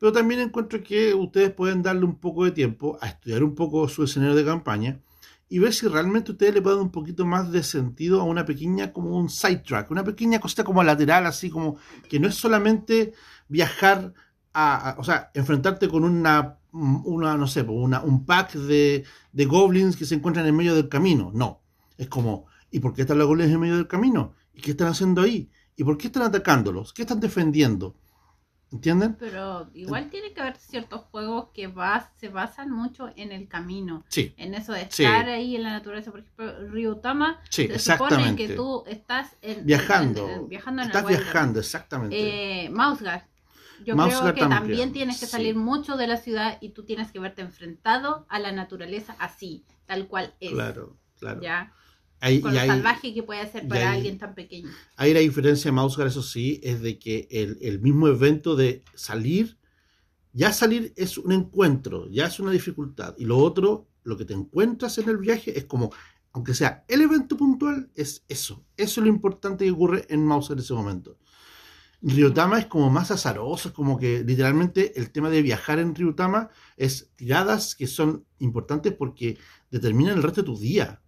pero 0.01 0.11
también 0.11 0.39
encuentro 0.39 0.81
que 0.81 1.13
ustedes 1.13 1.51
pueden 1.51 1.83
darle 1.83 2.05
un 2.05 2.15
poco 2.15 2.43
de 2.43 2.49
tiempo 2.49 2.97
a 3.01 3.07
estudiar 3.07 3.43
un 3.43 3.53
poco 3.53 3.87
su 3.87 4.03
escenario 4.03 4.33
de 4.33 4.43
campaña 4.43 4.99
y 5.47 5.59
ver 5.59 5.71
si 5.75 5.87
realmente 5.87 6.31
ustedes 6.31 6.55
le 6.55 6.61
pueden 6.63 6.79
dar 6.79 6.85
un 6.85 6.91
poquito 6.91 7.23
más 7.23 7.51
de 7.51 7.61
sentido 7.61 8.19
a 8.19 8.23
una 8.23 8.43
pequeña, 8.43 8.91
como 8.91 9.15
un 9.15 9.29
sidetrack, 9.29 9.91
una 9.91 10.03
pequeña 10.03 10.39
cosita 10.39 10.63
como 10.63 10.81
lateral, 10.81 11.27
así 11.27 11.51
como 11.51 11.77
que 12.09 12.19
no 12.19 12.27
es 12.27 12.33
solamente 12.33 13.13
viajar 13.47 14.15
a, 14.55 14.95
o 14.97 15.03
sea, 15.03 15.29
enfrentarte 15.35 15.87
con 15.87 16.03
una 16.03 16.57
una, 16.71 17.37
no 17.37 17.45
sé, 17.45 17.61
una, 17.61 18.01
un 18.01 18.25
pack 18.25 18.53
de, 18.53 19.03
de, 19.33 19.45
goblins 19.45 19.95
que 19.95 20.05
se 20.05 20.15
encuentran 20.15 20.47
en 20.47 20.55
medio 20.55 20.73
del 20.73 20.89
camino. 20.89 21.31
No. 21.31 21.61
Es 21.99 22.07
como, 22.07 22.47
¿y 22.71 22.79
por 22.79 22.95
qué 22.95 23.01
están 23.01 23.19
los 23.19 23.27
goblins 23.27 23.51
en 23.51 23.59
medio 23.59 23.75
del 23.75 23.87
camino? 23.87 24.33
¿Y 24.51 24.61
qué 24.61 24.71
están 24.71 24.87
haciendo 24.87 25.21
ahí? 25.21 25.51
¿Y 25.75 25.83
por 25.83 25.95
qué 25.99 26.07
están 26.07 26.23
atacándolos? 26.23 26.91
¿Qué 26.91 27.03
están 27.03 27.19
defendiendo? 27.19 27.97
¿Entienden? 28.71 29.15
Pero 29.19 29.69
igual 29.73 30.09
tiene 30.09 30.31
que 30.31 30.39
haber 30.39 30.55
ciertos 30.55 31.01
juegos 31.11 31.49
que 31.53 31.67
vas, 31.67 32.05
se 32.15 32.29
basan 32.29 32.71
mucho 32.71 33.09
en 33.17 33.33
el 33.33 33.49
camino. 33.49 34.05
Sí. 34.07 34.33
En 34.37 34.53
eso 34.53 34.71
de 34.71 34.83
estar 34.83 35.27
ahí 35.27 35.57
en 35.57 35.63
la 35.63 35.71
naturaleza. 35.71 36.09
Por 36.09 36.21
ejemplo, 36.21 36.69
Ryutama 36.69 37.41
sí, 37.49 37.67
se 37.67 37.79
supone 37.79 38.35
que 38.37 38.49
tú 38.49 38.83
estás 38.87 39.35
viajando. 39.63 40.47
viajando 40.47 40.83
en 40.83 40.87
estás 40.87 41.05
viajando, 41.05 41.59
exactamente. 41.59 42.65
Eh, 42.65 42.71
yo 43.83 43.95
creo 43.95 44.33
que 44.33 44.41
también, 44.41 44.93
tienes 44.93 45.19
que 45.19 45.25
salir 45.25 45.55
mucho 45.55 45.97
de 45.97 46.07
la 46.07 46.17
ciudad 46.17 46.57
y 46.61 46.69
tú 46.69 46.83
tienes 46.83 47.11
que 47.11 47.19
verte 47.19 47.41
enfrentado 47.41 48.25
a 48.29 48.39
la 48.39 48.51
naturaleza 48.51 49.15
así, 49.19 49.65
tal 49.85 50.07
cual 50.07 50.33
es. 50.39 50.51
Claro, 50.51 50.97
claro. 51.19 51.41
¿Ya? 51.41 51.73
Con 52.21 52.53
lo 52.53 52.59
salvaje 52.59 53.13
que 53.13 53.23
puede 53.23 53.51
ser 53.51 53.67
para 53.67 53.93
alguien 53.93 54.17
tan 54.19 54.35
pequeño. 54.35 54.69
Ahí 54.95 55.13
la 55.13 55.21
diferencia 55.21 55.69
de 55.69 55.73
Mausgar, 55.73 56.07
eso 56.07 56.21
sí, 56.21 56.59
es 56.63 56.81
de 56.81 56.99
que 56.99 57.27
el, 57.31 57.57
el 57.61 57.79
mismo 57.79 58.07
evento 58.07 58.55
de 58.55 58.83
salir, 58.93 59.57
ya 60.31 60.53
salir 60.53 60.93
es 60.95 61.17
un 61.17 61.31
encuentro, 61.31 62.07
ya 62.09 62.27
es 62.27 62.39
una 62.39 62.51
dificultad. 62.51 63.15
Y 63.17 63.25
lo 63.25 63.37
otro, 63.39 63.87
lo 64.03 64.17
que 64.17 64.25
te 64.25 64.33
encuentras 64.33 64.99
en 64.99 65.09
el 65.09 65.17
viaje 65.17 65.57
es 65.57 65.65
como, 65.65 65.91
aunque 66.31 66.53
sea 66.53 66.85
el 66.87 67.01
evento 67.01 67.35
puntual, 67.37 67.89
es 67.95 68.23
eso. 68.27 68.63
Eso 68.77 69.01
es 69.01 69.05
lo 69.05 69.11
importante 69.11 69.65
que 69.65 69.71
ocurre 69.71 70.05
en 70.09 70.23
Mouse 70.23 70.51
en 70.51 70.59
ese 70.59 70.73
momento. 70.73 71.17
Ryutama 72.03 72.57
es 72.57 72.65
como 72.65 72.89
más 72.89 73.11
azaroso, 73.11 73.69
es 73.69 73.75
como 73.75 73.97
que 73.97 74.23
literalmente 74.23 74.99
el 74.99 75.11
tema 75.11 75.29
de 75.29 75.41
viajar 75.41 75.77
en 75.79 75.93
Ryutama 75.93 76.49
es 76.75 77.11
tiradas 77.15 77.75
que 77.75 77.85
son 77.85 78.25
importantes 78.39 78.93
porque 78.93 79.37
determinan 79.69 80.17
el 80.17 80.23
resto 80.23 80.41
de 80.41 80.45
tu 80.47 80.57
día. 80.57 81.01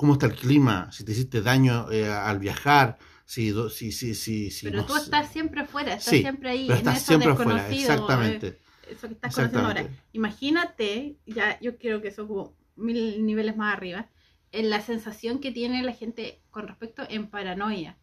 Cómo 0.00 0.14
está 0.14 0.24
el 0.24 0.34
clima, 0.34 0.90
si 0.90 1.04
te 1.04 1.12
hiciste 1.12 1.42
daño 1.42 1.92
eh, 1.92 2.08
al 2.08 2.38
viajar, 2.38 2.96
si, 3.26 3.52
si, 3.68 3.92
si, 3.92 4.14
si, 4.14 4.50
Pero 4.62 4.86
tú 4.86 4.96
estás 4.96 5.30
siempre 5.30 5.60
afuera, 5.60 5.92
estás 5.92 6.18
siempre 6.18 6.48
ahí, 6.48 6.70
en 6.70 6.72
estás 6.78 7.02
siempre 7.02 7.28
afuera, 7.28 7.68
exactamente. 7.68 8.46
Eh, 8.46 8.60
eso 8.92 9.08
que 9.08 9.12
estás 9.12 9.34
conociendo 9.34 9.68
ahora. 9.68 9.86
Imagínate, 10.14 11.18
ya 11.26 11.60
yo 11.60 11.76
creo 11.76 12.00
que 12.00 12.12
son 12.12 12.28
como 12.28 12.56
mil 12.76 13.26
niveles 13.26 13.58
más 13.58 13.74
arriba, 13.74 14.08
en 14.52 14.70
la 14.70 14.80
sensación 14.80 15.38
que 15.38 15.52
tiene 15.52 15.82
la 15.82 15.92
gente 15.92 16.40
con 16.50 16.66
respecto 16.66 17.02
en 17.06 17.28
paranoia 17.28 17.98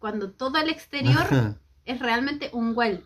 cuando 0.00 0.32
todo 0.32 0.58
el 0.58 0.70
exterior 0.70 1.24
es 1.84 2.00
realmente 2.00 2.50
un 2.52 2.72
wild, 2.74 3.04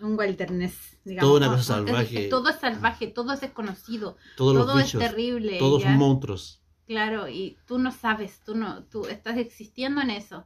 un 0.00 0.18
wilderness, 0.18 0.98
digamos. 1.02 1.30
Toda 1.30 1.46
una 1.46 1.56
cosa 1.56 1.74
salvaje. 1.74 2.28
todo 2.28 2.50
es 2.50 2.56
salvaje, 2.56 3.06
todo 3.06 3.32
es 3.32 3.40
desconocido, 3.40 4.18
todo 4.36 4.78
es 4.78 4.92
terrible. 4.92 5.58
Todos 5.58 5.82
son 5.82 5.96
monstruos. 5.96 6.60
Claro, 6.90 7.28
y 7.28 7.56
tú 7.66 7.78
no 7.78 7.92
sabes, 7.92 8.40
tú 8.44 8.56
no, 8.56 8.82
tú 8.82 9.06
estás 9.06 9.36
existiendo 9.36 10.00
en 10.00 10.10
eso. 10.10 10.44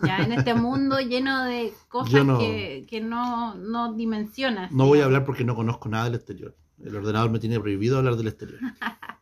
Ya, 0.00 0.18
en 0.18 0.30
este 0.30 0.54
mundo 0.54 1.00
lleno 1.00 1.44
de 1.44 1.72
cosas 1.88 2.24
Que, 2.38 2.86
que, 2.88 3.00
no, 3.00 3.56
no 3.56 3.92
dimensionas. 3.94 4.70
No 4.70 4.86
voy 4.86 5.00
a 5.00 5.06
hablar 5.06 5.24
porque 5.24 5.42
no 5.42 5.56
conozco 5.56 5.88
nada 5.88 6.04
del 6.04 6.14
exterior. 6.14 6.56
El 6.80 6.94
ordenador 6.94 7.30
me 7.30 7.40
tiene 7.40 7.58
prohibido 7.58 7.98
hablar 7.98 8.14
del 8.14 8.28
exterior. 8.28 8.60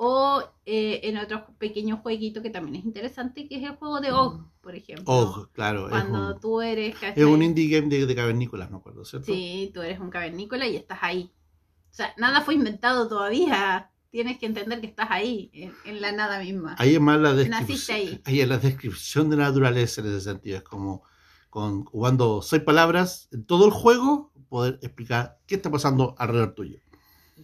O 0.00 0.42
eh, 0.64 1.00
en 1.02 1.16
otro 1.16 1.46
pequeño 1.58 1.96
jueguito 1.96 2.40
que 2.40 2.50
también 2.50 2.76
es 2.76 2.84
interesante, 2.84 3.48
que 3.48 3.56
es 3.56 3.64
el 3.64 3.74
juego 3.74 4.00
de 4.00 4.12
Og, 4.12 4.44
por 4.60 4.76
ejemplo. 4.76 5.12
Og, 5.12 5.50
claro. 5.50 5.88
Cuando 5.88 6.38
tú 6.38 6.60
eres... 6.60 6.94
Es 7.16 7.24
un 7.24 7.42
indie 7.42 7.68
game 7.68 7.88
de, 7.88 8.06
de 8.06 8.14
cavernícolas, 8.14 8.70
me 8.70 8.76
acuerdo, 8.76 9.04
¿cierto? 9.04 9.26
Sí, 9.26 9.72
tú 9.74 9.82
eres 9.82 9.98
un 9.98 10.10
cavernícola 10.10 10.68
y 10.68 10.76
estás 10.76 10.98
ahí. 11.02 11.32
O 11.90 11.94
sea, 11.94 12.14
nada 12.16 12.42
fue 12.42 12.54
inventado 12.54 13.08
todavía. 13.08 13.90
Tienes 14.10 14.38
que 14.38 14.46
entender 14.46 14.80
que 14.80 14.86
estás 14.86 15.08
ahí, 15.10 15.50
en, 15.84 16.00
la 16.00 16.12
nada 16.12 16.40
misma. 16.40 16.76
Ahí 16.78 16.94
es 16.94 17.00
más 17.00 17.20
la 17.20 17.34
descripción. 17.34 17.96
Ahí. 17.96 18.22
ahí 18.24 18.40
es 18.40 18.48
la 18.48 18.58
descripción 18.58 19.28
de 19.28 19.36
la 19.36 19.44
naturaleza 19.44 20.00
en 20.00 20.06
ese 20.08 20.20
sentido. 20.22 20.56
Es 20.56 20.62
como 20.62 21.02
con, 21.50 21.84
cuando 21.84 22.40
soy 22.40 22.60
palabras 22.60 23.28
en 23.32 23.44
todo 23.44 23.66
el 23.66 23.70
juego, 23.70 24.32
poder 24.48 24.78
explicar 24.82 25.38
qué 25.46 25.56
está 25.56 25.70
pasando 25.70 26.14
alrededor 26.18 26.54
tuyo 26.54 26.80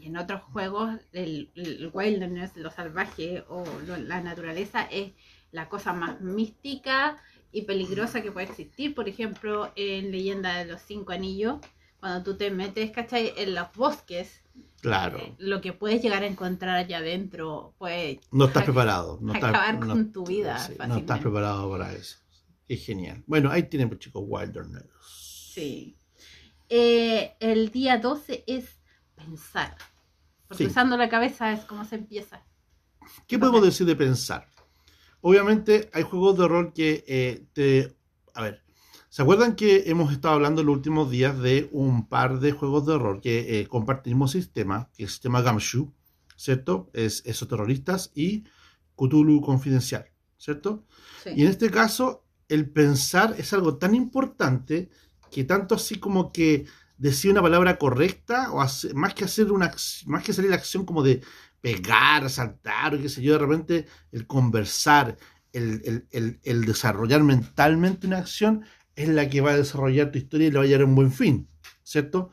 y 0.00 0.06
en 0.06 0.16
otros 0.16 0.42
juegos 0.42 1.00
el, 1.12 1.50
wilderness, 1.92 2.56
lo 2.56 2.70
salvaje 2.70 3.44
o 3.48 3.64
la 3.86 4.20
naturaleza 4.20 4.82
es 4.82 5.12
la 5.52 5.68
cosa 5.68 5.92
más 5.92 6.20
mística 6.20 7.18
y 7.52 7.62
peligrosa 7.62 8.22
que 8.22 8.32
puede 8.32 8.48
existir. 8.48 8.94
Por 8.94 9.08
ejemplo, 9.08 9.72
en 9.76 10.10
Leyenda 10.10 10.58
de 10.58 10.64
los 10.66 10.82
Cinco 10.82 11.12
Anillos, 11.12 11.60
cuando 12.00 12.24
tú 12.24 12.36
te 12.36 12.50
metes, 12.50 12.90
¿cachai? 12.90 13.32
En 13.36 13.54
los 13.54 13.72
bosques. 13.74 14.42
Claro. 14.80 15.18
Eh, 15.18 15.34
lo 15.38 15.60
que 15.60 15.72
puedes 15.72 16.02
llegar 16.02 16.22
a 16.22 16.26
encontrar 16.26 16.76
allá 16.76 16.98
adentro 16.98 17.74
puede... 17.78 18.20
No 18.30 18.46
estás 18.46 18.64
preparado. 18.64 19.18
No 19.22 19.32
acabar 19.32 19.80
con 19.80 20.12
tu 20.12 20.24
vida. 20.24 20.58
no 20.86 20.98
estás 20.98 21.20
preparado 21.20 21.70
para 21.70 21.92
eso. 21.92 22.18
Es 22.68 22.84
genial. 22.84 23.22
Bueno, 23.26 23.50
ahí 23.50 23.64
tienen, 23.64 23.88
pues, 23.88 24.00
chicos, 24.00 24.22
Wilderness. 24.26 24.84
Sí. 25.54 25.96
Eh, 26.68 27.34
el 27.40 27.70
día 27.70 27.98
12 27.98 28.44
es 28.46 28.78
pensar. 29.14 29.76
Porque 30.48 30.66
usando 30.66 30.96
la 30.96 31.08
cabeza 31.08 31.52
es 31.52 31.64
como 31.64 31.84
se 31.84 31.96
empieza. 31.96 32.44
¿Qué 33.26 33.38
podemos 33.38 33.62
decir 33.62 33.86
de 33.86 33.96
pensar? 33.96 34.48
Obviamente 35.20 35.88
hay 35.92 36.02
juegos 36.02 36.36
de 36.38 36.48
rol 36.48 36.72
que 36.72 37.04
eh, 37.06 37.46
te... 37.52 37.96
A 38.34 38.42
ver, 38.42 38.63
¿se 39.14 39.22
acuerdan 39.22 39.54
que 39.54 39.84
hemos 39.86 40.12
estado 40.12 40.34
hablando 40.34 40.60
en 40.60 40.66
los 40.66 40.76
últimos 40.76 41.08
días 41.08 41.38
de 41.38 41.68
un 41.70 42.08
par 42.08 42.40
de 42.40 42.50
juegos 42.50 42.84
de 42.84 42.98
rol 42.98 43.20
que 43.20 43.60
eh, 43.60 43.68
compartimos 43.68 44.32
sistema, 44.32 44.90
que 44.92 45.04
es 45.04 45.08
el 45.10 45.12
sistema 45.12 45.40
Gamshu? 45.40 45.92
¿cierto? 46.36 46.90
Es 46.92 47.22
esos 47.24 47.46
terroristas 47.46 48.10
y 48.12 48.42
Cthulhu 48.96 49.40
Confidencial, 49.40 50.06
¿cierto? 50.36 50.84
Sí. 51.22 51.30
Y 51.36 51.42
en 51.42 51.48
este 51.48 51.70
caso, 51.70 52.24
el 52.48 52.68
pensar 52.70 53.36
es 53.38 53.52
algo 53.52 53.76
tan 53.76 53.94
importante 53.94 54.90
que 55.30 55.44
tanto 55.44 55.76
así 55.76 56.00
como 56.00 56.32
que 56.32 56.66
decir 56.98 57.30
una 57.30 57.40
palabra 57.42 57.78
correcta, 57.78 58.50
o 58.52 58.64
más 58.94 59.14
que 59.14 59.24
hacer 59.26 59.52
una 59.52 59.72
más 60.06 60.24
que 60.24 60.32
salir 60.32 60.50
la 60.50 60.56
acción 60.56 60.84
como 60.84 61.04
de 61.04 61.22
pegar, 61.60 62.28
saltar, 62.30 62.96
o 62.96 62.98
qué 63.00 63.08
sé 63.08 63.22
yo, 63.22 63.34
de 63.34 63.38
repente 63.38 63.86
el 64.10 64.26
conversar, 64.26 65.16
el, 65.52 65.82
el- 65.84 66.08
el- 66.10 66.40
el 66.42 66.64
desarrollar 66.64 67.22
mentalmente 67.22 68.08
una 68.08 68.18
acción 68.18 68.64
es 68.96 69.08
la 69.08 69.28
que 69.28 69.40
va 69.40 69.52
a 69.52 69.56
desarrollar 69.56 70.12
tu 70.12 70.18
historia 70.18 70.48
y 70.48 70.50
le 70.50 70.58
va 70.58 70.64
a 70.64 70.66
llevar 70.66 70.82
a 70.82 70.86
un 70.86 70.94
buen 70.94 71.12
fin, 71.12 71.48
¿cierto? 71.82 72.30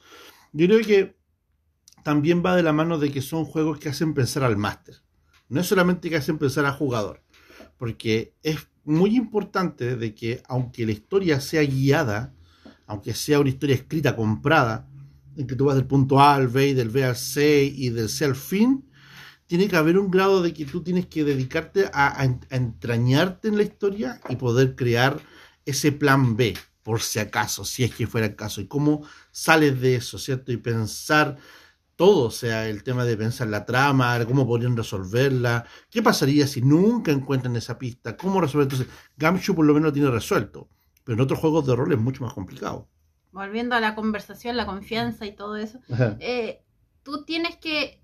Yo 0.54 0.68
creo 0.68 0.82
que 0.82 1.18
también 2.04 2.44
va 2.46 2.56
de 2.56 2.64
la 2.64 2.74
mano 2.74 2.98
de 2.98 3.12
que 3.12 3.22
son 3.22 3.46
juegos 3.46 3.80
que 3.80 3.90
hacen 3.90 4.14
pensar 4.14 4.44
al 4.44 4.58
máster. 4.58 4.96
No 5.50 5.62
es 5.62 5.68
solamente 5.68 6.10
que 6.10 6.18
hacen 6.18 6.38
pensar 6.38 6.66
al 6.66 6.74
jugador, 6.74 7.24
porque 7.78 8.36
es 8.44 8.68
muy 8.84 9.16
importante 9.16 9.96
de 9.96 10.16
que 10.16 10.42
aunque 10.48 10.86
la 10.86 10.92
historia 10.92 11.40
sea 11.42 11.62
guiada, 11.64 12.34
aunque 12.88 13.14
sea 13.14 13.40
una 13.40 13.50
historia 13.50 13.76
escrita, 13.76 14.16
comprada, 14.16 14.88
en 15.38 15.48
que 15.48 15.56
tú 15.56 15.66
vas 15.66 15.76
del 15.76 15.86
punto 15.86 16.20
A 16.20 16.36
al 16.36 16.48
B 16.48 16.70
y 16.70 16.74
del 16.74 16.90
B 16.90 17.04
al 17.06 17.16
C 17.16 17.64
y 17.64 17.90
del 17.90 18.10
C 18.10 18.26
al 18.26 18.36
fin, 18.36 18.90
tiene 19.48 19.68
que 19.68 19.76
haber 19.76 19.98
un 19.98 20.10
grado 20.10 20.42
de 20.42 20.54
que 20.54 20.66
tú 20.66 20.82
tienes 20.82 21.08
que 21.08 21.24
dedicarte 21.24 21.90
a 21.94 22.26
entrañarte 22.50 23.50
en 23.50 23.58
la 23.58 23.64
historia 23.64 24.22
y 24.30 24.38
poder 24.38 24.76
crear 24.76 25.20
ese 25.66 25.92
plan 25.92 26.36
B, 26.36 26.58
por 26.84 27.02
si 27.02 27.20
acaso, 27.20 27.64
si 27.66 27.84
es 27.84 27.96
que 27.96 28.08
fuera 28.08 28.28
el 28.28 28.36
caso, 28.36 28.62
y 28.62 28.68
cómo 28.68 29.06
sales 29.32 29.80
de 29.82 29.96
eso, 29.96 30.18
¿cierto? 30.18 30.52
Y 30.52 30.58
pensar 30.58 31.38
todo, 31.96 32.28
o 32.28 32.32
sea, 32.32 32.68
el 32.68 32.84
tema 32.84 33.06
de 33.06 33.16
pensar 33.16 33.48
la 33.48 33.66
trama, 33.66 34.26
cómo 34.26 34.48
podrían 34.48 34.76
resolverla, 34.76 35.66
qué 35.90 36.02
pasaría 36.02 36.48
si 36.48 36.62
nunca 36.62 37.12
encuentran 37.12 37.56
esa 37.56 37.78
pista, 37.78 38.18
cómo 38.18 38.42
resolver. 38.42 38.64
Entonces, 38.64 38.88
Gamshu 39.18 39.54
por 39.54 39.66
lo 39.66 39.74
menos 39.74 39.90
lo 39.90 39.94
tiene 39.94 40.10
resuelto, 40.10 40.68
pero 41.04 41.16
en 41.16 41.22
otros 41.22 41.40
juegos 41.40 41.68
de 41.68 41.76
rol 41.76 41.92
es 41.92 42.00
mucho 42.00 42.24
más 42.24 42.34
complicado. 42.34 42.90
Volviendo 43.32 43.76
a 43.76 43.80
la 43.80 43.94
conversación, 43.94 44.58
la 44.58 44.66
confianza 44.66 45.26
y 45.28 45.36
todo 45.36 45.58
eso, 45.58 45.80
eh, 46.20 46.64
tú 47.04 47.24
tienes 47.24 47.58
que 47.58 48.01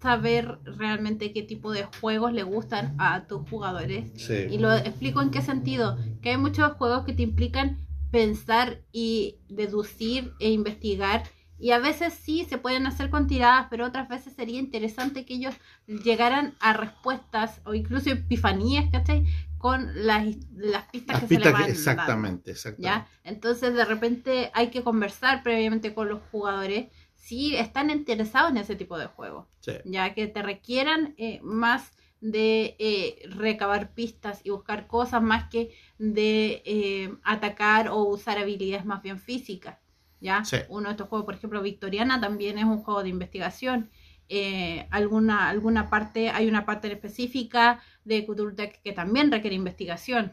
saber 0.00 0.58
realmente 0.64 1.32
qué 1.32 1.42
tipo 1.42 1.72
de 1.72 1.84
juegos 2.00 2.32
le 2.32 2.42
gustan 2.42 2.94
a 2.98 3.26
tus 3.26 3.48
jugadores. 3.48 4.12
Y 4.50 4.58
lo 4.58 4.72
explico 4.74 5.22
en 5.22 5.30
qué 5.30 5.42
sentido. 5.42 5.96
Que 6.22 6.30
hay 6.30 6.36
muchos 6.36 6.72
juegos 6.74 7.04
que 7.04 7.12
te 7.12 7.22
implican 7.22 7.78
pensar 8.10 8.82
y 8.92 9.36
deducir 9.48 10.32
e 10.40 10.50
investigar. 10.50 11.24
Y 11.58 11.70
a 11.70 11.78
veces 11.78 12.12
sí 12.12 12.44
se 12.44 12.58
pueden 12.58 12.86
hacer 12.86 13.08
con 13.08 13.26
tiradas, 13.26 13.68
pero 13.70 13.86
otras 13.86 14.08
veces 14.08 14.34
sería 14.34 14.60
interesante 14.60 15.24
que 15.24 15.34
ellos 15.34 15.54
llegaran 15.86 16.54
a 16.60 16.74
respuestas 16.74 17.60
o 17.64 17.72
incluso 17.74 18.10
epifanías, 18.10 18.90
¿cachai? 18.92 19.24
Con 19.56 20.06
las, 20.06 20.26
las 20.54 20.84
pistas 20.92 21.14
Las 21.14 21.22
que 21.22 21.28
pistas 21.28 21.28
se 21.28 21.34
le 21.38 21.40
que- 21.44 21.50
van 21.50 21.60
dando. 21.62 21.72
exactamente, 21.72 22.50
exactamente. 22.50 22.82
¿ya? 22.82 23.08
Entonces 23.24 23.74
de 23.74 23.84
repente 23.86 24.50
hay 24.52 24.68
que 24.68 24.82
conversar 24.82 25.42
previamente 25.42 25.94
con 25.94 26.08
los 26.10 26.20
jugadores 26.30 26.88
si 27.26 27.56
están 27.56 27.90
interesados 27.90 28.50
en 28.52 28.58
ese 28.58 28.76
tipo 28.76 28.96
de 28.96 29.06
juego, 29.06 29.48
Sí. 29.60 29.72
ya 29.84 30.14
que 30.14 30.28
te 30.28 30.42
requieran 30.42 31.14
eh, 31.18 31.40
más 31.42 31.92
de 32.20 32.76
eh, 32.78 33.28
recabar 33.30 33.94
pistas 33.94 34.40
y 34.44 34.50
buscar 34.50 34.86
cosas 34.86 35.22
más 35.22 35.50
que 35.50 35.74
de 35.98 36.62
eh, 36.64 37.12
atacar 37.24 37.88
o 37.88 38.04
usar 38.04 38.38
habilidades 38.38 38.84
más 38.84 39.02
bien 39.02 39.18
físicas. 39.18 39.76
¿ya? 40.20 40.44
Sí. 40.44 40.58
Uno 40.68 40.88
de 40.88 40.92
estos 40.92 41.08
juegos, 41.08 41.24
por 41.26 41.34
ejemplo, 41.34 41.60
Victoriana, 41.62 42.20
también 42.20 42.58
es 42.58 42.64
un 42.64 42.78
juego 42.78 43.02
de 43.02 43.08
investigación. 43.08 43.90
Eh, 44.28 44.86
alguna, 44.90 45.48
alguna 45.48 45.90
parte, 45.90 46.30
hay 46.30 46.46
una 46.48 46.64
parte 46.64 46.90
específica 46.92 47.80
de 48.04 48.24
Cthulhu 48.24 48.54
que 48.84 48.92
también 48.92 49.32
requiere 49.32 49.56
investigación. 49.56 50.32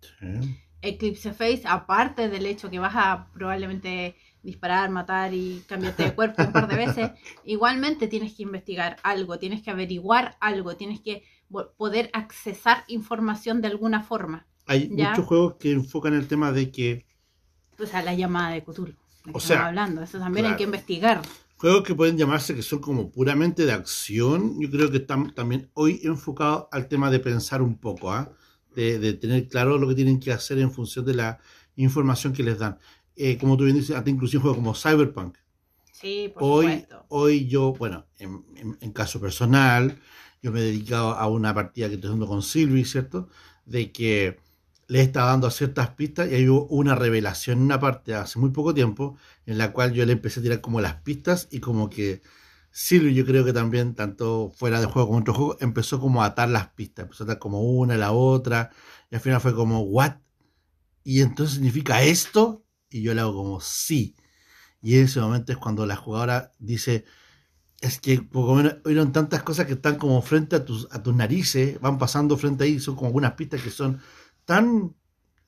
Sí. 0.00 0.56
Eclipse 0.82 1.32
Face, 1.32 1.62
aparte 1.64 2.28
del 2.28 2.46
hecho 2.46 2.68
que 2.70 2.78
vas 2.78 2.94
a 2.94 3.28
probablemente 3.32 4.16
disparar, 4.46 4.88
matar 4.90 5.34
y 5.34 5.62
cambiarte 5.68 6.04
de 6.04 6.14
cuerpo 6.14 6.42
un 6.42 6.52
par 6.52 6.68
de 6.68 6.76
veces, 6.76 7.10
igualmente 7.44 8.08
tienes 8.08 8.34
que 8.34 8.44
investigar 8.44 8.96
algo, 9.02 9.38
tienes 9.38 9.62
que 9.62 9.70
averiguar 9.70 10.36
algo, 10.40 10.76
tienes 10.76 11.00
que 11.00 11.22
poder 11.76 12.10
accesar 12.14 12.84
información 12.88 13.60
de 13.60 13.68
alguna 13.68 14.02
forma. 14.02 14.46
Hay 14.66 14.90
Ya. 14.96 15.10
muchos 15.10 15.26
juegos 15.26 15.54
que 15.60 15.72
enfocan 15.72 16.14
el 16.14 16.26
tema 16.26 16.50
de 16.52 16.70
que 16.70 17.04
O 17.78 17.86
sea, 17.86 18.02
la 18.02 18.14
llamada 18.14 18.50
de 18.54 18.62
Cthulhu. 18.64 18.94
de 19.24 19.32
O 19.34 19.40
sea, 19.40 19.66
hablando, 19.66 20.02
eso 20.02 20.18
también 20.18 20.46
hay 20.46 20.56
que 20.56 20.64
investigar. 20.64 21.20
juegos 21.56 21.82
que 21.84 21.94
pueden 21.94 22.16
llamarse 22.18 22.54
que 22.54 22.62
son 22.62 22.80
como 22.80 23.10
puramente 23.10 23.64
de 23.66 23.72
acción, 23.72 24.60
yo 24.60 24.70
creo 24.70 24.90
que 24.90 24.98
están 24.98 25.32
también 25.34 25.70
hoy 25.74 26.00
enfocados 26.04 26.66
al 26.72 26.88
tema 26.88 27.10
de 27.10 27.18
pensar 27.20 27.62
un 27.62 27.78
poco, 27.78 28.12
¿ah? 28.12 28.30
de, 28.74 28.98
de 28.98 29.14
tener 29.14 29.48
claro 29.48 29.78
lo 29.78 29.88
que 29.88 29.94
tienen 29.94 30.20
que 30.20 30.32
hacer 30.32 30.58
en 30.58 30.70
función 30.70 31.04
de 31.06 31.14
la 31.14 31.38
información 31.76 32.32
que 32.32 32.42
les 32.42 32.58
dan. 32.58 32.78
Eh, 33.16 33.38
como 33.38 33.56
tú 33.56 33.64
bien 33.64 33.76
dices, 33.76 33.96
hasta 33.96 34.10
inclusive 34.10 34.42
juegos 34.42 34.58
como 34.58 34.74
Cyberpunk. 34.74 35.36
Sí, 35.90 36.28
por 36.32 36.44
Hoy, 36.44 36.46
supuesto. 36.46 37.08
hoy 37.08 37.48
yo, 37.48 37.72
bueno, 37.74 38.06
en, 38.18 38.44
en- 38.56 38.78
en 38.80 38.92
caso 38.92 39.20
personal, 39.20 40.00
yo 40.42 40.52
me 40.52 40.60
he 40.60 40.64
dedicado 40.64 41.12
a 41.14 41.26
una 41.28 41.54
partida 41.54 41.88
que 41.88 41.94
estoy 41.94 42.08
haciendo 42.10 42.26
con 42.26 42.42
Silvi, 42.42 42.84
¿cierto? 42.84 43.28
De 43.64 43.90
que 43.92 44.38
le 44.88 45.00
estaba 45.02 45.30
dando 45.30 45.50
ciertas 45.50 45.90
pistas 45.90 46.30
y 46.30 46.34
hay 46.34 46.48
hubo 46.48 46.66
una 46.68 46.94
revelación 46.94 47.58
en 47.58 47.64
una 47.64 47.80
parte 47.80 48.14
hace 48.14 48.38
muy 48.38 48.50
poco 48.50 48.72
tiempo 48.74 49.16
en 49.46 49.58
la 49.58 49.72
cual 49.72 49.92
yo 49.92 50.04
le 50.06 50.12
empecé 50.12 50.40
a 50.40 50.42
tirar 50.44 50.60
como 50.60 50.80
las 50.80 50.94
pistas 51.02 51.48
y 51.50 51.58
como 51.60 51.90
que 51.90 52.22
Silvi 52.70 53.14
yo 53.14 53.24
creo 53.26 53.44
que 53.44 53.52
también, 53.54 53.94
tanto 53.94 54.52
fuera 54.54 54.80
de 54.80 54.86
juego 54.86 55.08
como 55.08 55.18
en 55.18 55.22
otro 55.22 55.34
juego, 55.34 55.56
empezó 55.60 55.98
como 56.00 56.22
a 56.22 56.26
atar 56.26 56.48
las 56.50 56.68
pistas, 56.68 57.04
empezó 57.04 57.24
a 57.24 57.26
atar 57.26 57.38
como 57.38 57.62
una, 57.62 57.96
la 57.96 58.12
otra, 58.12 58.70
y 59.10 59.14
al 59.16 59.20
final 59.22 59.40
fue 59.40 59.54
como, 59.54 59.80
¿what? 59.82 60.16
Y 61.04 61.22
entonces 61.22 61.54
significa 61.56 62.02
esto, 62.02 62.65
y 62.90 63.02
yo 63.02 63.14
le 63.14 63.20
hago 63.20 63.34
como, 63.34 63.60
sí. 63.60 64.16
Y 64.82 64.96
en 64.96 65.04
ese 65.04 65.20
momento 65.20 65.52
es 65.52 65.58
cuando 65.58 65.86
la 65.86 65.96
jugadora 65.96 66.52
dice, 66.58 67.04
es 67.80 68.00
que 68.00 68.20
poco 68.20 68.54
menos 68.54 68.76
oyeron 68.84 69.12
tantas 69.12 69.42
cosas 69.42 69.66
que 69.66 69.74
están 69.74 69.96
como 69.96 70.20
frente 70.22 70.56
a 70.56 70.64
tus, 70.64 70.88
a 70.90 71.02
tus 71.02 71.14
narices, 71.14 71.80
van 71.80 71.98
pasando 71.98 72.36
frente 72.36 72.64
ahí, 72.64 72.80
son 72.80 72.94
como 72.96 73.08
algunas 73.08 73.32
pistas 73.32 73.62
que 73.62 73.70
son 73.70 74.00
tan 74.44 74.94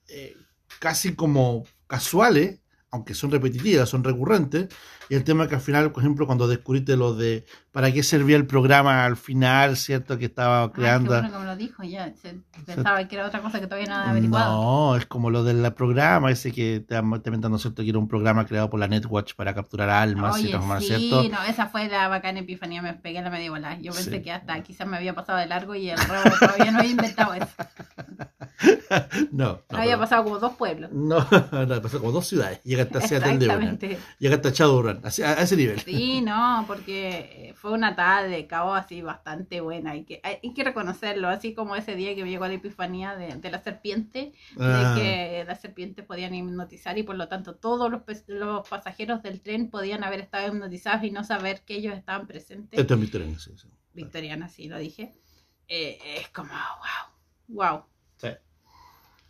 eh, 0.09 0.37
casi 0.81 1.15
como 1.15 1.65
casuales, 1.87 2.61
aunque 2.91 3.15
son 3.15 3.31
repetitivas, 3.31 3.89
son 3.89 4.03
recurrentes, 4.05 4.69
y 5.11 5.15
el 5.15 5.25
tema 5.25 5.47
que 5.49 5.55
al 5.55 5.61
final, 5.61 5.93
por 5.93 6.03
ejemplo, 6.03 6.27
cuando 6.27 6.49
descubriste 6.49 6.97
lo 6.97 7.15
de 7.15 7.45
para 7.73 7.93
qué 7.93 8.03
servía 8.03 8.37
el 8.37 8.47
programa 8.47 9.05
al 9.05 9.17
final, 9.17 9.77
¿cierto? 9.77 10.19
Que 10.19 10.25
estaba 10.27 10.65
Ah, 10.65 10.73
creando... 10.73 11.11
bueno 11.13 11.31
que 11.33 11.39
me 11.39 11.45
lo 11.45 11.57
dijo, 11.57 11.83
ya. 11.85 12.13
se- 12.15 12.41
pensaba 12.67 13.07
que 13.07 13.15
era 13.17 13.27
otra 13.27 13.41
cosa 13.41 13.61
que 13.61 13.67
todavía 13.67 13.89
no 13.89 13.95
había 13.97 14.11
averiguado. 14.11 14.63
No, 14.63 14.97
es 14.97 15.07
como 15.07 15.31
lo 15.31 15.45
del 15.45 15.73
programa 15.75 16.31
ese 16.31 16.51
que 16.53 16.85
te 16.87 16.97
inventando, 16.97 17.59
¿cierto? 17.59 17.83
Que 17.83 17.91
era 17.91 17.99
un 17.99 18.09
programa 18.09 18.45
creado 18.47 18.69
por 18.71 18.81
la 18.81 18.89
Netwatch 18.89 19.35
para 19.35 19.55
capturar 19.55 19.89
almas 19.91 20.39
y 20.39 20.43
Oye, 20.43 20.51
transformar, 20.51 20.81
sí, 20.83 20.87
¿cierto? 20.89 21.29
no, 21.29 21.43
esa 21.45 21.67
fue 21.67 21.89
la 21.89 22.09
bacana 22.09 22.41
epifanía, 22.41 22.83
me 22.83 22.95
pegué 22.95 23.21
la 23.23 23.31
media 23.31 23.51
bola. 23.51 23.79
Yo 23.81 23.93
pensé 23.93 24.11
Sí. 24.17 24.23
que 24.23 24.33
hasta 24.33 24.63
quizás 24.63 24.87
me 24.87 24.97
había 24.97 25.15
pasado 25.15 25.39
de 25.39 25.47
largo 25.47 25.75
y 25.75 25.91
el 25.91 25.99
robo 25.99 26.31
todavía 26.41 26.71
no 26.71 26.79
había 26.79 26.91
inventado 26.91 27.35
eso. 27.35 27.47
No, 29.33 29.63
no, 29.71 29.79
había 29.79 29.93
pero- 29.93 29.99
pasado 30.01 30.25
como 30.25 30.39
dos 30.39 30.55
pueblos. 30.55 30.91
No, 30.99 31.19
no, 31.67 31.83
pasó 31.83 32.01
como 32.01 32.13
dos 32.13 32.27
ciudades. 32.27 32.61
Llega 32.65 32.85
hasta 32.85 32.99
de. 33.01 33.99
Llega 34.19 34.37
hasta 34.37 34.49
así- 35.05 35.23
a, 35.23 35.31
a 35.31 35.43
ese 35.43 35.57
nivel. 35.57 35.81
Sí, 35.81 36.21
no, 36.23 36.65
porque 36.67 37.55
fue 37.57 37.73
una 37.73 37.95
tarde 37.95 38.31
de 38.31 38.47
caos 38.47 38.79
así 38.79 39.03
bastante 39.03 39.61
buena. 39.61 39.93
Hay 39.93 40.05
que, 40.05 40.21
hay, 40.25 40.53
que 40.55 40.65
reconocerlo, 40.65 41.29
así 41.29 41.55
como 41.55 41.77
ese 41.77 41.95
día 41.95 42.15
que 42.15 42.25
me 42.25 42.31
llegó 42.31 42.47
la 42.47 42.55
epifanía 42.55 43.15
de, 43.17 43.37
de 43.37 43.51
la 43.51 43.63
serpiente, 43.63 44.33
Ah, 44.59 44.95
de 44.97 45.01
que 45.01 45.45
las 45.47 45.61
serpientes 45.61 46.05
podían 46.05 46.35
hipnotizar 46.35 46.99
y 46.99 47.03
por 47.03 47.17
lo 47.17 47.29
tanto 47.29 47.55
todos 47.55 47.91
los, 47.91 48.03
los 48.27 48.69
pasajeros 48.69 49.23
del 49.23 49.41
tren 49.41 49.71
podían 49.71 50.05
haber 50.05 50.21
estado 50.21 50.49
hipnotizados 50.49 51.05
y 51.05 51.11
no 51.11 51.25
saber 51.25 51.63
que 51.65 51.75
ellos 51.75 51.95
estaban 51.97 52.27
presentes. 52.27 52.79
esto 52.81 52.95
es 52.95 53.01
victoriano, 53.01 53.39
sí, 53.39 53.53
sí. 53.57 53.69
Victoriana, 53.95 54.49
sí 54.49 54.69
lo 54.69 54.79
dije. 54.79 55.15
Eh, 55.69 55.99
es 56.21 56.29
como, 56.31 56.51
wow, 56.53 57.09
wow. 57.49 57.85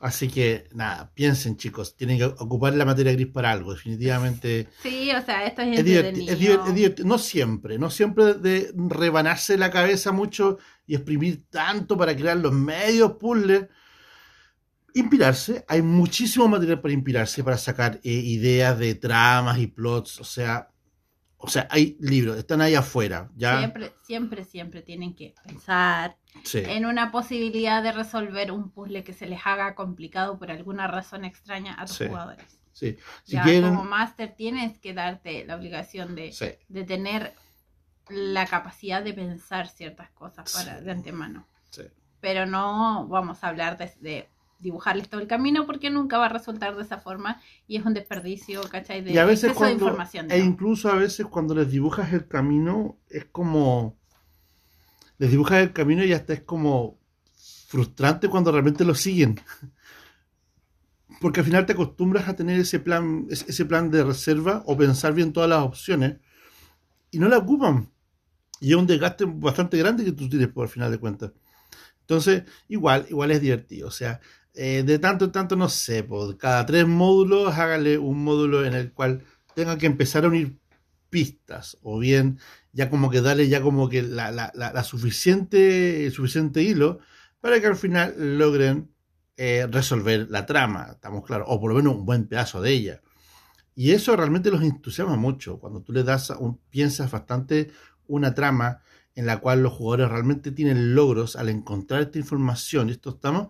Sí. 0.01 0.07
Así 0.07 0.29
que, 0.29 0.69
nada, 0.75 1.13
piensen, 1.13 1.57
chicos, 1.57 1.97
tienen 1.97 2.19
que 2.19 2.25
ocupar 2.25 2.73
la 2.75 2.85
materia 2.85 3.13
gris 3.13 3.27
para 3.27 3.51
algo. 3.51 3.73
Definitivamente 3.73 4.69
Sí, 4.83 5.11
o 5.11 5.25
sea, 5.25 5.47
esto 5.47 5.63
es 5.63 5.79
es 5.79 5.85
divertido. 5.85 6.67
Es 6.67 6.99
es 6.99 7.05
no 7.05 7.19
siempre, 7.19 7.79
no 7.79 7.91
siempre 7.91 8.35
de 8.35 8.73
rebanarse 8.77 9.59
la 9.59 9.71
cabeza 9.71 10.13
mucho 10.13 10.59
y 10.87 10.95
exprimir 10.95 11.49
tanto 11.51 11.97
para 11.97 12.15
crear 12.15 12.37
los 12.37 12.53
medios 12.53 13.13
puzzles. 13.13 13.67
Inspirarse, 14.95 15.65
hay 15.69 15.83
muchísimo 15.83 16.49
material 16.49 16.81
para 16.81 16.95
inspirarse, 16.95 17.45
para 17.45 17.59
sacar 17.59 18.01
eh, 18.03 18.11
ideas 18.11 18.79
de 18.79 18.95
tramas 18.95 19.59
y 19.59 19.67
plots, 19.67 20.21
o 20.21 20.25
sea, 20.25 20.71
o 21.40 21.48
sea, 21.48 21.68
hay 21.70 21.96
libros, 22.01 22.37
están 22.37 22.61
ahí 22.61 22.74
afuera, 22.74 23.31
ya. 23.37 23.59
Siempre, 23.59 23.92
siempre, 24.03 24.44
siempre 24.44 24.83
tienen 24.83 25.14
que 25.14 25.35
pensar 25.46 26.16
Sí. 26.44 26.62
en 26.66 26.85
una 26.85 27.11
posibilidad 27.12 27.83
de 27.83 27.92
resolver 27.92 28.51
un 28.53 28.70
puzzle 28.70 29.05
que 29.05 29.12
se 29.12 29.27
les 29.27 29.40
haga 29.44 29.74
complicado 29.74 30.38
por 30.38 30.51
alguna 30.51 30.87
razón 30.88 31.24
extraña 31.24 31.74
a 31.74 31.87
Sí. 31.87 32.07
jugadores. 32.07 32.59
sí. 32.72 32.96
Si 33.24 33.33
ya 33.33 33.42
quieren, 33.42 33.70
como 33.70 33.85
máster 33.85 34.35
tienes 34.37 34.79
que 34.79 34.94
darte 34.94 35.44
la 35.44 35.57
obligación 35.57 36.14
de, 36.14 36.31
sí. 36.33 36.46
de 36.68 36.85
tener 36.85 37.35
la 38.09 38.46
capacidad 38.46 39.03
de 39.03 39.12
pensar 39.14 39.68
ciertas 39.68 40.11
cosas 40.11 40.53
para, 40.53 40.81
de 40.81 40.90
antemano. 40.90 41.46
Sí. 41.70 41.83
Pero 42.20 42.46
no 42.46 43.07
vamos 43.09 43.44
a 43.44 43.48
hablar 43.48 43.79
de, 43.79 43.92
de 44.01 44.29
dibujarles 44.59 45.09
todo 45.09 45.21
el 45.21 45.27
camino 45.27 45.66
porque 45.66 45.90
nunca 45.90 46.18
va 46.18 46.27
a 46.27 46.31
resultar 46.31 46.77
de 46.77 46.83
esa 46.83 46.99
forma 46.99 47.40
y 47.66 47.77
es 47.77 47.85
un 47.85 47.94
desperdicio, 47.94 48.61
¿cachai? 48.62 49.03
De 49.03 49.12
y 49.12 49.18
a 49.18 49.25
veces 49.25 49.51
exceso 49.51 49.66
de 49.66 49.73
información. 49.73 50.31
e 50.31 50.38
incluso 50.38 50.90
a 50.90 50.97
veces 50.97 51.27
cuando 51.27 51.55
les 51.55 51.71
dibujas 51.71 52.12
el 52.12 52.27
camino, 52.27 52.99
es 53.09 53.27
como, 53.27 53.97
les 55.18 55.31
dibujas 55.31 55.62
el 55.62 55.73
camino 55.73 56.05
y 56.05 56.12
hasta 56.12 56.33
es 56.33 56.42
como 56.42 56.99
frustrante 57.68 58.29
cuando 58.29 58.51
realmente 58.51 58.85
lo 58.85 58.94
siguen. 58.94 59.40
Porque 61.21 61.40
al 61.40 61.47
final 61.47 61.66
te 61.66 61.73
acostumbras 61.73 62.29
a 62.29 62.37
tener 62.37 62.61
ese 62.61 62.79
plan, 62.79 63.27
ese 63.31 63.47
ese 63.49 63.64
plan 63.64 63.90
de 63.90 64.05
reserva 64.05 64.62
o 64.66 64.77
pensar 64.77 65.14
bien 65.14 65.33
todas 65.33 65.51
las 65.51 65.62
opciones 65.62 66.18
y 67.11 67.18
no 67.18 67.29
la 67.29 67.38
ocupan. 67.38 67.90
Y 68.61 68.71
es 68.71 68.77
un 68.77 68.87
desgaste 68.87 69.25
bastante 69.27 69.79
grande 69.79 70.05
que 70.05 70.12
tú 70.12 70.29
tienes 70.29 70.49
por 70.49 70.64
al 70.64 70.68
final 70.68 70.90
de 70.90 70.99
cuentas. 70.99 71.33
Entonces, 72.01 72.44
igual, 72.68 73.07
igual 73.11 73.31
es 73.31 73.40
divertido. 73.40 73.88
O 73.88 73.90
sea, 73.90 74.21
eh, 74.61 74.83
de 74.83 74.99
tanto 74.99 75.27
en 75.27 75.33
tanto, 75.33 75.55
no 75.55 75.68
sé, 75.68 76.03
por 76.03 76.37
cada 76.37 76.66
tres 76.66 76.85
módulos, 76.85 77.55
hágale 77.57 77.97
un 77.97 78.25
módulo 78.25 78.64
en 78.64 78.75
el 78.75 78.92
cual 78.92 79.23
tenga 79.55 79.79
que 79.79 79.87
empezar 79.87 80.25
a 80.25 80.29
unir 80.29 80.59
pistas. 81.11 81.79
O 81.83 82.01
bien, 82.01 82.40
ya 82.73 82.90
como 82.90 83.09
que 83.09 83.21
darle 83.21 83.49
ya 83.49 83.62
como 83.62 83.88
que 83.88 84.03
la, 84.03 84.33
la, 84.33 84.85
suficiente, 84.85 86.11
suficiente 86.11 86.61
hilo 86.62 86.99
para 87.40 87.61
que 87.61 87.68
al 87.68 87.77
final 87.77 88.14
logren 88.37 88.90
eh, 89.37 89.68
resolver 89.71 90.27
la 90.29 90.44
trama. 90.44 90.88
Estamos 90.90 91.25
claros. 91.25 91.47
O 91.51 91.61
por 91.61 91.71
lo 91.71 91.77
menos 91.77 91.94
un 91.94 92.05
buen 92.05 92.27
pedazo 92.27 92.61
de 92.61 92.73
ella. 92.73 93.01
Y 93.77 93.92
eso 93.92 94.16
realmente 94.16 94.51
los 94.51 94.62
entusiasma 94.62 95.14
mucho. 95.14 95.61
Cuando 95.61 95.83
tú 95.83 95.92
le 95.92 96.03
das, 96.03 96.31
un, 96.31 96.59
piensas 96.68 97.12
bastante 97.12 97.71
una 98.09 98.35
trama 98.35 98.83
en 99.14 99.27
la 99.27 99.38
cual 99.38 99.62
los 99.62 99.73
jugadores 99.73 100.11
realmente 100.11 100.51
tienen 100.51 100.97
logros 100.97 101.37
al 101.37 101.49
encontrar 101.49 102.03
esta 102.03 102.18
información 102.18 102.88
y 102.88 102.92
estos 102.92 103.14
estamos, 103.14 103.49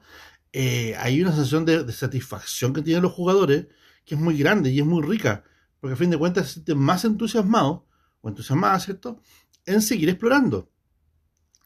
eh, 0.52 0.94
hay 0.98 1.20
una 1.20 1.32
sensación 1.32 1.64
de, 1.64 1.84
de, 1.84 1.92
satisfacción 1.92 2.72
que 2.72 2.82
tienen 2.82 3.02
los 3.02 3.12
jugadores 3.12 3.66
que 4.04 4.14
es 4.14 4.20
muy 4.20 4.38
grande 4.38 4.70
y 4.70 4.80
es 4.80 4.86
muy 4.86 5.02
rica, 5.02 5.44
porque 5.80 5.94
a 5.94 5.96
fin 5.96 6.10
de 6.10 6.16
cuentas 6.16 6.46
se 6.46 6.52
sienten 6.54 6.78
más 6.78 7.04
entusiasmados 7.04 7.82
o 8.20 8.28
entusiasmadas, 8.28 8.84
¿cierto?, 8.84 9.20
en 9.66 9.82
seguir 9.82 10.08
explorando, 10.08 10.70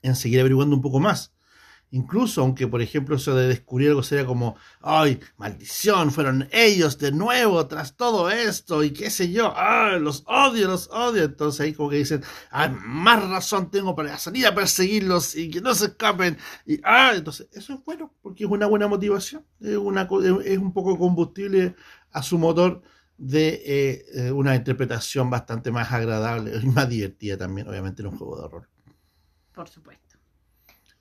en 0.03 0.16
seguir 0.16 0.40
averiguando 0.40 0.75
un 0.75 0.83
poco 0.83 0.99
más. 0.99 1.32
Incluso, 1.94 2.40
aunque 2.40 2.66
por 2.66 2.81
ejemplo 2.81 3.16
eso 3.16 3.35
de 3.37 3.48
descubrir 3.48 3.90
algo 3.90 4.02
sería 4.02 4.24
como, 4.24 4.57
ay, 4.81 5.20
maldición, 5.37 6.11
fueron 6.11 6.48
ellos 6.50 6.96
de 6.96 7.12
nuevo 7.12 7.66
tras 7.66 7.96
todo 7.98 8.31
esto 8.31 8.83
y 8.83 8.92
qué 8.92 9.11
sé 9.11 9.31
yo, 9.31 9.52
ay, 9.55 10.00
los 10.00 10.24
odio, 10.26 10.68
los 10.68 10.88
odio. 10.90 11.24
Entonces 11.24 11.61
ahí 11.61 11.74
como 11.74 11.90
que 11.90 11.96
dicen, 11.96 12.24
ah, 12.50 12.68
más 12.68 13.28
razón 13.28 13.70
tengo 13.70 13.94
para 13.94 14.16
salir 14.16 14.46
a 14.46 14.55
perseguirlos 14.55 15.37
y 15.37 15.50
que 15.50 15.61
no 15.61 15.74
se 15.74 15.87
escapen. 15.87 16.38
Y, 16.64 16.81
ah, 16.83 17.12
entonces 17.14 17.48
eso 17.52 17.74
es 17.74 17.85
bueno, 17.85 18.11
porque 18.22 18.44
es 18.44 18.50
una 18.50 18.66
buena 18.66 18.88
motivación, 18.88 19.44
es, 19.61 19.76
una, 19.76 20.09
es 20.44 20.59
un 20.59 20.72
poco 20.72 20.96
combustible 20.98 21.76
a 22.11 22.22
su 22.22 22.38
motor 22.38 22.81
de 23.18 24.05
eh, 24.14 24.33
una 24.33 24.57
interpretación 24.57 25.28
bastante 25.28 25.70
más 25.70 25.92
agradable 25.92 26.59
y 26.62 26.66
más 26.68 26.88
divertida 26.88 27.37
también, 27.37 27.68
obviamente, 27.68 28.00
en 28.00 28.09
un 28.09 28.16
juego 28.16 28.40
de 28.40 28.48
rol. 28.48 28.66
Por 29.52 29.68
supuesto. 29.68 30.21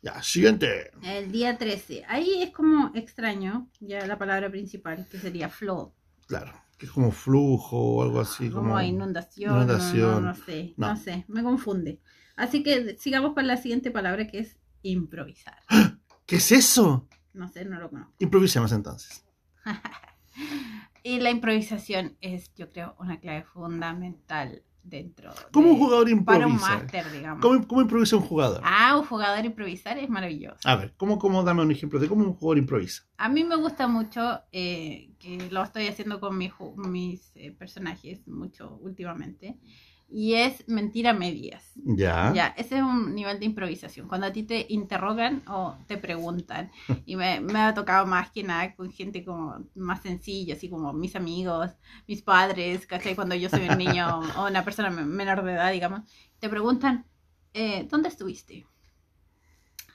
Ya, 0.02 0.22
siguiente. 0.24 0.92
El 1.04 1.32
día 1.32 1.58
13. 1.58 2.06
Ahí 2.08 2.42
es 2.42 2.52
como 2.52 2.92
extraño, 2.96 3.70
ya 3.80 4.06
la 4.08 4.18
palabra 4.18 4.50
principal, 4.50 5.08
que 5.10 5.20
sería 5.20 5.48
flow. 5.48 5.94
Claro, 6.26 6.54
que 6.78 6.88
es 6.88 6.92
como 6.92 7.12
flujo 7.12 7.78
o 7.78 8.04
algo 8.04 8.20
así. 8.20 8.50
Como, 8.50 8.70
como 8.70 8.82
inundación. 8.82 9.56
inundación. 9.56 10.10
No, 10.10 10.22
no, 10.22 10.28
no 10.30 10.36
sé, 10.36 10.74
no. 10.78 10.88
No. 10.88 10.98
sé, 10.98 11.26
me 11.28 11.44
confunde. 11.44 12.02
Así 12.36 12.64
que 12.64 12.98
sigamos 12.98 13.34
con 13.36 13.46
la 13.46 13.58
siguiente 13.58 13.92
palabra 13.92 14.28
que 14.28 14.40
es 14.40 14.58
improvisar. 14.82 15.60
¿Qué 16.26 16.38
es 16.38 16.52
eso? 16.52 17.08
No 17.34 17.48
sé, 17.48 17.66
no 17.66 17.80
lo 17.80 17.90
conozco. 17.92 18.16
Improvisemos 18.18 18.72
entonces. 18.72 19.24
y 21.04 21.20
la 21.20 21.30
improvisación 21.30 22.18
es, 22.22 22.52
yo 22.56 22.72
creo, 22.72 22.96
una 22.98 23.20
clave 23.20 23.44
fundamental 23.44 24.64
dentro. 24.84 25.32
¿Cómo 25.52 25.68
de- 25.68 25.74
un 25.74 25.80
jugador 25.80 26.06
Para 26.26 26.46
un 26.46 26.54
improvisa? 26.54 26.70
máster, 26.80 27.12
digamos. 27.12 27.42
¿Cómo, 27.42 27.68
cómo 27.68 27.82
improvisa 27.82 28.16
un 28.18 28.24
jugador? 28.24 28.62
Ah, 28.64 28.98
un 28.98 29.06
jugador 29.06 29.46
improvisar 29.46 29.98
es 29.98 30.10
maravilloso. 30.10 30.60
A 30.68 30.76
ver, 30.76 30.94
¿cómo, 30.98 31.18
cómo 31.20 31.44
dame 31.44 31.62
un 31.62 31.72
ejemplo 31.72 32.00
de 32.00 32.08
cómo 32.08 32.24
un 32.26 32.34
jugador 32.34 32.58
improvisa? 32.58 33.04
A 33.18 33.30
mí 33.30 33.44
me 33.44 33.56
gusta 33.56 33.88
mucho, 33.88 34.42
eh, 34.52 35.12
que 35.20 35.50
lo 35.52 35.64
estoy 35.64 35.88
haciendo 35.88 36.20
con 36.20 36.38
mi 36.38 36.52
mis 36.78 37.32
eh, 37.36 37.52
personajes 37.52 38.28
mucho 38.28 38.78
últimamente, 38.82 39.58
y 40.12 40.36
es 40.36 40.68
mentir 40.68 41.08
a 41.08 41.14
medias. 41.14 41.72
Ya. 41.86 42.34
Ya, 42.34 42.48
ese 42.58 42.78
es 42.78 42.84
un 42.84 43.16
nivel 43.16 43.40
de 43.40 43.46
improvisación. 43.46 44.08
Cuando 44.08 44.28
a 44.28 44.32
ti 44.32 44.44
te 44.44 44.66
interrogan 44.70 45.42
o 45.48 45.76
te 45.88 45.98
preguntan, 45.98 46.72
y 47.06 47.16
me, 47.16 47.40
me 47.42 47.60
ha 47.60 47.74
tocado 47.74 48.06
más 48.06 48.32
que 48.32 48.44
nada 48.44 48.76
con 48.76 48.92
gente 48.92 49.26
como 49.26 49.66
más 49.76 50.02
sencilla, 50.02 50.56
así 50.56 50.70
como 50.70 50.94
mis 50.94 51.16
amigos, 51.16 51.72
mis 52.08 52.22
padres, 52.22 52.86
¿cachai? 52.88 53.16
Cuando 53.16 53.36
yo 53.36 53.50
soy 53.50 53.68
un 53.70 53.78
niño 53.78 54.20
o 54.38 54.48
una 54.48 54.64
persona 54.64 54.90
me- 54.92 55.06
menor 55.06 55.44
de 55.44 55.54
edad, 55.54 55.72
digamos, 55.72 56.02
te 56.40 56.50
preguntan, 56.50 57.06
eh, 57.54 57.88
¿dónde 57.90 58.10
estuviste? 58.10 58.68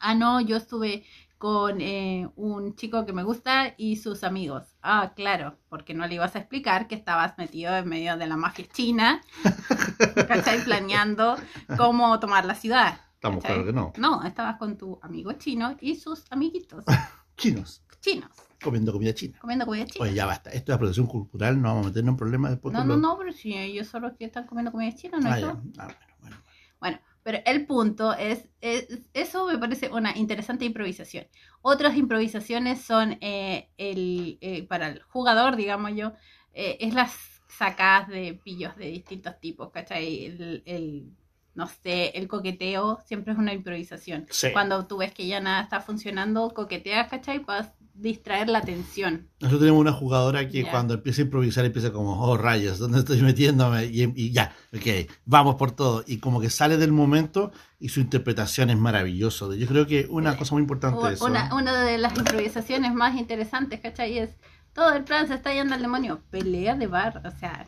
Ah, 0.01 0.15
no, 0.15 0.41
yo 0.41 0.57
estuve 0.57 1.05
con 1.39 1.81
eh, 1.81 2.29
un 2.37 2.75
chico 2.77 3.05
que 3.05 3.13
me 3.13 3.23
gusta 3.23 3.75
y 3.77 3.97
sus 3.97 4.25
amigos. 4.25 4.65
Ah, 4.83 5.13
claro, 5.15 5.59
porque 5.69 5.93
no 5.95 6.07
le 6.07 6.15
ibas 6.15 6.35
a 6.35 6.39
explicar 6.39 6.89
que 6.89 6.95
estabas 6.95 7.37
metido 7.39 7.77
en 7.77 7.89
medio 7.89 8.17
de 8.17 8.27
la 8.27 8.37
mafia 8.37 8.67
china, 8.73 9.21
¿cachai? 10.29 10.65
Planeando 10.65 11.37
cómo 11.77 12.19
tomar 12.21 12.45
la 12.45 12.55
ciudad. 12.55 13.01
Estamos 13.15 13.45
claros 13.45 13.67
que 13.67 13.73
no. 13.73 13.93
No, 13.97 14.23
estabas 14.25 14.57
con 14.59 14.77
tu 14.77 14.99
amigo 15.03 15.33
chino 15.33 15.77
y 15.81 15.97
sus 15.97 16.25
amiguitos 16.31 16.85
Chinos, 17.37 17.83
chinos, 18.01 18.31
comiendo 18.63 18.93
comida 18.93 19.13
china. 19.15 19.39
comiendo 19.41 19.67
comida 19.67 19.85
china. 19.85 20.05
Oye, 20.05 20.15
ya 20.15 20.25
basta. 20.27 20.51
Esto 20.51 20.73
es 20.73 20.79
producción 20.79 21.07
cultural, 21.07 21.61
no 21.61 21.69
vamos 21.69 21.85
a 21.87 21.89
meternos 21.91 22.13
en 22.13 22.17
problemas 22.17 22.51
después. 22.53 22.73
no, 22.73 22.83
no, 22.85 22.97
no, 22.97 23.19
pero 23.19 23.31
si 23.33 23.55
ellos 23.55 23.87
son 23.89 24.03
los 24.03 24.15
que 24.15 24.25
están 24.25 24.47
comiendo 24.47 24.73
comida 24.73 24.95
china, 24.95 25.19
no 25.21 25.31
Ah, 25.31 25.39
ya. 25.39 25.49
Ah, 25.79 25.89
bueno, 25.89 25.97
bueno. 26.21 26.37
Bueno, 26.81 26.99
pero 27.27 27.41
el 27.45 27.67
punto 27.67 28.13
es, 28.15 28.49
es- 28.61 28.87
eso 29.13 29.47
me 29.47 29.59
parece 29.59 29.91
una 29.91 30.17
interesante 30.17 30.65
improvisación. 30.65 31.27
Otras 31.63 31.97
improvisaciones 31.97 32.83
son 32.83 33.19
eh, 33.21 33.71
el, 33.79 34.39
eh, 34.41 34.67
para 34.69 34.89
el 34.91 35.03
jugador, 35.03 35.57
digamos 35.57 35.93
yo, 35.97 36.13
eh, 36.53 36.77
es 36.81 36.95
las 36.95 37.13
sacadas 37.49 38.09
de 38.09 38.35
pillos 38.45 38.77
de 38.77 38.87
distintos 38.87 39.41
tipos, 39.41 39.71
¿cachai? 39.73 40.27
El, 40.27 40.63
el, 40.67 41.17
no 41.55 41.67
sé, 41.67 42.09
el 42.17 42.29
coqueteo 42.29 43.01
siempre 43.07 43.33
es 43.33 43.39
una 43.39 43.55
improvisación. 43.55 44.29
Sí. 44.31 44.49
Cuando 44.53 44.87
tú 44.87 44.99
ves 44.99 45.13
que 45.13 45.27
ya 45.27 45.41
nada 45.41 45.63
está 45.63 45.81
funcionando, 45.81 46.51
coqueteas, 46.55 47.09
¿cachai? 47.09 47.41
Para 47.41 47.75
distraer 47.99 48.49
la 48.49 48.59
atención. 48.59 49.29
Nosotros 49.41 49.61
tenemos 49.61 49.81
una 49.81 49.93
jugadora 49.93 50.49
que 50.49 50.63
Ya. 50.65 50.71
cuando 50.71 50.95
empieza 50.95 51.23
a 51.23 51.25
improvisar 51.25 51.65
empieza 51.65 51.93
como, 51.93 52.21
oh 52.21 52.37
rayos, 52.37 52.79
¿dónde 52.79 52.99
estoy 52.99 53.21
metiéndome? 53.23 53.87
Y, 53.87 54.13
y 54.15 54.33
ya, 54.33 54.55
ok, 54.75 55.11
vamos 55.25 55.57
por 55.57 55.73
todo. 55.73 56.05
Y 56.07 56.19
como 56.19 56.41
que 56.41 56.51
sale 56.51 56.77
del 56.77 56.93
momento 56.93 57.53
y 57.81 57.89
su 57.89 58.01
interpretación 58.01 58.71
es 58.71 58.77
maravilloso. 58.79 59.55
Yo 59.55 59.67
creo 59.67 59.87
que 59.87 60.07
una 60.11 60.37
cosa 60.37 60.55
muy 60.55 60.63
importante. 60.63 60.99
¿eh? 61.09 61.17
Una, 61.21 61.55
una 61.55 61.83
de 61.85 61.99
las 61.99 62.17
improvisaciones 62.17 62.93
más 62.95 63.17
interesantes, 63.17 63.81
¿cachai? 63.81 64.19
Es 64.19 64.31
todo 64.73 64.93
el 64.93 65.05
plan 65.05 65.27
se 65.27 65.35
está 65.35 65.53
yendo 65.55 65.75
al 65.75 65.83
demonio. 65.83 66.21
Pelea 66.31 66.75
de 66.75 66.87
bar, 66.87 67.23
o 67.25 67.31
sea, 67.39 67.67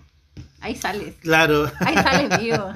ahí 0.61 0.75
sales. 0.77 1.15
Claro, 1.21 1.71
Ahí 1.81 1.95
sales 1.95 2.39
vivo. 2.43 2.73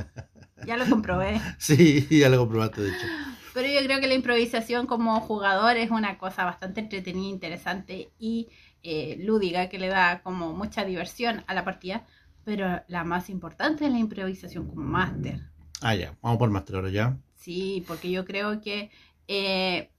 Ya 0.67 0.77
lo 0.77 0.87
comprobé. 0.87 1.41
sí, 1.59 2.07
ya 2.11 2.29
lo 2.29 2.39
comprobaste 2.39 2.83
de 2.83 2.89
hecho. 2.91 3.07
Pero 3.55 3.69
yo 3.69 3.85
creo 3.85 4.01
que 4.01 4.07
la 4.07 4.15
improvisación 4.15 4.87
como 4.87 5.21
jugador 5.21 5.77
es 5.77 5.91
una 5.91 6.19
cosa 6.19 6.45
bastante 6.45 6.81
entretenida, 6.81 7.29
interesante 7.29 8.13
y 8.19 8.49
eh, 8.83 9.17
lúdica 9.21 9.69
que 9.69 9.79
le 9.79 9.89
da 9.89 10.23
como 10.23 10.53
mucha 10.55 10.85
diversión 10.85 11.45
a 11.47 11.55
la 11.55 11.65
partida. 11.65 12.07
Pero 12.45 12.83
la 12.89 13.05
más 13.05 13.31
importante 13.31 13.87
es 13.87 13.93
la 13.93 13.99
improvisación 13.99 14.67
como 14.67 14.83
máster. 14.83 15.41
Ah, 15.81 15.95
ya, 15.95 16.17
vamos 16.23 16.39
por 16.39 16.51
máster 16.51 16.77
ahora 16.77 16.91
ya. 16.91 17.19
Sí, 17.35 17.85
porque 17.87 18.11
yo 18.11 18.25
creo 18.25 18.61
que 18.61 18.91
eh, 19.29 19.91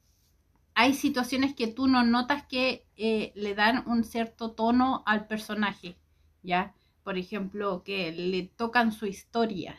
hay 0.75 0.93
situaciones 0.93 1.53
que 1.55 1.67
tú 1.67 1.88
no 1.88 2.03
notas 2.03 2.45
que 2.47 2.88
eh, 2.95 3.32
le 3.36 3.55
dan 3.55 3.84
un 3.88 4.03
cierto 4.03 4.51
tono 4.51 5.03
al 5.05 5.28
personaje, 5.28 5.97
¿ya? 6.41 6.73
Por 7.03 7.17
ejemplo, 7.17 7.84
que 7.84 8.11
le 8.11 8.43
tocan 8.43 8.91
su 8.91 9.05
historia, 9.05 9.78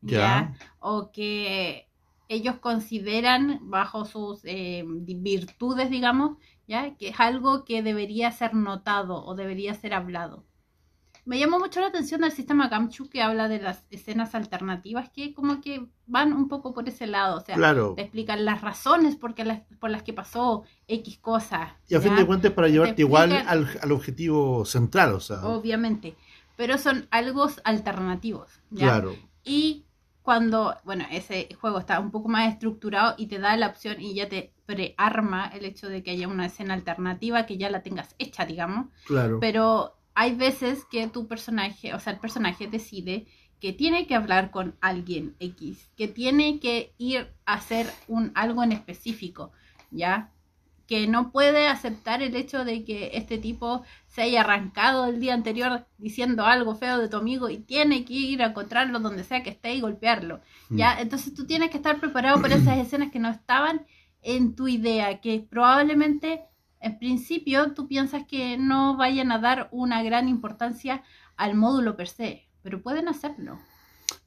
Ya. 0.00 0.54
O 0.78 1.10
que 1.10 1.87
ellos 2.28 2.56
consideran 2.56 3.58
bajo 3.62 4.04
sus 4.04 4.40
eh, 4.44 4.84
virtudes, 4.86 5.90
digamos, 5.90 6.36
¿ya? 6.66 6.94
Que 6.96 7.08
es 7.08 7.20
algo 7.20 7.64
que 7.64 7.82
debería 7.82 8.30
ser 8.32 8.54
notado 8.54 9.24
o 9.24 9.34
debería 9.34 9.74
ser 9.74 9.94
hablado. 9.94 10.44
Me 11.24 11.38
llamó 11.38 11.58
mucho 11.58 11.80
la 11.80 11.88
atención 11.88 12.24
el 12.24 12.32
sistema 12.32 12.68
Gamchu 12.68 13.10
que 13.10 13.20
habla 13.20 13.48
de 13.48 13.60
las 13.60 13.84
escenas 13.90 14.34
alternativas 14.34 15.10
que 15.10 15.34
como 15.34 15.60
que 15.60 15.86
van 16.06 16.32
un 16.32 16.48
poco 16.48 16.72
por 16.72 16.88
ese 16.88 17.06
lado, 17.06 17.36
o 17.36 17.40
sea, 17.40 17.54
Claro. 17.54 17.92
te 17.94 18.02
explican 18.02 18.46
las 18.46 18.62
razones 18.62 19.14
por, 19.16 19.38
las, 19.46 19.60
por 19.78 19.90
las 19.90 20.02
que 20.02 20.14
pasó 20.14 20.64
X 20.86 21.18
cosa. 21.18 21.76
Y 21.86 21.96
a 21.96 22.00
fin 22.00 22.12
¿ya? 22.12 22.20
de 22.20 22.26
cuentas 22.26 22.52
para 22.52 22.68
llevarte 22.68 22.94
Te 22.94 23.02
igual 23.02 23.32
al, 23.32 23.68
al 23.82 23.92
objetivo 23.92 24.64
central, 24.64 25.12
o 25.12 25.20
sea. 25.20 25.44
Obviamente, 25.46 26.16
pero 26.56 26.78
son 26.78 27.06
algo 27.10 27.46
alternativos. 27.64 28.50
¿ya? 28.70 28.86
Claro. 28.86 29.14
Y 29.44 29.84
cuando, 30.28 30.76
bueno, 30.84 31.06
ese 31.10 31.48
juego 31.58 31.78
está 31.78 31.98
un 31.98 32.10
poco 32.10 32.28
más 32.28 32.52
estructurado 32.52 33.14
y 33.16 33.28
te 33.28 33.38
da 33.38 33.56
la 33.56 33.68
opción 33.68 33.98
y 33.98 34.14
ya 34.14 34.28
te 34.28 34.52
prearma 34.66 35.46
el 35.54 35.64
hecho 35.64 35.88
de 35.88 36.02
que 36.02 36.10
haya 36.10 36.28
una 36.28 36.44
escena 36.44 36.74
alternativa 36.74 37.46
que 37.46 37.56
ya 37.56 37.70
la 37.70 37.82
tengas 37.82 38.14
hecha, 38.18 38.44
digamos. 38.44 38.88
Claro. 39.06 39.40
Pero 39.40 39.96
hay 40.12 40.34
veces 40.34 40.84
que 40.84 41.08
tu 41.08 41.28
personaje, 41.28 41.94
o 41.94 41.98
sea, 41.98 42.12
el 42.12 42.18
personaje 42.18 42.66
decide 42.66 43.26
que 43.58 43.72
tiene 43.72 44.06
que 44.06 44.14
hablar 44.14 44.50
con 44.50 44.76
alguien 44.82 45.34
X, 45.40 45.88
que 45.96 46.08
tiene 46.08 46.60
que 46.60 46.92
ir 46.98 47.32
a 47.46 47.54
hacer 47.54 47.86
un 48.06 48.30
algo 48.34 48.62
en 48.62 48.72
específico, 48.72 49.52
¿ya? 49.90 50.30
Que 50.88 51.06
no 51.06 51.30
puede 51.30 51.68
aceptar 51.68 52.22
el 52.22 52.34
hecho 52.34 52.64
de 52.64 52.84
que 52.84 53.10
este 53.14 53.38
tipo 53.38 53.84
se 54.08 54.22
haya 54.22 54.40
arrancado 54.40 55.06
el 55.06 55.20
día 55.20 55.34
anterior 55.34 55.86
diciendo 55.98 56.44
algo 56.44 56.74
feo 56.74 56.98
de 56.98 57.08
tu 57.08 57.18
amigo 57.18 57.48
y 57.48 57.58
tiene 57.58 58.04
que 58.04 58.14
ir 58.14 58.42
a 58.42 58.46
encontrarlo 58.46 58.98
donde 58.98 59.22
sea 59.22 59.44
que 59.44 59.50
esté 59.50 59.74
y 59.74 59.80
golpearlo, 59.80 60.40
¿ya? 60.70 60.96
Mm. 60.96 60.98
Entonces 61.02 61.34
tú 61.34 61.46
tienes 61.46 61.70
que 61.70 61.76
estar 61.76 62.00
preparado 62.00 62.42
para 62.42 62.56
esas 62.56 62.78
escenas 62.78 63.12
que 63.12 63.20
no 63.20 63.28
estaban 63.28 63.86
en 64.22 64.56
tu 64.56 64.66
idea, 64.66 65.20
que 65.20 65.46
probablemente 65.48 66.42
en 66.80 66.98
principio 66.98 67.72
tú 67.72 67.86
piensas 67.86 68.24
que 68.26 68.56
no 68.56 68.96
vayan 68.96 69.32
a 69.32 69.38
dar 69.38 69.68
una 69.72 70.02
gran 70.02 70.28
importancia 70.28 71.02
al 71.36 71.54
módulo 71.54 71.96
per 71.96 72.08
se, 72.08 72.48
pero 72.62 72.82
pueden 72.82 73.08
hacerlo. 73.08 73.58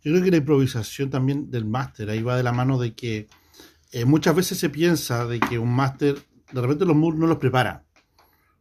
Yo 0.04 0.12
creo 0.12 0.24
que 0.24 0.32
la 0.32 0.38
improvisación 0.38 1.10
también 1.10 1.50
del 1.50 1.66
máster 1.66 2.10
ahí 2.10 2.22
va 2.22 2.36
de 2.38 2.44
la 2.44 2.52
mano 2.52 2.78
de 2.80 2.94
que 2.94 3.28
eh, 3.92 4.06
muchas 4.06 4.36
veces 4.36 4.58
se 4.58 4.70
piensa 4.70 5.26
de 5.26 5.40
que 5.40 5.60
un 5.60 5.74
máster 5.74 6.18
de 6.52 6.62
repente 6.62 6.86
los 6.86 6.96
módulos 6.96 7.20
no 7.20 7.28
los 7.28 7.38
prepara. 7.38 7.86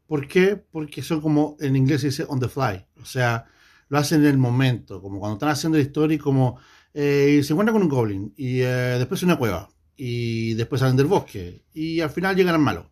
¿Por 0.06 0.26
qué? 0.26 0.56
Porque 0.56 1.02
son 1.02 1.20
como 1.20 1.56
en 1.60 1.76
inglés 1.76 2.00
se 2.00 2.08
dice 2.08 2.24
on 2.28 2.40
the 2.40 2.48
fly, 2.48 2.84
o 3.00 3.04
sea, 3.04 3.46
lo 3.88 3.98
hacen 3.98 4.22
en 4.22 4.26
el 4.28 4.38
momento, 4.38 5.00
como 5.00 5.20
cuando 5.20 5.34
están 5.34 5.50
haciendo 5.50 5.78
la 5.78 5.82
historia 5.84 6.14
y 6.16 6.18
como 6.18 6.58
eh, 6.94 7.40
se 7.44 7.52
encuentran 7.52 7.74
con 7.74 7.82
un 7.82 7.88
goblin 7.88 8.34
y 8.36 8.60
eh, 8.60 8.96
después 8.98 9.22
una 9.22 9.36
cueva 9.36 9.68
y 9.96 10.54
después 10.54 10.80
salen 10.80 10.96
del 10.96 11.06
bosque 11.06 11.64
y 11.72 12.00
al 12.00 12.10
final 12.10 12.34
llegan 12.34 12.54
al 12.56 12.60
malo. 12.60 12.90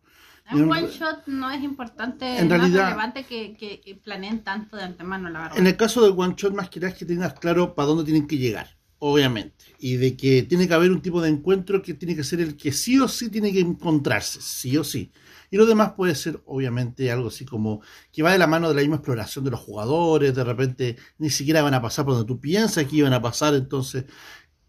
En 0.51 0.63
un- 0.63 0.71
one 0.71 0.87
shot 0.87 1.27
no 1.27 1.51
es 1.51 1.61
importante, 1.61 2.37
En 2.39 2.47
no 2.47 2.55
es 2.55 2.61
realidad- 2.61 2.85
relevante 2.85 3.23
que, 3.25 3.55
que- 3.55 3.81
que 3.81 3.95
planeen 3.95 4.43
tanto 4.43 4.77
de 4.77 4.83
antemano, 4.83 5.29
la 5.29 5.39
verdad. 5.41 5.57
En 5.59 5.67
el 5.67 5.75
caso 5.77 6.01
del 6.01 6.13
one 6.17 6.33
shot, 6.37 6.53
más 6.53 6.69
que 6.69 6.79
nada 6.79 6.93
es 6.93 6.97
que 6.97 7.05
tengas 7.05 7.33
claro 7.33 7.75
para 7.75 7.87
dónde 7.87 8.03
tienen 8.05 8.25
que 8.27 8.37
llegar, 8.37 8.77
obviamente. 8.99 9.65
Y 9.79 9.95
de 9.95 10.15
que 10.15 10.43
tiene 10.43 10.67
que 10.67 10.73
haber 10.73 10.91
un 10.91 11.01
tipo 11.01 11.21
de 11.21 11.29
encuentro 11.29 11.81
que 11.81 11.93
tiene 11.93 12.15
que 12.15 12.23
ser 12.23 12.41
el 12.41 12.55
que 12.55 12.71
sí 12.71 12.99
o 12.99 13.07
sí 13.07 13.29
tiene 13.29 13.51
que 13.51 13.61
encontrarse, 13.61 14.41
sí 14.41 14.77
o 14.77 14.83
sí. 14.83 15.11
Y 15.51 15.57
lo 15.57 15.65
demás 15.65 15.93
puede 15.93 16.13
ser, 16.15 16.41
obviamente, 16.45 17.11
algo 17.11 17.29
así 17.29 17.43
como 17.45 17.81
que 18.11 18.21
va 18.21 18.31
de 18.31 18.37
la 18.37 18.45
mano 18.45 18.69
de 18.69 18.75
la 18.75 18.81
misma 18.81 18.97
exploración 18.97 19.43
de 19.45 19.51
los 19.51 19.59
jugadores, 19.59 20.35
de 20.35 20.43
repente 20.43 20.97
ni 21.17 21.29
siquiera 21.29 21.63
van 21.63 21.73
a 21.73 21.81
pasar 21.81 22.05
por 22.05 22.13
donde 22.13 22.27
tú 22.27 22.39
piensas 22.39 22.85
que 22.85 22.97
iban 22.97 23.13
a 23.13 23.21
pasar, 23.21 23.55
entonces 23.55 24.05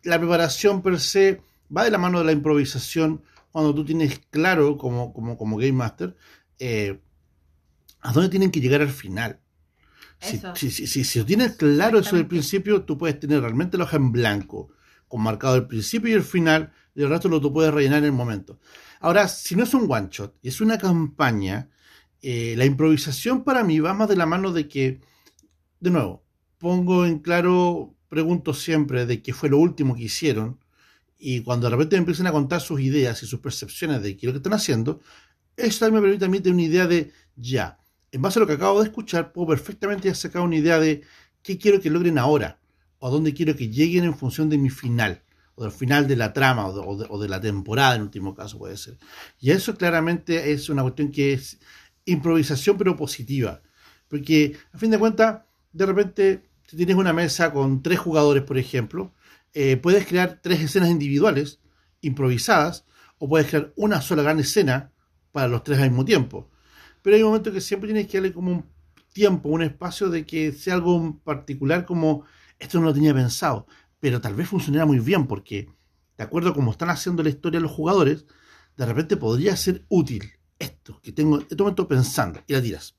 la 0.03 0.19
preparación 0.19 0.81
per 0.83 0.99
se 0.99 1.43
va 1.77 1.85
de 1.85 1.91
la 1.91 1.99
mano 1.99 2.21
de 2.21 2.25
la 2.25 2.33
improvisación 2.33 3.23
cuando 3.51 3.75
tú 3.75 3.85
tienes 3.85 4.21
claro, 4.31 4.79
como, 4.79 5.13
como, 5.13 5.37
como 5.37 5.57
Game 5.57 5.73
Master, 5.73 6.17
eh, 6.59 7.01
a 8.01 8.13
dónde 8.13 8.31
tienen 8.31 8.51
que 8.51 8.61
llegar 8.61 8.81
al 8.81 8.91
final. 8.91 9.41
Si, 10.21 10.37
Eso. 10.37 10.53
si, 10.55 10.71
si, 10.71 10.87
si- 10.87 11.05
si 11.05 11.19
lo 11.19 11.25
tienes 11.25 11.53
claro 11.57 11.99
eso 11.99 12.17
del 12.17 12.27
principio, 12.27 12.83
tú 12.85 12.99
puedes 12.99 13.19
tener 13.19 13.41
realmente 13.41 13.79
la 13.79 13.85
hoja 13.85 13.97
en 13.97 14.13
blanco, 14.13 14.69
con 15.09 15.23
marcado 15.23 15.57
el 15.57 15.67
principio 15.67 16.11
y 16.11 16.15
el 16.15 16.23
final, 16.23 16.73
y 16.95 17.03
el 17.03 17.09
resto 17.09 17.29
lo 17.29 17.41
tú 17.41 17.53
puedes 17.53 17.73
rellenar 17.73 17.99
en 18.01 18.05
el 18.07 18.13
momento. 18.13 18.61
Ahora, 19.01 19.29
si 19.29 19.57
no 19.57 19.65
es 19.65 19.73
un 19.75 19.91
one 19.91 20.09
shot, 20.11 20.37
y 20.43 20.49
es 20.49 20.61
una 20.61 20.77
campaña, 20.79 21.71
eh, 22.23 22.55
la 22.57 22.67
improvisación 22.67 23.45
para 23.45 23.65
mí 23.65 23.81
va 23.81 23.95
más 23.95 24.09
de 24.11 24.17
la 24.17 24.27
mano 24.27 24.53
de 24.53 24.69
que, 24.69 25.01
de 25.81 25.91
nuevo, 25.91 26.25
pongo 26.59 27.07
en 27.07 27.19
claro, 27.21 27.95
pregunto 28.09 28.55
siempre 28.55 29.07
de 29.07 29.23
qué 29.23 29.33
fue 29.33 29.49
lo 29.49 29.59
último 29.59 29.95
que 29.95 30.05
hicieron, 30.05 30.59
y 31.19 31.43
cuando 31.43 31.67
de 31.69 31.73
repente 31.73 31.97
me 31.97 32.01
empiezan 32.01 32.27
a 32.29 32.33
contar 32.33 32.61
sus 32.61 32.81
ideas 32.81 33.23
y 33.23 33.27
sus 33.27 33.41
percepciones 33.41 34.03
de 34.03 34.17
qué 34.17 34.27
es 34.27 34.29
lo 34.29 34.33
que 34.35 34.39
están 34.39 34.55
haciendo, 34.55 35.01
eso 35.57 35.81
también 35.87 36.03
me 36.03 36.09
permite 36.09 36.27
a 36.27 36.29
mí 36.29 36.41
tener 36.41 36.55
una 36.55 36.63
idea 36.65 36.87
de 36.87 37.13
ya. 37.37 37.79
En 38.13 38.23
base 38.23 38.39
a 38.39 38.41
lo 38.41 38.47
que 38.47 38.55
acabo 38.55 38.81
de 38.81 38.89
escuchar, 38.89 39.33
puedo 39.33 39.49
perfectamente 39.49 40.13
sacar 40.15 40.43
una 40.43 40.57
idea 40.57 40.81
de 40.81 41.03
qué 41.43 41.59
quiero 41.59 41.81
que 41.81 41.91
logren 41.91 42.19
ahora, 42.19 42.59
o 42.99 43.07
a 43.07 43.11
dónde 43.11 43.35
quiero 43.35 43.55
que 43.55 43.69
lleguen 43.69 44.05
en 44.05 44.17
función 44.17 44.49
de 44.49 44.59
mi 44.59 44.69
final, 44.69 45.23
o 45.55 45.63
del 45.63 45.73
final 45.73 46.09
de 46.09 46.17
la 46.17 46.33
trama, 46.33 46.67
o 46.67 47.19
de 47.19 47.29
la 47.29 47.41
temporada, 47.41 47.95
en 47.95 48.03
último 48.03 48.35
caso 48.35 48.59
puede 48.59 48.77
ser. 48.77 48.99
Y 49.39 49.53
eso 49.53 49.77
claramente 49.77 50.53
es 50.53 50.69
una 50.69 50.83
cuestión 50.83 51.13
que 51.13 51.35
es 51.35 51.59
improvisación, 52.05 52.77
pero 52.77 52.97
positiva. 52.97 53.63
Porque, 54.09 54.57
a 54.73 54.79
fin 54.79 54.91
de 54.91 54.99
cuentas, 54.99 55.43
de 55.73 55.87
repente, 55.87 56.51
si 56.67 56.77
tienes 56.77 56.97
una 56.97 57.13
mesa 57.13 57.53
con 57.53 57.81
tres 57.81 58.01
jugadores, 58.01 58.43
por 58.43 58.59
ejemplo, 58.59 59.15
eh, 59.55 59.77
puedes 59.77 60.05
crear 60.07 60.41
tres 60.43 60.61
escenas 60.61 60.91
individuales, 60.91 61.61
improvisadas, 62.01 62.85
o 63.19 63.29
puedes 63.29 63.47
crear 63.47 63.73
una 63.77 64.01
sola 64.01 64.23
gran 64.23 64.41
escena 64.41 64.91
para 65.31 65.47
los 65.47 65.63
tres 65.63 65.79
al 65.79 65.91
mismo 65.91 66.05
tiempo. 66.05 66.51
Pero 67.03 67.17
hay 67.17 67.23
momentos 67.23 67.53
que 67.53 67.61
siempre 67.61 67.89
tienes 67.89 68.09
que 68.09 68.19
darle 68.19 68.33
como 68.33 68.53
un 68.53 68.65
tiempo, 69.13 69.49
un 69.49 69.63
espacio 69.63 70.09
de 70.09 70.25
que 70.25 70.53
sea 70.53 70.75
algo 70.75 71.21
particular 71.25 71.85
como 71.85 72.25
esto 72.59 72.79
no 72.79 72.87
lo 72.87 72.95
tenía 72.95 73.15
pensado, 73.15 73.67
pero 73.99 74.21
tal 74.21 74.35
vez 74.35 74.49
funcionara 74.49 74.87
muy 74.87 74.99
bien 75.01 75.27
porque, 75.27 75.69
de 76.17 76.25
acuerdo 76.25 76.51
a 76.51 76.55
cómo 76.55 76.71
están 76.71 76.91
haciendo 76.91 77.23
la 77.23 77.31
historia 77.31 77.59
los 77.59 77.71
jugadores, 77.71 78.27
de 78.77 78.87
repente 78.87 79.17
podría 79.17 79.57
ser 79.57 79.85
útil 79.89 80.33
esto 80.59 81.01
que 81.03 81.13
tengo 81.13 81.37
en 81.37 81.43
este 81.43 81.57
momento 81.57 81.89
pensando 81.89 82.41
y 82.47 82.53
la 82.53 82.63
tiras. 82.63 82.97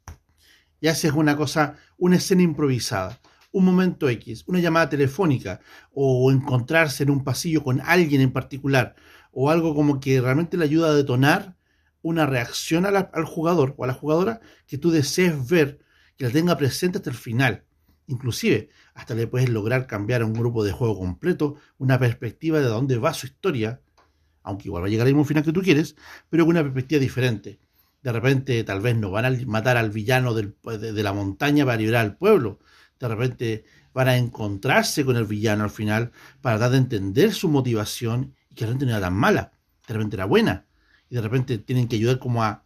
Y 0.79 0.87
haces 0.87 1.11
una 1.11 1.37
cosa, 1.37 1.75
una 1.97 2.15
escena 2.15 2.41
improvisada, 2.41 3.19
un 3.51 3.65
momento 3.65 4.09
X, 4.09 4.43
una 4.47 4.59
llamada 4.59 4.89
telefónica 4.89 5.59
o 5.93 6.31
encontrarse 6.31 7.03
en 7.03 7.11
un 7.11 7.23
pasillo 7.23 7.63
con 7.63 7.81
alguien 7.81 8.21
en 8.21 8.31
particular 8.31 8.95
o 9.31 9.49
algo 9.51 9.75
como 9.75 9.99
que 9.99 10.19
realmente 10.19 10.57
le 10.57 10.65
ayuda 10.65 10.89
a 10.89 10.95
detonar 10.95 11.55
una 12.01 12.25
reacción 12.25 12.85
al 12.85 13.25
jugador 13.25 13.75
o 13.77 13.83
a 13.83 13.87
la 13.87 13.93
jugadora 13.93 14.41
que 14.67 14.77
tú 14.77 14.91
desees 14.91 15.47
ver, 15.47 15.79
que 16.17 16.25
la 16.25 16.31
tenga 16.31 16.57
presente 16.57 16.97
hasta 16.97 17.09
el 17.09 17.15
final. 17.15 17.63
Inclusive, 18.07 18.69
hasta 18.93 19.15
le 19.15 19.27
puedes 19.27 19.49
lograr 19.49 19.87
cambiar 19.87 20.21
a 20.21 20.25
un 20.25 20.33
grupo 20.33 20.63
de 20.63 20.71
juego 20.71 20.97
completo 20.97 21.55
una 21.77 21.97
perspectiva 21.99 22.59
de 22.59 22.65
dónde 22.65 22.97
va 22.97 23.13
su 23.13 23.27
historia, 23.27 23.81
aunque 24.43 24.67
igual 24.67 24.83
va 24.83 24.87
a 24.87 24.89
llegar 24.89 25.07
al 25.07 25.13
mismo 25.13 25.25
final 25.25 25.43
que 25.43 25.53
tú 25.53 25.61
quieres, 25.61 25.95
pero 26.29 26.45
con 26.45 26.51
una 26.51 26.63
perspectiva 26.63 26.99
diferente. 26.99 27.59
De 28.01 28.11
repente, 28.11 28.63
tal 28.63 28.81
vez 28.81 28.95
no 28.95 29.11
van 29.11 29.25
a 29.25 29.31
matar 29.45 29.77
al 29.77 29.91
villano 29.91 30.33
de, 30.33 30.53
la 31.03 31.13
montaña 31.13 31.65
para 31.65 31.77
liberar 31.77 32.01
al 32.01 32.17
pueblo. 32.17 32.59
De 32.99 33.07
repente 33.07 33.63
van 33.93 34.07
a 34.07 34.17
encontrarse 34.17 35.05
con 35.05 35.15
el 35.17 35.25
villano 35.25 35.63
al 35.63 35.69
final 35.69 36.11
para 36.41 36.57
dar 36.57 36.71
de 36.71 36.77
entender 36.77 37.33
su 37.33 37.49
motivación 37.49 38.35
y 38.49 38.55
que 38.55 38.65
realmente 38.65 38.85
no 38.85 38.91
era 38.91 39.01
tan 39.01 39.13
mala, 39.13 39.53
de 39.87 39.93
repente 39.93 40.15
era 40.15 40.25
buena. 40.25 40.65
Y 41.11 41.15
de 41.15 41.21
repente 41.21 41.57
tienen 41.57 41.89
que 41.89 41.97
ayudar 41.97 42.19
como 42.19 42.41
a 42.41 42.63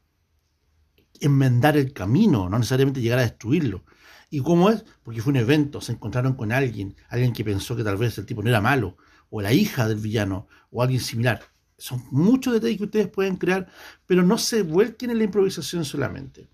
enmendar 1.19 1.75
el 1.77 1.91
camino, 1.93 2.47
no 2.47 2.59
necesariamente 2.59 3.01
llegar 3.01 3.17
a 3.17 3.23
destruirlo. 3.23 3.83
¿Y 4.29 4.39
cómo 4.39 4.69
es? 4.69 4.85
Porque 5.01 5.19
fue 5.19 5.31
un 5.31 5.37
evento, 5.37 5.81
se 5.81 5.93
encontraron 5.93 6.35
con 6.35 6.51
alguien, 6.51 6.95
alguien 7.09 7.33
que 7.33 7.43
pensó 7.43 7.75
que 7.75 7.83
tal 7.83 7.97
vez 7.97 8.15
el 8.19 8.25
tipo 8.27 8.43
no 8.43 8.49
era 8.49 8.61
malo, 8.61 8.97
o 9.31 9.41
la 9.41 9.51
hija 9.51 9.87
del 9.87 9.97
villano, 9.97 10.47
o 10.69 10.83
alguien 10.83 11.01
similar. 11.01 11.41
Son 11.75 12.03
muchos 12.11 12.53
detalles 12.53 12.77
que 12.77 12.83
ustedes 12.83 13.07
pueden 13.07 13.37
crear, 13.37 13.67
pero 14.05 14.21
no 14.21 14.37
se 14.37 14.61
vuelquen 14.61 15.09
en 15.09 15.17
la 15.17 15.23
improvisación 15.23 15.83
solamente. 15.83 16.47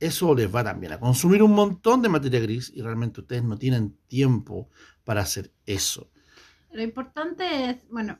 Eso 0.00 0.34
les 0.34 0.52
va 0.52 0.64
también 0.64 0.94
a 0.94 1.00
consumir 1.00 1.44
un 1.44 1.52
montón 1.52 2.02
de 2.02 2.08
materia 2.08 2.40
gris 2.40 2.72
y 2.74 2.82
realmente 2.82 3.20
ustedes 3.20 3.44
no 3.44 3.56
tienen 3.56 3.96
tiempo 4.08 4.68
para 5.04 5.22
hacer 5.22 5.52
eso. 5.64 6.10
Lo 6.72 6.82
importante 6.82 7.70
es, 7.70 7.88
bueno, 7.88 8.18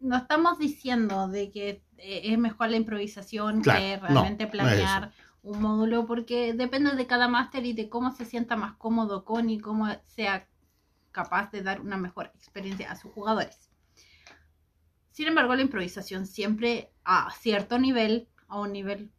no 0.00 0.16
estamos 0.16 0.58
diciendo 0.58 1.28
de 1.28 1.50
que 1.50 1.82
es 1.98 2.38
mejor 2.38 2.70
la 2.70 2.76
improvisación 2.76 3.60
Claro, 3.60 3.80
que 3.80 3.96
no, 3.96 4.06
realmente 4.06 4.44
no 4.44 4.48
es 4.48 4.50
planear 4.50 5.12
un 5.42 5.62
módulo, 5.62 6.06
porque 6.06 6.52
depende 6.52 6.94
de 6.94 7.06
cada 7.06 7.28
máster 7.28 7.64
y 7.64 7.72
de 7.72 7.88
cómo 7.88 8.10
se 8.12 8.24
sienta 8.24 8.56
más 8.56 8.74
cómodo 8.76 9.24
con 9.24 9.50
y 9.50 9.60
cómo 9.60 9.88
sea 10.06 10.46
capaz 11.12 11.50
de 11.50 11.62
dar 11.62 11.80
una 11.80 11.96
mejor 11.96 12.30
experiencia 12.34 12.90
a 12.90 12.96
sus 12.96 13.12
jugadores. 13.12 13.70
Sin 15.10 15.26
embargo, 15.26 15.54
la 15.54 15.62
improvisación 15.62 16.26
siempre 16.26 16.92
a 17.04 17.30
cierto 17.32 17.78
nivel, 17.78 18.28
a 18.46 18.60
un 18.60 18.72
nivel 18.72 19.10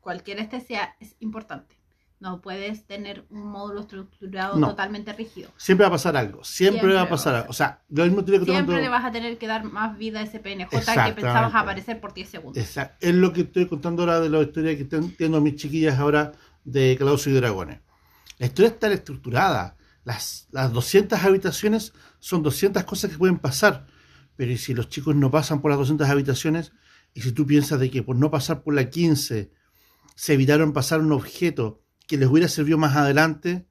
cualquiera 0.00 0.42
este 0.42 0.60
sea, 0.60 0.96
es 1.00 1.16
importante. 1.20 1.77
No 2.20 2.40
puedes 2.40 2.84
tener 2.84 3.24
un 3.30 3.46
módulo 3.46 3.82
estructurado 3.82 4.56
No. 4.56 4.70
totalmente 4.70 5.12
rígido. 5.12 5.50
Siempre 5.56 5.84
va 5.84 5.88
a 5.88 5.92
pasar 5.92 6.16
algo, 6.16 6.42
siempre, 6.42 6.80
Siempre 6.80 6.94
va 6.96 7.02
a 7.02 7.08
pasar 7.08 7.34
algo. 7.36 7.50
O 7.50 7.52
sea, 7.52 7.82
lo 7.90 8.04
mismo 8.04 8.24
tiene 8.24 8.44
que 8.44 8.50
Siempre 8.50 8.80
le 8.80 8.88
vas 8.88 9.04
a 9.04 9.12
tener 9.12 9.38
que 9.38 9.46
dar 9.46 9.62
más 9.64 9.96
vida 9.96 10.18
a 10.18 10.22
ese 10.22 10.40
PNJ 10.40 10.68
que 10.70 11.12
pensabas 11.12 11.54
aparecer 11.54 12.00
por 12.00 12.12
10 12.14 12.28
segundos. 12.28 12.62
Esa- 12.62 12.96
es 13.00 13.14
lo 13.14 13.32
que 13.32 13.42
estoy 13.42 13.66
contando 13.66 14.02
ahora 14.02 14.18
de 14.20 14.28
la 14.30 14.40
historia 14.42 14.76
que 14.76 14.82
están 14.82 15.10
teniendo 15.10 15.40
mis 15.40 15.54
chiquillas 15.56 15.98
ahora 15.98 16.32
de 16.64 16.96
Calabozos 16.98 17.28
y 17.28 17.32
Dragones. 17.32 17.80
La 18.38 18.46
historia 18.46 18.68
está 18.70 18.92
estructurada. 18.92 19.76
Las, 20.04 20.48
las 20.50 20.72
200 20.72 21.22
habitaciones 21.22 21.92
son 22.18 22.42
200 22.42 22.82
cosas 22.84 23.10
que 23.10 23.18
pueden 23.18 23.38
pasar. 23.38 23.86
Pero 24.36 24.50
¿y 24.52 24.58
si 24.58 24.74
los 24.74 24.88
chicos 24.88 25.14
no 25.14 25.30
pasan 25.30 25.60
por 25.60 25.70
las 25.70 25.78
200 25.78 26.08
habitaciones? 26.08 26.72
Y 27.14 27.20
si 27.22 27.32
tú 27.32 27.46
piensas 27.46 27.78
de 27.80 27.90
que 27.90 28.02
por 28.02 28.16
no 28.16 28.30
pasar 28.30 28.62
por 28.62 28.74
la 28.74 28.90
15 28.90 29.50
se 30.14 30.32
evitaron 30.34 30.72
pasar 30.72 31.00
un 31.00 31.12
objeto 31.12 31.82
que 32.08 32.16
les 32.16 32.28
hubiera 32.28 32.48
servido 32.48 32.78
más 32.78 32.96
adelante, 32.96 33.68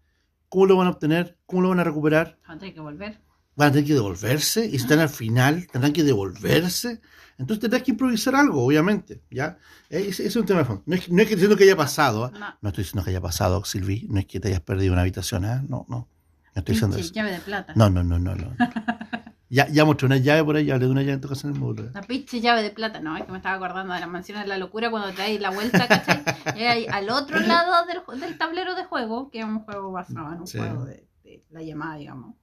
¿cómo 0.47 0.67
lo 0.67 0.77
van 0.77 0.87
a 0.87 0.91
obtener? 0.91 1.37
¿Cómo 1.45 1.63
lo 1.63 1.69
van 1.69 1.79
a 1.81 1.83
recuperar? 1.83 2.39
Van 2.47 2.55
a 2.55 2.59
tener 2.59 2.73
que 2.73 2.79
volver. 2.79 3.19
van 3.55 3.69
a 3.69 3.71
tener 3.71 3.87
que 3.87 3.93
devolverse 3.95 4.65
y 4.67 4.75
están 4.77 4.99
al 4.99 5.09
final 5.09 5.67
tendrán 5.67 5.91
que 5.91 6.03
devolverse. 6.03 7.01
Entonces 7.39 7.59
tendrás 7.61 7.83
que 7.83 7.91
improvisar 7.91 8.35
algo, 8.35 8.63
obviamente, 8.65 9.21
¿ya? 9.29 9.57
Ese 9.89 10.25
es 10.27 10.35
un 10.35 10.45
tema 10.45 10.59
de 10.59 10.65
fondo. 10.65 10.83
No 10.85 10.95
es, 10.95 11.09
no 11.09 11.21
es 11.21 11.27
que 11.27 11.35
diciendo 11.35 11.57
que 11.57 11.63
haya 11.65 11.75
pasado, 11.75 12.27
¿eh? 12.27 12.31
No. 12.39 12.57
no 12.61 12.69
estoy 12.69 12.83
diciendo 12.83 13.03
que 13.03 13.09
haya 13.11 13.21
pasado, 13.21 13.63
Silvi, 13.65 14.07
no 14.09 14.19
es 14.19 14.25
que 14.27 14.39
te 14.39 14.47
hayas 14.49 14.61
perdido 14.61 14.93
una 14.93 15.01
habitación, 15.01 15.43
¿eh? 15.45 15.61
No, 15.67 15.85
no, 15.89 15.97
no 15.97 16.07
estoy 16.55 16.73
diciendo 16.75 16.97
eso. 16.97 17.13
llave 17.13 17.31
de 17.31 17.39
plata. 17.39 17.73
No, 17.75 17.89
no, 17.89 18.03
no, 18.03 18.17
no, 18.19 18.35
no. 18.35 18.55
Ya, 19.49 19.65
ya 19.69 19.85
mostré 19.85 20.07
una 20.07 20.17
llave 20.17 20.43
por 20.43 20.55
ahí, 20.57 20.69
hablé 20.71 20.85
de 20.87 20.91
una 20.91 21.01
llave 21.01 21.13
en 21.13 21.21
tu 21.21 21.29
casa 21.29 21.47
en 21.47 21.53
el 21.53 21.59
módulo. 21.59 21.89
La 21.93 22.01
pinche 22.01 22.41
llave 22.41 22.61
de 22.63 22.69
plata, 22.71 22.99
no, 22.99 23.15
es 23.15 23.23
que 23.23 23.31
me 23.31 23.37
estaba 23.37 23.55
acordando 23.55 23.93
de 23.93 23.99
la 24.01 24.07
mansión 24.07 24.41
de 24.41 24.47
la 24.47 24.57
locura 24.57 24.89
cuando 24.91 25.09
te 25.11 25.21
dais 25.21 25.39
la 25.39 25.51
vuelta, 25.51 25.87
¿cachai? 25.87 26.21
Y 26.57 26.63
ahí 26.63 26.85
al 26.91 27.09
otro 27.09 27.39
lado 27.39 27.85
del, 27.85 28.19
del 28.19 28.37
tablero 28.37 28.75
de 28.75 28.83
juego, 28.83 29.29
que 29.31 29.39
es 29.39 29.45
un 29.45 29.59
juego 29.61 29.91
basado 29.93 30.33
en 30.33 30.41
un 30.41 30.47
Sí. 30.47 30.57
juego 30.57 30.83
de, 30.85 31.07
de 31.23 31.43
la 31.51 31.61
llamada, 31.63 31.95
digamos, 31.95 32.35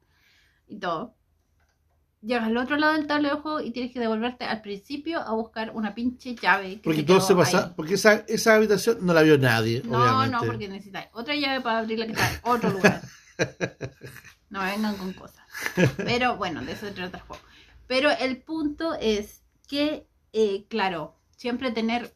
y 0.66 0.78
todo. 0.78 1.14
Llegas 2.22 2.44
al 2.44 2.56
otro 2.56 2.78
lado 2.78 2.94
del 2.94 3.06
tablero 3.06 3.36
de 3.36 3.42
juego 3.42 3.60
y 3.60 3.70
tienes 3.70 3.92
que 3.92 4.00
devolverte 4.00 4.46
al 4.46 4.62
principio 4.62 5.20
a 5.20 5.34
buscar 5.34 5.72
una 5.74 5.94
pinche 5.94 6.34
llave. 6.34 6.76
Que 6.76 6.84
Porque 6.84 7.02
todo 7.02 7.20
se 7.20 7.34
pasa, 7.34 7.64
ahí. 7.66 7.72
porque 7.76 7.94
esa, 7.94 8.24
esa 8.28 8.54
habitación 8.54 8.96
no 9.04 9.12
la 9.12 9.20
vio 9.20 9.36
nadie, 9.36 9.82
No, 9.84 9.98
obviamente. 10.00 10.30
no, 10.30 10.42
porque 10.50 10.68
necesitas 10.68 11.08
otra 11.12 11.34
llave 11.36 11.60
para 11.60 11.80
abrirla 11.80 12.06
que 12.06 12.12
está 12.12 12.30
en 12.30 12.40
otro 12.44 12.70
lugar. 12.70 13.02
No 14.50 14.60
vengan 14.62 14.96
con 14.96 15.12
cosas. 15.14 15.43
Pero 16.02 16.36
bueno, 16.36 16.64
de 16.64 16.72
eso 16.72 16.92
trata 16.92 17.18
el 17.18 17.22
juego. 17.24 17.42
Pero 17.86 18.10
el 18.10 18.42
punto 18.42 18.94
es 18.94 19.44
que, 19.68 20.06
eh, 20.32 20.66
claro, 20.68 21.16
siempre 21.30 21.72
tener, 21.72 22.14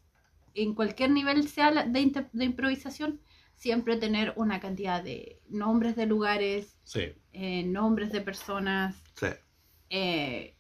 en 0.55 0.75
cualquier 0.75 1.11
nivel 1.11 1.49
sea 1.49 1.71
de, 1.85 2.29
de 2.33 2.45
improvisación, 2.45 3.21
siempre 3.55 3.97
tener 3.97 4.33
una 4.37 4.61
cantidad 4.61 5.03
de 5.03 5.41
nombres 5.49 5.97
de 5.97 6.07
lugares, 6.07 6.79
Sí, 6.85 7.15
eh, 7.33 7.65
nombres 7.65 8.13
de 8.13 8.21
personas, 8.21 8.97
sí. 9.15 9.27
eh, 9.91 10.57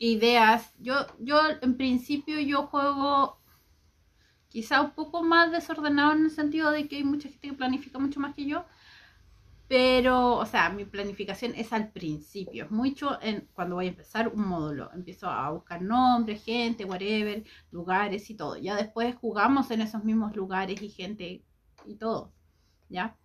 ideas. 0.00 0.72
Yo, 0.80 0.94
yo 1.20 1.38
en 1.62 1.76
principio 1.76 2.40
yo 2.40 2.66
juego 2.66 3.38
quizá 4.48 4.80
un 4.82 4.90
poco 4.90 5.22
más 5.22 5.50
desordenado 5.52 6.12
en 6.12 6.24
el 6.24 6.30
sentido 6.30 6.70
de 6.70 6.88
que 6.88 6.96
hay 6.96 7.04
mucha 7.04 7.28
gente 7.28 7.48
que 7.48 7.54
planifica 7.54 7.98
mucho 7.98 8.20
más 8.20 8.34
que 8.34 8.46
yo. 8.46 8.64
Pero, 9.70 10.36
o 10.36 10.46
sea, 10.46 10.68
mi 10.70 10.84
planificación 10.84 11.54
es 11.54 11.72
al 11.72 11.92
principio, 11.92 12.64
es 12.64 12.70
mucho 12.72 13.22
en 13.22 13.48
cuando 13.54 13.76
voy 13.76 13.86
a 13.86 13.90
empezar 13.90 14.26
un 14.28 14.48
módulo. 14.48 14.90
Empiezo 14.92 15.28
a 15.28 15.48
buscar 15.52 15.80
nombres, 15.80 16.42
gente, 16.44 16.84
whatever, 16.84 17.44
lugares 17.70 18.28
y 18.30 18.34
todo. 18.34 18.56
Ya 18.56 18.74
después 18.76 19.14
jugamos 19.14 19.70
en 19.70 19.82
esos 19.82 20.02
mismos 20.04 20.34
lugares 20.34 20.82
y 20.82 20.88
gente 20.90 21.44
y 21.86 21.94
todo. 21.96 22.32
¿Ya? 22.88 23.16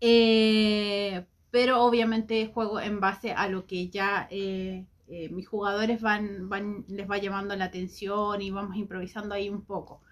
Eh, 0.00 1.26
pero 1.50 1.82
obviamente 1.84 2.46
juego 2.52 2.80
en 2.80 3.00
base 3.00 3.32
a 3.32 3.48
lo 3.48 3.66
que 3.66 3.88
ya 3.90 4.28
eh, 4.30 4.86
eh, 5.08 5.28
mis 5.30 5.48
jugadores 5.48 6.00
van, 6.00 6.48
van, 6.48 6.84
les 6.88 7.10
va 7.10 7.18
llamando 7.18 7.56
la 7.56 7.66
atención 7.66 8.40
y 8.40 8.50
vamos 8.50 8.76
improvisando 8.76 9.34
ahí 9.34 9.48
un 9.48 9.64
poco. 9.64 10.02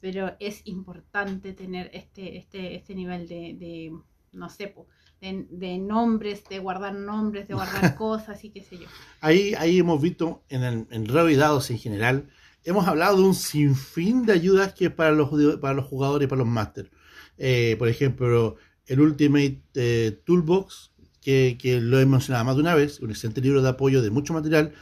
Pero 0.00 0.36
es 0.40 0.62
importante 0.64 1.52
tener 1.52 1.90
este, 1.92 2.36
este, 2.38 2.76
este 2.76 2.94
nivel 2.94 3.26
de, 3.26 3.56
de 3.58 3.92
no 4.32 4.48
sé, 4.48 4.68
po, 4.68 4.86
de, 5.20 5.46
de 5.50 5.78
nombres, 5.78 6.44
de 6.48 6.58
guardar 6.58 6.94
nombres, 6.94 7.48
de 7.48 7.54
guardar 7.54 7.94
cosas 7.96 8.42
y 8.44 8.50
qué 8.50 8.62
sé 8.62 8.78
yo. 8.78 8.86
Ahí, 9.20 9.54
ahí 9.58 9.78
hemos 9.78 10.00
visto 10.00 10.42
en, 10.48 10.62
el, 10.62 10.86
en 10.90 11.06
Reo 11.06 11.28
y 11.28 11.36
Dados 11.36 11.70
en 11.70 11.78
general, 11.78 12.28
hemos 12.64 12.86
hablado 12.86 13.16
de 13.16 13.22
un 13.22 13.34
sinfín 13.34 14.26
de 14.26 14.32
ayudas 14.32 14.74
que 14.74 14.86
es 14.86 14.92
para 14.92 15.12
los, 15.12 15.30
para 15.60 15.74
los 15.74 15.86
jugadores 15.86 16.26
y 16.26 16.28
para 16.28 16.40
los 16.40 16.48
máster. 16.48 16.90
Eh, 17.36 17.76
por 17.78 17.88
ejemplo, 17.88 18.56
el 18.86 19.00
Ultimate 19.00 19.62
eh, 19.74 20.20
Toolbox, 20.24 20.92
que, 21.20 21.58
que 21.60 21.80
lo 21.80 22.00
he 22.00 22.06
mencionado 22.06 22.44
más 22.44 22.56
de 22.56 22.62
una 22.62 22.74
vez, 22.74 23.00
un 23.00 23.10
excelente 23.10 23.40
libro 23.40 23.62
de 23.62 23.68
apoyo 23.68 24.02
de 24.02 24.10
mucho 24.10 24.32
material. 24.32 24.72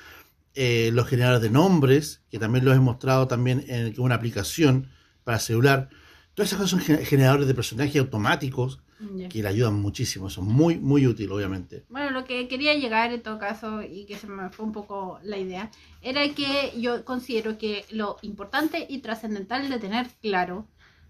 Eh, 0.55 0.91
los 0.95 1.07
generadores 1.07 1.43
de 1.43 1.51
nombres, 1.51 2.23
que 2.31 2.39
también 2.39 2.65
los 2.65 2.75
he 2.75 2.81
mostrado 2.81 3.27
también 3.29 3.65
en 3.69 3.93
una 4.01 4.15
aplicación 4.15 4.89
para 5.27 5.41
celular. 5.41 5.89
Todas 6.35 6.51
esas 6.53 6.61
cosas 6.61 6.71
son 6.71 6.81
gener- 6.81 7.05
generadores 7.05 7.49
de 7.49 7.55
personajes 7.55 7.97
automáticos 7.97 8.81
que 9.29 9.43
le 9.43 9.49
ayudan 9.49 9.75
muchísimo. 9.75 10.31
Son 10.31 10.47
muy, 10.47 10.79
muy 10.79 11.05
útiles, 11.07 11.33
obviamente. 11.33 11.85
Bueno, 11.89 12.11
lo 12.13 12.25
que 12.25 12.47
quería 12.47 12.75
llegar 12.75 13.13
en 13.13 13.23
todo 13.23 13.37
caso 13.39 13.83
y 13.83 14.07
que 14.07 14.17
se 14.17 14.29
me 14.29 14.51
fue 14.51 14.65
un 14.65 14.73
poco 14.73 15.19
la 15.25 15.37
idea, 15.37 15.71
era 16.01 16.23
que 16.33 16.73
yo 16.81 17.05
considero 17.05 17.59
que 17.59 17.85
lo 17.91 18.19
importante 18.23 18.87
y 18.89 19.01
trascendental 19.01 19.69
de 19.69 19.81
tener 19.81 20.07
claro 20.23 20.69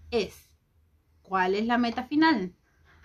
es 0.09 0.49
cuál 1.21 1.53
es 1.53 1.67
la 1.67 1.77
meta 1.77 2.05
final 2.05 2.53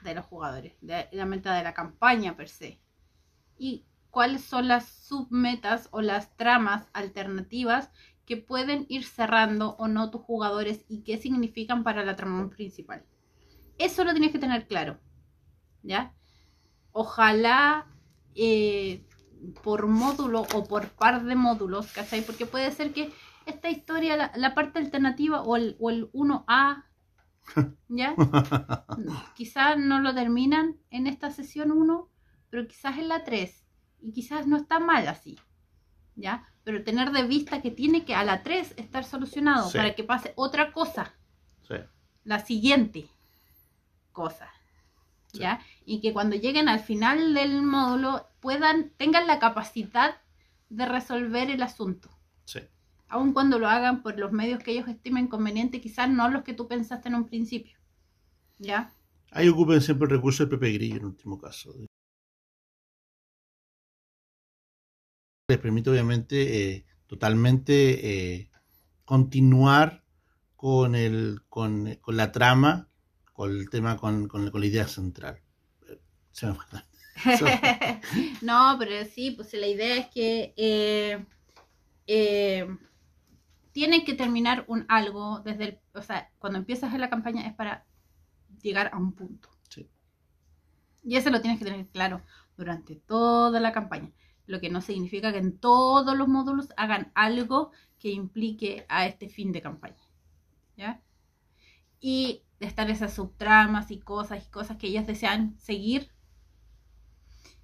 de 0.02 0.14
los 0.14 0.24
jugadores, 0.24 0.72
de 0.80 1.08
la 1.12 1.26
meta 1.26 1.54
de 1.54 1.62
la 1.62 1.74
campaña 1.74 2.36
per 2.36 2.48
se, 2.48 2.80
y 3.58 3.84
cuáles 4.10 4.42
son 4.42 4.66
las 4.66 4.88
submetas 4.88 5.88
o 5.90 6.00
las 6.00 6.34
tramas 6.36 6.86
alternativas 6.92 7.90
que 8.26 8.36
pueden 8.36 8.86
ir 8.88 9.04
cerrando 9.04 9.76
o 9.78 9.88
no 9.88 10.10
tus 10.10 10.22
jugadores 10.22 10.84
y 10.88 11.02
qué 11.02 11.18
significan 11.18 11.84
para 11.84 12.04
la 12.04 12.16
trama 12.16 12.48
principal. 12.50 13.04
Eso 13.78 14.04
lo 14.04 14.12
tienes 14.12 14.32
que 14.32 14.38
tener 14.38 14.66
claro, 14.66 14.98
¿ya? 15.82 16.14
ojalá 16.92 17.86
eh, 18.34 19.04
por 19.62 19.86
módulo 19.86 20.46
o 20.54 20.64
por 20.64 20.88
par 20.90 21.24
de 21.24 21.34
módulos, 21.34 21.92
¿cachai? 21.92 22.22
Porque 22.22 22.46
puede 22.46 22.70
ser 22.70 22.92
que 22.92 23.12
esta 23.46 23.70
historia, 23.70 24.16
la, 24.16 24.32
la 24.36 24.54
parte 24.54 24.78
alternativa 24.78 25.42
o 25.42 25.56
el, 25.56 25.76
o 25.80 25.90
el 25.90 26.10
1A, 26.12 26.84
¿ya? 27.88 28.14
quizás 29.34 29.76
no 29.78 30.00
lo 30.00 30.14
terminan 30.14 30.76
en 30.90 31.08
esta 31.08 31.30
sesión 31.30 31.72
1, 31.72 32.08
pero 32.50 32.68
quizás 32.68 32.98
en 32.98 33.08
la 33.08 33.24
3. 33.24 33.64
Y 34.02 34.12
quizás 34.12 34.46
no 34.46 34.56
está 34.56 34.78
mal 34.78 35.08
así, 35.08 35.38
¿ya? 36.16 36.48
Pero 36.64 36.84
tener 36.84 37.10
de 37.10 37.24
vista 37.24 37.60
que 37.60 37.70
tiene 37.70 38.04
que 38.04 38.14
a 38.14 38.24
la 38.24 38.42
3 38.42 38.74
estar 38.76 39.04
solucionado 39.04 39.68
Sí. 39.70 39.78
para 39.78 39.94
que 39.94 40.04
pase 40.04 40.32
otra 40.36 40.72
cosa 40.72 41.12
Sí. 41.66 41.74
la 42.24 42.38
siguiente 42.40 43.06
cosa. 44.12 44.48
Sí. 45.32 45.38
¿Ya? 45.40 45.60
Y 45.86 46.00
que 46.00 46.12
cuando 46.12 46.36
lleguen 46.36 46.68
al 46.68 46.80
final 46.80 47.34
del 47.34 47.62
módulo 47.62 48.26
puedan, 48.40 48.90
tengan 48.96 49.26
la 49.26 49.38
capacidad 49.38 50.16
de 50.68 50.86
resolver 50.86 51.50
el 51.50 51.62
asunto. 51.62 52.10
Sí. 52.44 52.60
Aun 53.08 53.32
cuando 53.32 53.58
lo 53.58 53.68
hagan 53.68 54.02
por 54.02 54.18
los 54.18 54.32
medios 54.32 54.62
que 54.62 54.72
ellos 54.72 54.88
estimen 54.88 55.28
conveniente, 55.28 55.80
quizás 55.80 56.08
no 56.10 56.28
los 56.28 56.42
que 56.44 56.54
tú 56.54 56.68
pensaste 56.68 57.08
en 57.08 57.14
un 57.14 57.26
principio. 57.26 57.76
¿Ya? 58.58 58.92
Ahí 59.30 59.48
ocupen 59.48 59.80
siempre 59.80 60.06
el 60.06 60.12
recurso 60.16 60.44
del 60.44 60.50
Pepe 60.50 60.72
Grillo 60.72 60.96
en 60.96 61.06
último 61.06 61.38
caso. 61.38 61.74
Les 65.52 65.60
permite 65.60 65.90
obviamente 65.90 66.76
eh, 66.76 66.86
totalmente 67.06 68.34
eh, 68.34 68.50
continuar 69.04 70.02
con, 70.56 70.94
el, 70.94 71.42
con, 71.50 71.94
con 72.00 72.16
la 72.16 72.32
trama, 72.32 72.88
con 73.34 73.50
el 73.50 73.68
tema, 73.68 73.98
con, 73.98 74.28
con, 74.28 74.50
con 74.50 74.60
la 74.62 74.66
idea 74.66 74.88
central. 74.88 75.40
Eh, 75.88 76.00
Se 76.30 76.46
me 76.46 76.54
fue. 76.54 76.64
no, 78.40 78.76
pero 78.78 79.04
sí, 79.04 79.32
pues 79.32 79.52
la 79.52 79.66
idea 79.66 79.96
es 79.96 80.06
que 80.06 80.54
eh, 80.56 81.26
eh, 82.06 82.66
tienen 83.72 84.04
que 84.06 84.14
terminar 84.14 84.64
un 84.66 84.86
algo 84.88 85.40
desde 85.40 85.64
el, 85.64 85.80
o 85.92 86.00
sea, 86.00 86.30
cuando 86.38 86.58
empiezas 86.58 86.94
en 86.94 87.00
la 87.02 87.10
campaña 87.10 87.46
es 87.46 87.54
para 87.54 87.84
llegar 88.62 88.88
a 88.92 88.96
un 88.96 89.12
punto. 89.12 89.50
Sí. 89.68 89.86
Y 91.02 91.16
eso 91.16 91.28
lo 91.28 91.42
tienes 91.42 91.58
que 91.58 91.66
tener 91.66 91.86
claro 91.88 92.22
durante 92.56 92.96
toda 92.96 93.60
la 93.60 93.72
campaña. 93.72 94.10
Lo 94.46 94.60
que 94.60 94.70
no 94.70 94.80
significa 94.80 95.32
que 95.32 95.38
en 95.38 95.58
todos 95.58 96.16
los 96.16 96.28
módulos 96.28 96.68
hagan 96.76 97.12
algo 97.14 97.70
que 97.98 98.10
implique 98.10 98.84
a 98.88 99.06
este 99.06 99.28
fin 99.28 99.52
de 99.52 99.62
campaña. 99.62 100.02
¿Ya? 100.76 101.00
Y 102.00 102.42
están 102.60 102.90
esas 102.90 103.14
subtramas 103.14 103.90
y 103.90 103.98
cosas 103.98 104.44
y 104.44 104.50
cosas 104.50 104.76
que 104.76 104.88
ellos 104.88 105.06
desean 105.06 105.56
seguir 105.58 106.10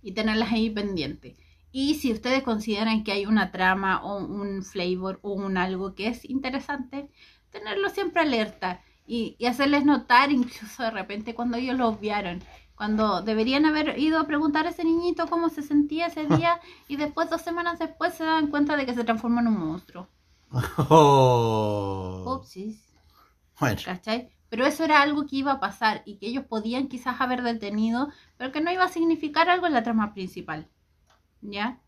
y 0.03 0.13
tenerlas 0.13 0.53
ahí 0.53 0.71
pendientes. 0.71 1.37
Y 1.71 1.95
si 1.95 2.13
ustedes 2.13 2.43
consideran 2.43 3.05
que 3.05 3.13
hay 3.13 3.27
una 3.27 3.51
trama 3.51 4.03
o 4.03 4.19
un 4.25 4.63
flavor 4.63 5.19
o 5.23 5.33
un 5.33 5.57
algo 5.57 5.95
que 5.95 6.09
es 6.09 6.25
interesante, 6.25 7.11
tenerlo 7.51 7.89
siempre 7.91 8.23
alerta 8.23 8.83
y, 9.07 9.37
y 9.39 9.47
hacerles 9.47 9.85
notar 9.85 10.31
incluso 10.33 10.83
de 10.83 10.91
repente 10.91 11.35
cuando 11.35 11.57
ellos 11.57 11.77
lo 11.77 11.89
obviaron. 11.89 12.43
Cuando 12.79 13.23
deberían 13.23 13.67
haber 13.67 13.99
ido 13.99 14.21
a 14.21 14.29
preguntar 14.29 14.65
a 14.67 14.71
ese 14.71 14.85
niñito 14.85 15.27
cómo 15.27 15.49
se 15.49 15.63
sentía 15.63 16.07
ese 16.07 16.27
día 16.37 16.61
y 16.87 16.95
después, 16.95 17.29
dos 17.29 17.43
semanas 17.43 17.81
después, 17.81 18.15
se 18.15 18.23
dan 18.25 18.47
cuenta 18.47 18.77
de 18.77 18.87
que 18.87 18.95
se 18.95 19.03
transformó 19.03 19.41
en 19.41 19.49
un 19.49 19.59
monstruo. 19.59 20.07
Oh. 20.89 22.25
Upsis. 22.39 22.89
Bueno, 23.59 23.81
¿cachai? 23.85 24.31
Pero 24.49 24.65
eso 24.65 24.85
era 24.85 25.03
algo 25.03 25.27
que 25.27 25.37
iba 25.37 25.51
a 25.51 25.61
pasar 25.61 26.03
y 26.07 26.19
que 26.19 26.29
ellos 26.29 26.45
podían 26.45 26.87
quizás 26.87 27.21
haber 27.21 27.43
detenido, 27.43 28.11
pero 28.37 28.53
que 28.53 28.61
no 28.61 28.71
iba 28.71 28.85
a 28.85 28.89
significar 28.89 29.51
algo 29.51 29.67
en 29.67 29.75
la 29.75 29.83
trama 29.83 30.15
principal, 30.15 30.69
¿ya? 31.41 31.81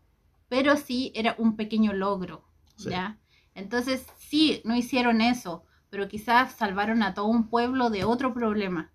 Pero 0.49 0.75
sí 0.75 1.13
era 1.15 1.35
un 1.37 1.55
pequeño 1.55 1.93
logro, 1.93 2.43
Sí. 2.75 2.89
¿ya? 2.89 3.17
Entonces, 3.55 4.05
sí, 4.17 4.61
no 4.65 4.75
hicieron 4.75 5.21
eso, 5.21 5.63
pero 5.89 6.09
quizás 6.09 6.51
salvaron 6.51 7.01
a 7.01 7.13
todo 7.13 7.27
un 7.27 7.47
pueblo 7.47 7.89
de 7.89 8.03
otro 8.03 8.33
problema, 8.33 8.91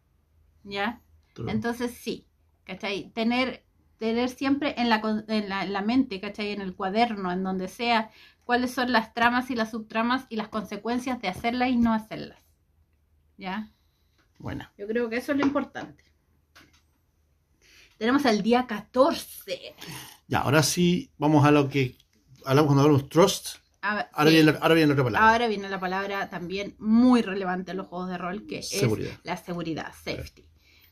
¿ya? 0.63 1.01
True. 1.37 1.51
Entonces, 1.53 1.93
sí, 1.93 2.27
¿cachai? 2.65 3.11
Tener, 3.13 3.65
tener 3.99 4.29
siempre 4.31 4.75
en 4.79 4.89
la, 4.89 5.01
en, 5.29 5.49
la, 5.49 5.63
en 5.65 5.73
la 5.73 5.83
mente, 5.83 6.21
¿cachai? 6.21 6.51
En 6.53 6.61
el 6.63 6.75
cuaderno, 6.75 7.31
en 7.31 7.43
donde 7.45 7.69
sea, 7.69 8.11
cuáles 8.45 8.73
son 8.73 8.91
las 8.93 9.13
tramas 9.15 9.51
y 9.51 9.55
las 9.55 9.71
subtramas 9.71 10.27
y 10.31 10.37
las 10.37 10.49
consecuencias 10.49 11.21
de 11.21 11.29
hacerlas 11.29 11.69
y 11.71 11.77
no 11.77 11.93
hacerlas. 11.93 12.41
¿Ya? 13.37 13.71
Bueno. 14.39 14.69
Yo 14.79 14.87
creo 14.87 15.09
que 15.11 15.17
eso 15.19 15.33
es 15.33 15.39
lo 15.39 15.45
importante. 15.47 16.05
Tenemos 17.99 18.25
el 18.25 18.43
día 18.43 18.67
14. 18.67 19.75
Ya, 20.29 20.41
ahora 20.41 20.63
sí, 20.63 21.11
vamos 21.19 21.45
a 21.47 21.51
lo 21.51 21.69
que 21.69 21.97
hablamos 22.45 22.69
cuando 22.69 22.83
hablamos 22.85 23.09
trust. 23.09 23.57
Ahora, 23.81 24.09
sí. 24.31 24.31
viene, 24.37 24.53
la- 24.53 24.59
ahora 24.59 24.75
viene 24.75 24.87
la 24.89 24.93
otra 24.95 25.05
palabra. 25.05 25.33
Ahora 25.33 25.47
viene 25.49 25.69
la 25.69 25.81
palabra 25.81 26.29
también 26.29 26.75
muy 26.79 27.23
relevante 27.23 27.71
en 27.71 27.77
los 27.77 27.87
juegos 27.87 28.09
de 28.11 28.19
rol, 28.19 28.47
que 28.47 28.63
Seguridad. 28.63 29.13
es 29.13 29.21
la 29.25 29.37
seguridad, 29.37 29.93
safety. 30.05 30.45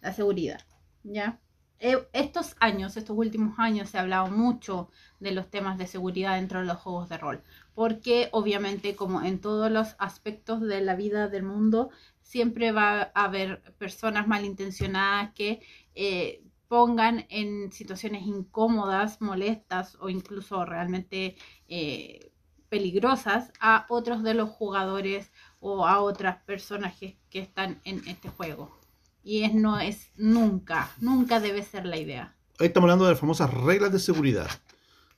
La 0.04 0.12
seguridad, 0.12 0.60
¿ya? 1.02 1.40
Eh, 1.78 1.96
estos 2.12 2.56
años, 2.60 2.98
estos 2.98 3.16
últimos 3.16 3.58
años, 3.58 3.88
se 3.88 3.96
ha 3.96 4.02
hablado 4.02 4.30
mucho 4.30 4.90
de 5.18 5.32
los 5.32 5.48
temas 5.50 5.78
de 5.78 5.86
seguridad 5.86 6.36
dentro 6.36 6.60
de 6.60 6.66
los 6.66 6.76
juegos 6.76 7.08
de 7.08 7.16
rol, 7.16 7.42
porque 7.74 8.28
obviamente, 8.32 8.96
como 8.96 9.22
en 9.22 9.40
todos 9.40 9.70
los 9.70 9.96
aspectos 9.98 10.60
de 10.60 10.82
la 10.82 10.94
vida 10.94 11.28
del 11.28 11.44
mundo, 11.44 11.88
siempre 12.20 12.70
va 12.70 13.12
a 13.14 13.24
haber 13.24 13.62
personas 13.78 14.28
malintencionadas 14.28 15.32
que 15.32 15.62
eh, 15.94 16.42
pongan 16.68 17.24
en 17.30 17.72
situaciones 17.72 18.26
incómodas, 18.26 19.22
molestas 19.22 19.96
o 20.00 20.10
incluso 20.10 20.66
realmente 20.66 21.36
eh, 21.68 22.30
peligrosas 22.68 23.52
a 23.58 23.86
otros 23.88 24.22
de 24.22 24.34
los 24.34 24.50
jugadores 24.50 25.32
o 25.60 25.86
a 25.86 26.02
otras 26.02 26.42
personas 26.42 26.94
que, 26.98 27.16
que 27.30 27.38
están 27.38 27.80
en 27.84 28.06
este 28.06 28.28
juego. 28.28 28.83
Y 29.24 29.42
es, 29.44 29.54
no 29.54 29.78
es 29.80 30.10
nunca, 30.16 30.90
nunca 31.00 31.40
debe 31.40 31.62
ser 31.62 31.86
la 31.86 31.96
idea. 31.98 32.36
Hoy 32.60 32.66
estamos 32.66 32.84
hablando 32.88 33.06
de 33.06 33.12
las 33.12 33.20
famosas 33.20 33.52
reglas 33.52 33.92
de 33.92 33.98
seguridad. 33.98 34.48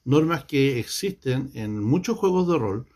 Normas 0.05 0.45
que 0.45 0.79
existen 0.79 1.51
en 1.55 1.83
muchos 1.83 2.17
juegos 2.17 2.47
de 2.47 2.57
rol, 2.57 2.87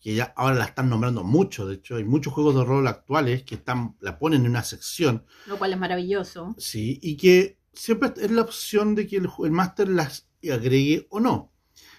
que 0.00 0.14
ya 0.14 0.32
ahora 0.36 0.54
la 0.54 0.64
están 0.66 0.88
nombrando 0.88 1.24
mucho. 1.24 1.66
De 1.66 1.74
hecho, 1.74 1.96
hay 1.96 2.04
muchos 2.04 2.32
juegos 2.32 2.54
de 2.54 2.64
rol 2.64 2.86
actuales 2.86 3.42
que 3.42 3.56
están, 3.56 3.96
la 4.00 4.18
ponen 4.18 4.42
en 4.42 4.50
una 4.50 4.62
sección, 4.62 5.24
Lo 5.46 5.58
cual 5.58 5.72
es 5.72 5.78
maravilloso. 5.78 6.54
sí, 6.56 7.00
y 7.02 7.16
que 7.16 7.58
siempre 7.72 8.12
es 8.16 8.30
la 8.30 8.42
opción 8.42 8.94
de 8.94 9.06
que 9.08 9.16
el, 9.16 9.28
el 9.44 9.50
máster 9.50 9.88
las 9.88 10.28
agregue 10.50 11.06
o 11.10 11.18
no. 11.18 11.52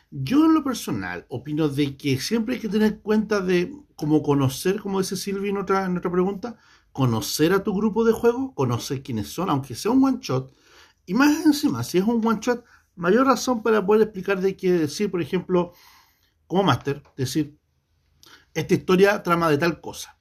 Yo 0.10 0.46
en 0.46 0.54
lo 0.54 0.64
personal 0.64 1.26
opino 1.30 1.70
de 1.70 1.96
que 1.96 2.20
siempre 2.20 2.56
hay 2.56 2.62
que 2.62 2.70
tener 2.70 3.00
cuenta 3.00 3.42
de 3.42 3.74
como 3.96 4.24
conocer, 4.24 4.80
como 4.80 5.00
dice 5.00 5.16
Silvi 5.16 5.50
en 5.50 5.58
otra, 5.58 5.86
en 5.86 5.98
otra 5.98 6.12
pregunta, 6.12 6.58
conocer 6.92 7.54
a 7.54 7.64
tu 7.64 7.74
grupo 7.74 8.04
de 8.04 8.12
juego, 8.12 8.54
conocer 8.54 9.02
quiénes 9.04 9.30
son, 9.30 9.50
aunque 9.50 9.76
sea 9.76 9.92
un 9.92 10.04
one 10.04 10.20
shot, 10.22 10.54
y 11.06 11.14
más 11.14 11.46
encima, 11.46 11.84
si 11.84 11.98
es 11.98 12.04
un 12.04 12.26
one 12.26 12.40
shot, 12.42 12.64
mayor 12.96 13.28
razón 13.28 13.64
para 13.64 13.86
poder 13.86 14.04
explicar 14.04 14.42
de 14.42 14.56
qué 14.56 14.72
decir, 14.72 15.10
por 15.10 15.22
ejemplo, 15.22 15.74
como 16.48 16.64
máster, 16.64 17.02
decir, 17.16 17.58
esta 18.54 18.74
historia 18.74 19.24
trama 19.24 19.50
de 19.50 19.58
tal 19.58 19.80
cosa, 19.82 20.18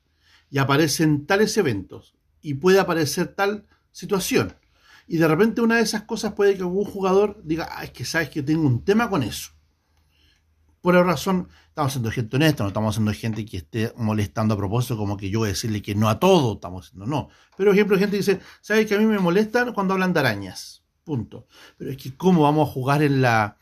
y 0.51 0.59
aparecen 0.59 1.27
tales 1.27 1.57
eventos, 1.57 2.15
y 2.41 2.55
puede 2.55 2.81
aparecer 2.81 3.35
tal 3.35 3.67
situación. 3.93 4.57
Y 5.07 5.17
de 5.17 5.27
repente 5.27 5.61
una 5.61 5.77
de 5.77 5.83
esas 5.83 6.03
cosas 6.03 6.35
puede 6.35 6.55
que 6.55 6.63
algún 6.63 6.85
jugador 6.85 7.41
diga, 7.43 7.69
ah, 7.73 7.85
es 7.85 7.91
que 7.91 8.05
sabes 8.05 8.31
que 8.31 8.43
tengo 8.43 8.67
un 8.67 8.85
tema 8.85 9.11
con 9.11 9.23
eso. 9.23 9.51
Por 10.81 10.95
esa 10.95 11.05
razón, 11.05 11.49
estamos 11.69 11.93
siendo 11.93 12.11
gente 12.11 12.37
honesta, 12.37 12.63
no 12.63 12.69
estamos 12.69 12.95
siendo 12.95 13.13
gente 13.13 13.45
que 13.45 13.59
esté 13.59 13.93
molestando 13.97 14.55
a 14.55 14.57
propósito, 14.57 14.97
como 14.97 15.17
que 15.17 15.29
yo 15.29 15.41
voy 15.41 15.49
a 15.49 15.53
decirle 15.53 15.83
que 15.83 15.95
no 15.95 16.09
a 16.09 16.19
todo, 16.19 16.55
estamos 16.55 16.87
diciendo 16.87 17.07
no. 17.07 17.29
Pero, 17.57 17.71
por 17.71 17.75
ejemplo, 17.75 17.99
gente 17.99 18.17
dice, 18.17 18.41
¿sabes 18.61 18.87
que 18.87 18.95
a 18.95 18.99
mí 18.99 19.05
me 19.05 19.19
molestan 19.19 19.75
cuando 19.75 19.95
hablan 19.95 20.13
de 20.13 20.21
arañas? 20.21 20.83
Punto. 21.05 21.47
Pero 21.77 21.91
es 21.91 21.97
que, 21.97 22.17
¿cómo 22.17 22.43
vamos 22.43 22.69
a 22.69 22.73
jugar 22.73 23.03
en 23.03 23.21
la 23.21 23.57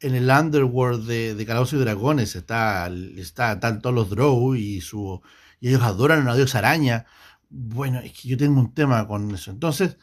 en 0.00 0.16
el 0.16 0.28
underworld 0.28 1.06
de, 1.06 1.34
de 1.34 1.46
Calabozos 1.46 1.74
y 1.74 1.82
Dragones? 1.82 2.34
Está, 2.36 2.90
está, 3.16 3.52
están 3.52 3.80
todos 3.80 3.94
los 3.94 4.10
Drow 4.10 4.54
y, 4.54 4.80
su, 4.80 5.20
y 5.60 5.68
ellos 5.68 5.82
adoran 5.82 6.20
a 6.20 6.22
una 6.22 6.34
diosa 6.34 6.58
araña. 6.58 7.06
Bueno, 7.48 8.00
es 8.00 8.12
que 8.12 8.28
yo 8.28 8.36
tengo 8.36 8.60
un 8.60 8.74
tema 8.74 9.06
con 9.06 9.32
eso. 9.32 9.50
Entonces, 9.50 9.98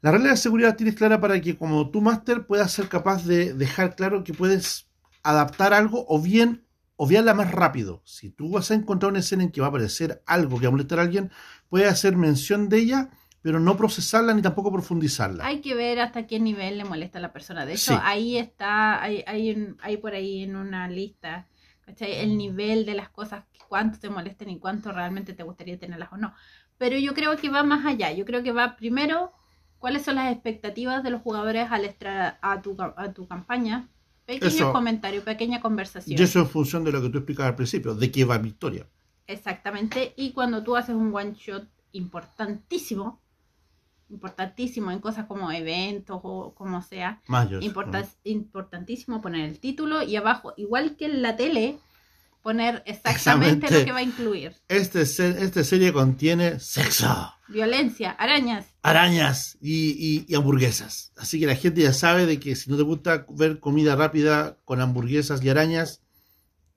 la 0.00 0.12
regla 0.12 0.30
de 0.30 0.36
seguridad 0.36 0.76
tienes 0.76 0.94
clara 0.94 1.20
para 1.20 1.40
que 1.40 1.56
como 1.56 1.90
tu 1.90 2.00
máster 2.00 2.46
puedas 2.46 2.72
ser 2.72 2.88
capaz 2.88 3.24
de 3.24 3.52
dejar 3.54 3.96
claro 3.96 4.24
que 4.24 4.32
puedes 4.32 4.87
adaptar 5.30 5.72
algo 5.74 6.04
o 6.08 6.20
bien 6.20 6.64
obviarla 6.96 7.34
más 7.34 7.50
rápido. 7.52 8.02
Si 8.04 8.30
tú 8.30 8.50
vas 8.50 8.70
a 8.70 8.74
encontrar 8.74 9.10
una 9.10 9.20
escena 9.20 9.44
en 9.44 9.52
que 9.52 9.60
va 9.60 9.68
a 9.68 9.70
aparecer 9.70 10.22
algo 10.26 10.58
que 10.58 10.66
va 10.66 10.68
a 10.68 10.72
molestar 10.72 10.98
a 10.98 11.02
alguien, 11.02 11.30
puedes 11.68 11.90
hacer 11.90 12.16
mención 12.16 12.68
de 12.68 12.78
ella, 12.78 13.10
pero 13.40 13.60
no 13.60 13.76
procesarla 13.76 14.34
ni 14.34 14.42
tampoco 14.42 14.72
profundizarla. 14.72 15.46
Hay 15.46 15.60
que 15.60 15.74
ver 15.74 16.00
hasta 16.00 16.26
qué 16.26 16.40
nivel 16.40 16.76
le 16.78 16.84
molesta 16.84 17.18
a 17.18 17.22
la 17.22 17.32
persona. 17.32 17.64
De 17.66 17.72
hecho, 17.74 17.92
Sí. 17.92 17.98
ahí 18.02 18.36
está, 18.36 19.00
hay, 19.02 19.22
hay, 19.26 19.52
un- 19.52 19.76
hay 19.80 19.96
por 19.98 20.14
ahí 20.14 20.42
en 20.42 20.56
una 20.56 20.88
lista, 20.88 21.46
¿cachai? 21.82 22.14
El 22.16 22.36
nivel 22.36 22.84
de 22.84 22.94
las 22.94 23.08
cosas, 23.10 23.44
cuánto 23.68 23.98
te 24.00 24.10
molesten 24.10 24.48
y 24.50 24.58
cuánto 24.58 24.90
realmente 24.90 25.34
te 25.34 25.42
gustaría 25.44 25.78
tenerlas 25.78 26.12
o 26.12 26.16
no. 26.16 26.34
Pero 26.78 26.96
yo 26.98 27.14
creo 27.14 27.36
que 27.36 27.48
va 27.48 27.62
más 27.62 27.86
allá. 27.86 28.10
Yo 28.12 28.24
creo 28.24 28.42
que 28.42 28.50
va 28.52 28.76
primero, 28.76 29.32
cuáles 29.78 30.02
son 30.04 30.16
las 30.16 30.32
expectativas 30.32 31.02
de 31.04 31.10
los 31.10 31.22
jugadores 31.22 31.68
al 31.70 31.84
entrar 31.84 32.38
a 32.42 32.60
tu, 32.60 32.74
ca- 32.76 32.94
a 32.96 33.12
tu 33.12 33.28
campaña. 33.28 33.88
Pequeño 34.28 34.46
Eso. 34.50 34.72
comentario, 34.74 35.24
pequeña 35.24 35.58
conversación. 35.62 36.20
Y 36.20 36.22
eso 36.22 36.40
en 36.40 36.48
función 36.50 36.84
de 36.84 36.92
lo 36.92 37.00
que 37.00 37.08
tú 37.08 37.16
explicabas 37.16 37.48
al 37.52 37.56
principio, 37.56 37.94
de 37.94 38.10
qué 38.12 38.26
va 38.26 38.36
Victoria. 38.36 38.86
Exactamente. 39.26 40.12
Y 40.16 40.32
cuando 40.32 40.62
tú 40.62 40.76
haces 40.76 40.94
un 40.94 41.14
one 41.14 41.32
shot 41.34 41.66
importantísimo, 41.92 43.22
importantísimo 44.10 44.90
en 44.90 44.98
cosas 44.98 45.24
como 45.24 45.50
eventos 45.50 46.20
o 46.22 46.52
como 46.54 46.82
sea, 46.82 47.22
importa- 47.60 48.06
importantísimo 48.24 49.22
poner 49.22 49.48
el 49.48 49.60
título 49.60 50.02
y 50.02 50.16
abajo, 50.16 50.52
igual 50.58 50.96
que 50.96 51.06
en 51.06 51.22
la 51.22 51.36
tele, 51.36 51.78
poner 52.42 52.82
exactamente 52.86 53.66
Exactamente. 53.66 53.78
lo 53.80 53.84
que 53.84 53.92
va 53.92 53.98
a 53.98 54.02
incluir. 54.02 54.56
Este, 54.68 55.02
esta 55.02 55.64
serie 55.64 55.92
contiene 55.92 56.60
sexo, 56.60 57.32
Violencia, 57.48 58.10
arañas. 58.12 58.66
arañas 58.82 59.58
y, 59.60 59.90
y- 59.98 60.24
y 60.28 60.34
hamburguesas. 60.34 61.12
Así 61.16 61.40
que 61.40 61.46
la 61.46 61.56
gente 61.56 61.82
ya 61.82 61.92
sabe 61.92 62.26
de 62.26 62.38
que 62.40 62.54
si 62.56 62.70
no 62.70 62.76
te 62.76 62.82
gusta 62.82 63.26
ver 63.30 63.58
comida 63.60 63.96
rápida 63.96 64.58
con 64.64 64.80
hamburguesas 64.80 65.42
y 65.42 65.48
arañas, 65.48 66.02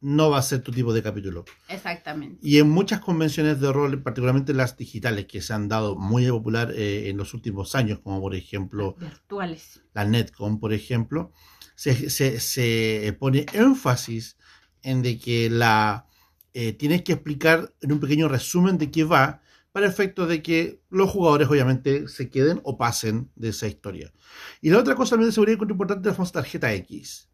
no 0.03 0.32
va 0.32 0.39
a 0.39 0.41
ser 0.41 0.62
tu 0.62 0.72
tipo 0.72 0.93
de 0.93 1.03
capítulo. 1.03 1.45
Exactamente. 1.70 2.39
Y 2.41 2.57
en 2.57 2.68
muchas 2.70 3.01
convenciones 3.01 3.59
de 3.62 3.72
rol, 3.72 4.01
particularmente 4.01 4.51
las 4.53 4.76
digitales, 4.76 5.28
que 5.28 5.41
se 5.43 5.53
han 5.53 5.68
dado 5.68 5.95
muy 5.95 6.28
popular 6.28 6.74
eh, 6.76 7.09
en 7.09 7.18
los 7.18 7.36
últimos 7.36 7.76
años, 7.76 7.99
como 7.99 8.20
por 8.20 8.34
ejemplo 8.34 8.95
Virtuales. 8.99 9.82
la 9.93 10.05
Netcom, 10.05 10.59
por 10.59 10.74
ejemplo, 10.74 11.32
se, 11.76 12.09
se- 12.09 12.39
se 12.39 13.16
pone 13.20 13.45
énfasis 13.53 14.38
en 14.84 15.02
de 15.02 15.20
que 15.20 15.50
la 15.50 16.08
eh, 16.54 16.74
tienes 16.74 17.04
que 17.04 17.14
explicar 17.14 17.74
en 17.82 17.92
un 17.94 18.00
pequeño 18.00 18.28
resumen 18.28 18.78
de 18.78 18.92
qué 18.92 19.04
va, 19.04 19.42
para 19.72 19.88
efecto 19.88 20.28
de 20.28 20.42
que 20.42 20.82
los 20.90 21.10
jugadores 21.10 21.48
obviamente 21.48 22.08
se 22.10 22.30
queden 22.30 22.60
o 22.64 22.78
pasen 22.78 23.32
de 23.36 23.50
esa 23.50 23.68
historia. 23.68 24.12
Y 24.60 24.70
la 24.70 24.80
otra 24.80 24.96
cosa 24.96 25.12
también 25.12 25.30
de 25.30 25.34
seguridad 25.34 25.58
que 25.58 25.72
importante 25.72 26.02
es 26.02 26.12
la 26.12 26.16
famosa 26.16 26.34
tarjeta 26.34 26.74
X, 26.74 27.30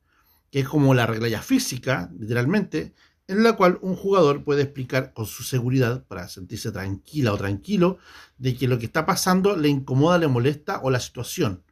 que 0.52 0.60
es 0.60 0.68
como 0.68 0.94
la 0.94 1.08
regla 1.08 1.28
ya 1.28 1.42
física, 1.42 2.12
literalmente, 2.18 2.94
en 3.28 3.44
la 3.44 3.54
cual 3.54 3.80
un 3.82 3.96
jugador 3.96 4.44
puede 4.44 4.64
explicar 4.64 5.14
con 5.14 5.26
su 5.26 5.44
seguridad, 5.44 6.06
para 6.08 6.28
sentirse 6.30 6.72
tranquila 6.72 7.34
o 7.34 7.38
tranquilo, 7.38 7.98
de 8.38 8.56
que 8.56 8.68
lo 8.68 8.78
que 8.78 8.86
está 8.86 9.06
pasando 9.06 9.58
le 9.58 9.70
incomoda, 9.70 10.20
le 10.20 10.28
molesta 10.28 10.80
o 10.84 10.92
la 10.92 11.00
situación 11.00 11.64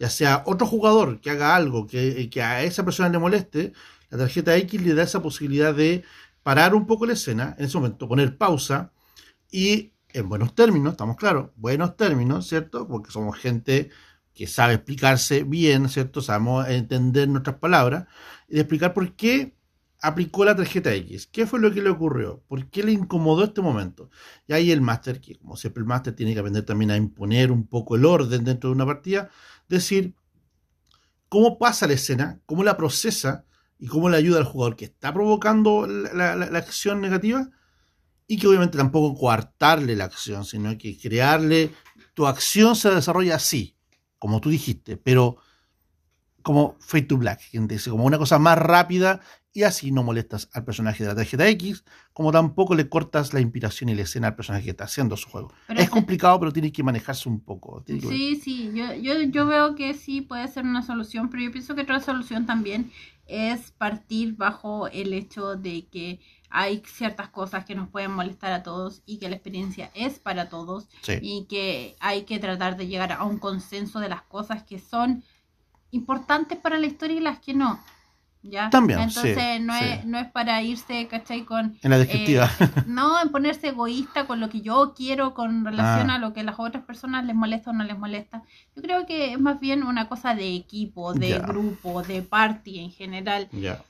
ya 0.00 0.08
sea 0.08 0.42
otro 0.46 0.66
jugador 0.66 1.20
que 1.20 1.30
haga 1.30 1.54
algo 1.54 1.86
que, 1.86 2.30
que 2.30 2.42
a 2.42 2.62
esa 2.64 2.84
persona 2.84 3.10
le 3.10 3.18
moleste, 3.18 3.74
la 4.10 4.18
tarjeta 4.18 4.56
X 4.56 4.82
le 4.82 4.94
da 4.94 5.04
esa 5.04 5.22
posibilidad 5.22 5.74
de 5.74 6.04
parar 6.42 6.74
un 6.74 6.86
poco 6.86 7.06
la 7.06 7.12
escena, 7.14 7.54
en 7.58 7.66
ese 7.66 7.76
momento 7.76 8.08
poner 8.08 8.36
pausa 8.36 8.92
y 9.50 9.92
en 10.12 10.28
buenos 10.28 10.54
términos, 10.54 10.92
estamos 10.92 11.16
claros, 11.16 11.50
buenos 11.56 11.96
términos, 11.96 12.48
¿cierto? 12.48 12.88
Porque 12.88 13.10
somos 13.10 13.36
gente 13.38 13.90
que 14.34 14.46
sabe 14.46 14.74
explicarse 14.74 15.44
bien, 15.44 15.88
¿cierto? 15.88 16.20
Sabemos 16.20 16.68
entender 16.68 17.28
nuestras 17.28 17.56
palabras 17.56 18.06
y 18.48 18.54
de 18.54 18.60
explicar 18.60 18.94
por 18.94 19.14
qué 19.14 19.54
aplicó 20.02 20.44
la 20.44 20.56
tarjeta 20.56 20.94
X. 20.94 21.26
¿Qué 21.26 21.46
fue 21.46 21.60
lo 21.60 21.72
que 21.72 21.82
le 21.82 21.90
ocurrió? 21.90 22.42
¿Por 22.48 22.70
qué 22.70 22.82
le 22.82 22.92
incomodó 22.92 23.44
este 23.44 23.60
momento? 23.60 24.10
Y 24.46 24.54
ahí 24.54 24.70
el 24.70 24.80
máster, 24.80 25.20
que 25.20 25.38
como 25.38 25.56
siempre 25.56 25.82
el 25.82 25.86
máster 25.86 26.14
tiene 26.14 26.32
que 26.32 26.40
aprender 26.40 26.64
también 26.64 26.90
a 26.90 26.96
imponer 26.96 27.52
un 27.52 27.66
poco 27.66 27.96
el 27.96 28.04
orden 28.04 28.44
dentro 28.44 28.70
de 28.70 28.76
una 28.76 28.86
partida, 28.86 29.30
decir 29.68 30.14
cómo 31.28 31.58
pasa 31.58 31.86
la 31.86 31.92
escena, 31.92 32.40
cómo 32.46 32.64
la 32.64 32.76
procesa 32.76 33.44
y 33.80 33.86
cómo 33.86 34.10
le 34.10 34.18
ayuda 34.18 34.38
al 34.38 34.44
jugador 34.44 34.76
que 34.76 34.84
está 34.84 35.12
provocando 35.12 35.86
la, 35.86 36.32
acción 36.58 37.00
negativa 37.00 37.48
y 38.26 38.36
que 38.36 38.46
obviamente 38.46 38.76
tampoco 38.76 39.18
coartarle 39.18 39.96
la 39.96 40.04
acción, 40.04 40.44
sino 40.44 40.76
que 40.76 40.98
crearle, 40.98 41.72
tu 42.14 42.26
acción 42.26 42.76
se 42.76 42.90
desarrolla 42.90 43.36
así, 43.36 43.76
como 44.18 44.40
tú 44.40 44.50
dijiste, 44.50 44.98
pero 44.98 45.38
como 46.42 46.76
Fate 46.78 47.06
to 47.06 47.16
Black, 47.16 47.40
como 47.88 48.04
una 48.04 48.18
cosa 48.18 48.38
más 48.38 48.58
rápida 48.58 49.20
y 49.52 49.64
así 49.64 49.90
no 49.90 50.02
molestas 50.04 50.48
al 50.52 50.64
personaje 50.64 51.02
de 51.02 51.08
la 51.10 51.16
tarjeta 51.16 51.48
X, 51.48 51.84
como 52.12 52.30
tampoco 52.30 52.74
le 52.74 52.88
cortas 52.88 53.32
la 53.34 53.40
inspiración 53.40 53.90
y 53.90 53.94
la 53.96 54.02
escena 54.02 54.28
al 54.28 54.36
personaje 54.36 54.64
que 54.64 54.70
está 54.70 54.84
haciendo 54.84 55.16
su 55.16 55.28
juego. 55.28 55.52
Pero 55.66 55.80
es 55.80 55.90
complicado, 55.90 56.38
pero 56.38 56.52
tiene 56.52 56.70
que 56.70 56.82
manejarse 56.84 57.28
un 57.28 57.40
poco. 57.40 57.82
que- 57.84 58.00
Sí, 58.00 58.36
sí, 58.36 58.70
yo, 58.74 58.94
yo, 58.94 59.20
yo 59.22 59.46
veo 59.46 59.74
que 59.74 59.94
sí 59.94 60.20
puede 60.20 60.46
ser 60.48 60.64
una 60.64 60.82
solución, 60.82 61.30
pero 61.30 61.42
yo 61.42 61.50
pienso 61.50 61.74
que 61.74 61.80
otra 61.82 61.98
solución 62.00 62.46
también 62.46 62.92
es 63.26 63.70
partir 63.72 64.36
bajo 64.36 64.86
el 64.88 65.12
hecho 65.12 65.56
de 65.56 65.86
que 65.86 66.20
hay 66.48 66.82
ciertas 66.84 67.28
cosas 67.28 67.64
que 67.64 67.76
nos 67.76 67.88
pueden 67.88 68.10
molestar 68.12 68.52
a 68.52 68.62
todos 68.64 69.02
y 69.06 69.18
que 69.18 69.28
la 69.28 69.36
experiencia 69.36 69.90
es 69.94 70.18
para 70.18 70.48
todos 70.48 70.88
Sí. 71.02 71.14
y 71.22 71.46
que 71.48 71.96
hay 72.00 72.22
que 72.22 72.38
tratar 72.40 72.76
de 72.76 72.88
llegar 72.88 73.12
a 73.12 73.22
un 73.24 73.38
consenso 73.38 74.00
de 74.00 74.08
las 74.08 74.22
cosas 74.22 74.62
que 74.64 74.78
son 74.80 75.22
importantes 75.92 76.58
para 76.58 76.78
la 76.78 76.86
historia 76.86 77.16
y 77.16 77.20
las 77.20 77.38
que 77.40 77.54
no. 77.54 77.80
¿Ya? 78.42 78.70
También, 78.70 79.00
Entonces 79.00 79.36
sí, 79.38 79.60
no, 79.60 79.78
sí. 79.78 79.84
Es, 79.84 80.04
no 80.06 80.18
es 80.18 80.30
para 80.30 80.62
irse, 80.62 81.06
¿cachai? 81.08 81.44
Con 81.44 81.76
En 81.82 81.90
la 81.90 81.98
descriptiva. 81.98 82.50
eh, 82.58 82.68
no, 82.86 83.20
en 83.20 83.28
ponerse 83.30 83.68
egoísta 83.68 84.26
con 84.26 84.40
lo 84.40 84.48
que 84.48 84.62
yo 84.62 84.94
quiero 84.96 85.34
con 85.34 85.62
relación 85.64 86.08
Ah. 86.10 86.14
a 86.14 86.18
lo 86.18 86.32
que 86.32 86.42
las 86.42 86.58
otras 86.58 86.84
personas 86.84 87.24
les 87.26 87.36
molesta 87.36 87.70
o 87.70 87.72
no 87.74 87.84
les 87.84 87.98
molesta. 87.98 88.42
Yo 88.74 88.82
creo 88.82 89.04
que 89.04 89.32
es 89.32 89.38
más 89.40 89.60
bien 89.60 89.82
una 89.82 90.08
cosa 90.08 90.34
de 90.34 90.54
equipo, 90.54 91.12
de 91.12 91.38
grupo, 91.38 92.02
de 92.02 92.22
party 92.22 92.78
en 92.80 92.90
general. 92.92 93.48
ya. 93.52 93.82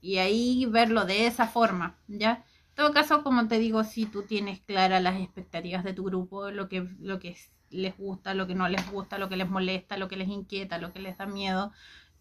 Y 0.00 0.16
ahí 0.18 0.66
verlo 0.66 1.04
de 1.04 1.26
esa 1.26 1.46
forma, 1.46 1.94
¿ya? 2.08 2.44
En 2.70 2.74
todo 2.74 2.92
caso, 2.92 3.22
como 3.22 3.46
te 3.48 3.58
digo, 3.58 3.84
si 3.84 4.06
tú 4.06 4.22
tienes 4.22 4.60
claras 4.60 5.02
las 5.02 5.20
expectativas 5.20 5.84
de 5.84 5.92
tu 5.92 6.04
grupo, 6.04 6.50
lo 6.50 6.68
que, 6.68 6.88
lo 7.00 7.18
que 7.20 7.36
les 7.70 7.96
gusta, 7.96 8.34
lo 8.34 8.46
que 8.46 8.54
no 8.54 8.68
les 8.68 8.90
gusta, 8.90 9.18
lo 9.18 9.28
que 9.28 9.36
les 9.36 9.48
molesta, 9.48 9.96
lo 9.96 10.08
que 10.08 10.16
les 10.16 10.28
inquieta, 10.28 10.78
lo 10.78 10.92
que 10.92 11.00
les 11.00 11.16
da 11.18 11.26
miedo, 11.26 11.72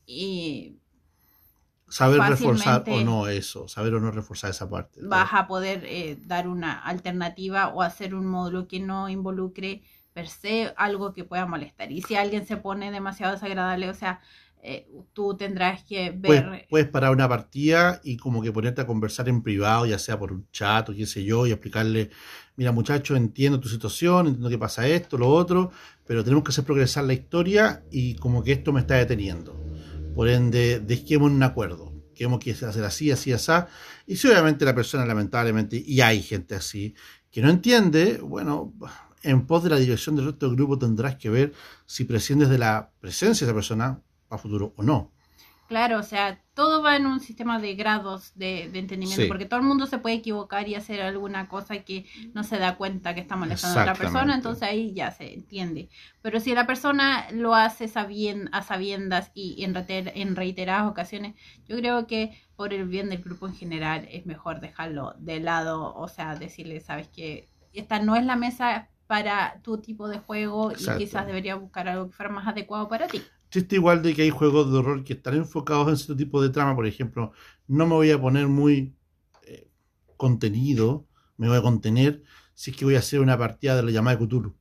y 0.05 0.75
Saber 1.89 2.19
reforzar 2.19 2.83
o 2.87 3.01
no 3.01 3.27
eso, 3.27 3.67
saber 3.67 3.93
o 3.93 3.99
no 3.99 4.11
reforzar 4.11 4.49
esa 4.49 4.69
parte. 4.69 4.99
vas 5.03 5.29
a 5.33 5.47
poder 5.47 5.83
eh, 5.85 6.17
dar 6.25 6.47
una 6.47 6.73
alternativa 6.73 7.69
o 7.69 7.81
hacer 7.81 8.13
un 8.13 8.25
módulo 8.25 8.67
que 8.67 8.79
no 8.79 9.07
involucre 9.07 9.83
per 10.13 10.27
se 10.27 10.73
algo 10.75 11.13
que 11.13 11.23
pueda 11.23 11.45
molestar. 11.45 11.91
Y 11.91 12.01
si 12.01 12.15
alguien 12.15 12.45
se 12.45 12.57
pone 12.57 12.91
demasiado 12.91 13.33
desagradable, 13.33 13.89
o 13.89 13.93
sea, 13.93 14.19
eh, 14.63 14.87
tú 15.13 15.37
tendrás 15.37 15.83
que 15.83 16.09
ver... 16.09 16.45
Puedes, 16.45 16.67
puedes 16.67 16.87
parar 16.89 17.11
una 17.11 17.29
partida 17.29 18.01
y 18.03 18.17
como 18.17 18.41
que 18.41 18.51
ponerte 18.51 18.81
a 18.81 18.87
conversar 18.87 19.29
en 19.29 19.43
privado, 19.43 19.85
ya 19.85 19.99
sea 19.99 20.17
por 20.17 20.33
un 20.33 20.47
chat 20.51 20.89
o 20.89 20.93
qué 20.93 21.05
sé 21.05 21.23
yo, 21.23 21.45
y 21.45 21.51
explicarle, 21.51 22.09
mira 22.55 22.71
muchacho, 22.71 23.15
entiendo 23.15 23.59
tu 23.59 23.69
situación, 23.69 24.27
entiendo 24.27 24.49
que 24.49 24.57
pasa 24.57 24.87
esto, 24.87 25.17
lo 25.17 25.29
otro, 25.29 25.71
pero 26.05 26.23
tenemos 26.23 26.43
que 26.43 26.49
hacer 26.49 26.63
progresar 26.63 27.03
la 27.03 27.13
historia 27.13 27.83
y 27.91 28.15
como 28.15 28.43
que 28.43 28.53
esto 28.53 28.73
me 28.73 28.81
está 28.81 28.95
deteniendo. 28.95 29.66
Por 30.17 30.29
ende, 30.29 30.79
dejemos 30.79 31.29
un 31.29 31.43
acuerdo. 31.43 31.93
Queremos 32.15 32.39
que 32.39 32.49
hacer 32.49 32.83
así, 32.83 33.11
así, 33.11 33.33
así. 33.33 33.51
Y 34.07 34.15
si 34.15 34.27
obviamente 34.27 34.65
la 34.65 34.73
persona, 34.73 35.05
lamentablemente, 35.05 35.77
y 35.85 36.01
hay 36.01 36.23
gente 36.23 36.55
así, 36.55 36.95
que 37.29 37.39
no 37.43 37.51
entiende, 37.51 38.17
bueno, 38.17 38.73
en 39.21 39.45
pos 39.45 39.63
de 39.63 39.69
la 39.69 39.75
dirección 39.75 40.15
del 40.15 40.25
resto 40.25 40.47
del 40.47 40.55
grupo 40.55 40.79
tendrás 40.79 41.17
que 41.17 41.29
ver 41.29 41.53
si 41.85 42.05
prescindes 42.05 42.49
de 42.49 42.57
la 42.57 42.91
presencia 42.99 43.45
de 43.45 43.51
esa 43.51 43.55
persona 43.55 44.01
a 44.31 44.39
futuro 44.39 44.73
o 44.75 44.81
no. 44.81 45.13
Claro, 45.67 45.99
o 45.99 46.03
sea, 46.03 46.41
todo 46.53 46.81
va 46.81 46.95
en 46.95 47.05
un 47.05 47.19
sistema 47.19 47.59
de 47.59 47.75
grados 47.75 48.31
de, 48.35 48.69
de 48.71 48.79
entendimiento, 48.79 49.23
Sí. 49.23 49.27
porque 49.27 49.45
todo 49.45 49.59
el 49.59 49.65
mundo 49.65 49.85
se 49.85 49.97
puede 49.97 50.15
equivocar 50.15 50.67
y 50.67 50.75
hacer 50.75 51.01
alguna 51.01 51.49
cosa 51.49 51.79
que 51.79 52.05
no 52.33 52.43
se 52.43 52.57
da 52.57 52.77
cuenta 52.77 53.13
que 53.13 53.19
está 53.19 53.35
molestando 53.35 53.79
a 53.79 53.83
otra 53.83 53.93
persona, 53.95 54.33
entonces 54.33 54.63
ahí 54.63 54.93
ya 54.93 55.11
se 55.11 55.33
entiende. 55.33 55.89
Pero 56.21 56.39
si 56.39 56.53
la 56.55 56.65
persona 56.65 57.27
lo 57.31 57.53
hace 57.53 57.89
sabien- 57.89 58.47
a 58.53 58.61
sabiendas 58.63 59.31
y 59.33 59.61
en, 59.65 59.75
reiter- 59.75 60.13
en 60.15 60.35
reiteradas 60.37 60.89
ocasiones, 60.89 61.35
yo 61.67 61.75
creo 61.77 62.07
que 62.07 62.41
por 62.55 62.73
el 62.73 62.87
bien 62.87 63.09
del 63.09 63.21
grupo 63.21 63.45
en 63.47 63.53
general 63.53 64.07
es 64.09 64.25
mejor 64.25 64.61
dejarlo 64.61 65.15
de 65.19 65.41
lado, 65.41 65.93
o 65.95 66.07
sea, 66.07 66.35
decirle, 66.35 66.79
sabes 66.79 67.09
que 67.09 67.49
esta 67.73 67.99
no 67.99 68.15
es 68.15 68.25
la 68.25 68.37
mesa 68.37 68.87
para 69.05 69.59
tu 69.63 69.77
tipo 69.79 70.07
de 70.07 70.19
juego 70.19 70.71
Exacto. 70.71 71.01
y 71.01 71.05
quizás 71.05 71.25
debería 71.27 71.55
buscar 71.55 71.87
algo 71.87 72.07
que 72.09 72.13
fuera 72.15 72.31
más 72.31 72.47
adecuado 72.47 72.87
para 72.89 73.07
ti. 73.07 73.21
Existe 73.47 73.75
igual 73.75 74.01
de 74.01 74.13
que 74.13 74.23
hay 74.23 74.29
juegos 74.29 74.71
de 74.71 74.77
horror 74.77 75.03
que 75.03 75.13
están 75.13 75.35
enfocados 75.35 75.87
en 75.89 75.97
cierto 75.97 76.17
tipo 76.17 76.41
de 76.41 76.49
trama, 76.49 76.75
por 76.75 76.85
ejemplo, 76.85 77.31
no 77.67 77.85
me 77.85 77.93
voy 77.95 78.11
a 78.11 78.19
poner 78.19 78.47
muy 78.47 78.93
eh, 79.43 79.69
contenido, 80.17 81.05
me 81.37 81.47
voy 81.47 81.57
a 81.57 81.61
contener 81.61 82.23
si 82.53 82.71
es 82.71 82.77
que 82.77 82.85
voy 82.85 82.95
a 82.95 82.99
hacer 82.99 83.19
una 83.21 83.37
partida 83.37 83.75
de 83.75 83.83
la 83.83 83.91
llamada 83.91 84.17
de 84.17 84.25
Cthulhu 84.25 84.53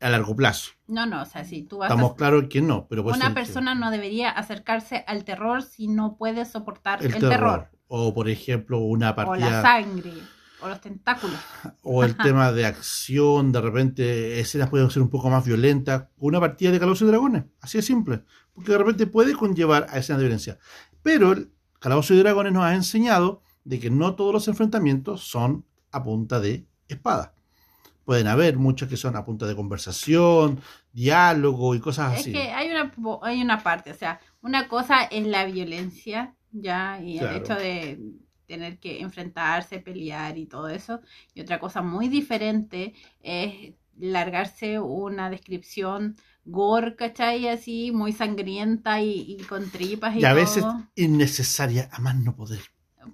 a 0.00 0.10
largo 0.10 0.36
plazo. 0.36 0.72
No, 0.86 1.06
no, 1.06 1.22
o 1.22 1.24
sea, 1.24 1.44
si 1.44 1.62
tú 1.62 1.78
vas 1.78 1.90
a 1.90 1.94
Estamos 1.94 2.14
claros 2.14 2.44
que 2.48 2.60
no, 2.60 2.86
pero 2.88 3.02
una 3.02 3.14
ser 3.14 3.28
que- 3.28 3.34
persona 3.34 3.74
no 3.74 3.90
debería 3.90 4.30
acercarse 4.30 5.04
al 5.06 5.24
terror 5.24 5.62
si 5.62 5.88
no 5.88 6.16
puede 6.16 6.44
soportar 6.44 7.00
el, 7.00 7.06
el 7.06 7.12
terror, 7.14 7.30
terror. 7.30 7.70
O 7.88 8.14
por 8.14 8.28
ejemplo, 8.28 8.78
una 8.78 9.10
o 9.10 9.10
la 9.10 9.14
partida 9.16 9.62
sangre 9.62 10.12
o 10.60 10.68
los 10.68 10.80
tentáculos. 10.80 11.38
o 11.82 12.04
el 12.04 12.16
tema 12.16 12.52
de 12.52 12.66
acción, 12.66 13.52
de 13.52 13.60
repente 13.60 14.40
escenas 14.40 14.70
pueden 14.70 14.90
ser 14.90 15.02
un 15.02 15.10
poco 15.10 15.30
más 15.30 15.44
violentas, 15.44 16.06
una 16.18 16.40
partida 16.40 16.70
de 16.70 16.78
Calabozos 16.78 17.06
y 17.06 17.10
Dragones, 17.10 17.44
así 17.60 17.78
de 17.78 17.82
simple, 17.82 18.22
porque 18.54 18.72
de 18.72 18.78
repente 18.78 19.06
puede 19.06 19.34
conllevar 19.34 19.86
a 19.90 19.98
escenas 19.98 20.18
de 20.20 20.24
violencia. 20.24 20.58
Pero 21.02 21.32
el 21.32 21.50
Calabozos 21.80 22.16
y 22.16 22.20
Dragones 22.20 22.52
nos 22.52 22.64
ha 22.64 22.74
enseñado 22.74 23.42
de 23.64 23.80
que 23.80 23.90
no 23.90 24.14
todos 24.14 24.32
los 24.32 24.48
enfrentamientos 24.48 25.22
son 25.22 25.64
a 25.90 26.02
punta 26.02 26.40
de 26.40 26.66
espada. 26.88 27.34
Pueden 28.04 28.26
haber 28.26 28.58
muchos 28.58 28.88
que 28.88 28.98
son 28.98 29.16
a 29.16 29.24
punta 29.24 29.46
de 29.46 29.56
conversación, 29.56 30.60
diálogo 30.92 31.74
y 31.74 31.80
cosas 31.80 32.14
Es 32.14 32.20
así. 32.20 32.32
que 32.32 32.52
hay 32.52 32.70
una 32.70 32.92
hay 33.22 33.40
una 33.42 33.62
parte, 33.62 33.90
o 33.90 33.94
sea, 33.94 34.20
una 34.42 34.68
cosa 34.68 35.04
es 35.04 35.26
la 35.26 35.44
violencia, 35.46 36.34
ya, 36.52 37.00
y 37.02 37.18
Claro. 37.18 37.34
el 37.36 37.42
hecho 37.42 37.54
de 37.54 38.00
tener 38.54 38.78
que 38.78 39.00
enfrentarse, 39.00 39.78
pelear 39.78 40.38
y 40.38 40.46
todo 40.46 40.68
eso, 40.68 41.00
y 41.34 41.40
otra 41.40 41.58
cosa 41.58 41.82
muy 41.82 42.08
diferente 42.08 42.94
es 43.22 43.74
largarse 43.98 44.80
una 44.80 45.30
descripción 45.30 46.16
gore, 46.44 46.96
¿cachai? 46.96 47.48
Así, 47.48 47.90
muy 47.92 48.12
sangrienta 48.12 49.00
y, 49.00 49.36
y 49.38 49.42
con 49.44 49.70
tripas 49.70 50.14
y, 50.16 50.20
Y 50.20 50.24
a 50.24 50.34
veces 50.34 50.64
innecesaria 50.94 51.88
a 51.92 52.00
más 52.00 52.16
no 52.16 52.34
poder. 52.34 52.60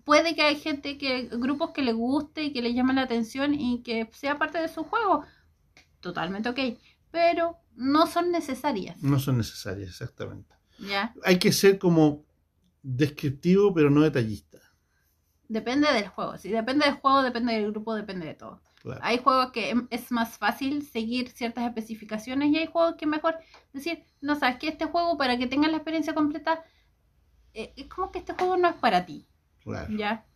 puede 0.04 0.34
que 0.34 0.42
hay 0.42 0.56
gente 0.56 0.98
que, 0.98 1.28
grupos 1.32 1.70
que 1.70 1.82
le 1.82 1.92
guste 1.92 2.44
y 2.44 2.52
que 2.52 2.62
le 2.62 2.74
llame 2.74 2.94
la 2.94 3.02
atención 3.02 3.54
y 3.54 3.82
que 3.82 4.08
sea 4.12 4.38
parte 4.38 4.58
de 4.58 4.68
su 4.68 4.84
juego. 4.84 5.24
Totalmente 6.00 6.48
ok. 6.48 6.58
Pero 7.10 7.56
no 7.76 8.06
son 8.06 8.30
necesarias. 8.30 9.02
No 9.02 9.18
son 9.18 9.38
necesarias, 9.38 9.90
exactamente. 9.90 10.54
¿Ya? 10.78 11.12
Hay 11.24 11.38
que 11.38 11.52
ser 11.52 11.78
como 11.78 12.24
descriptivo, 12.82 13.74
pero 13.74 13.90
no 13.90 14.00
detallista. 14.00 14.58
Depende 15.50 15.92
del 15.92 16.08
juego. 16.08 16.38
Si 16.38 16.48
depende 16.48 16.86
del 16.86 16.94
juego, 17.00 17.22
depende 17.22 17.52
del 17.54 17.70
grupo, 17.72 17.94
depende 17.94 18.26
de 18.26 18.34
todo. 18.34 18.60
Claro. 18.82 19.00
Hay 19.02 19.18
juegos 19.18 19.50
que 19.52 19.70
em- 19.70 19.88
es 19.90 20.10
más 20.12 20.38
fácil 20.38 20.82
seguir 20.86 21.30
ciertas 21.30 21.64
especificaciones 21.66 22.50
y 22.50 22.58
hay 22.58 22.66
juegos 22.66 22.94
que 22.96 23.06
mejor 23.06 23.36
decir, 23.72 24.04
no 24.20 24.36
sabes 24.36 24.58
que 24.58 24.68
este 24.68 24.86
juego 24.86 25.18
para 25.18 25.36
que 25.38 25.46
tengas 25.48 25.70
la 25.72 25.78
experiencia 25.78 26.14
completa, 26.14 26.62
eh, 27.54 27.72
es 27.76 27.86
como 27.88 28.10
que 28.12 28.20
este 28.20 28.34
juego 28.34 28.56
no 28.56 28.68
es 28.68 28.76
para 28.76 29.06
ti. 29.06 29.26
claro. 29.64 29.98
¿ya? 29.98 30.26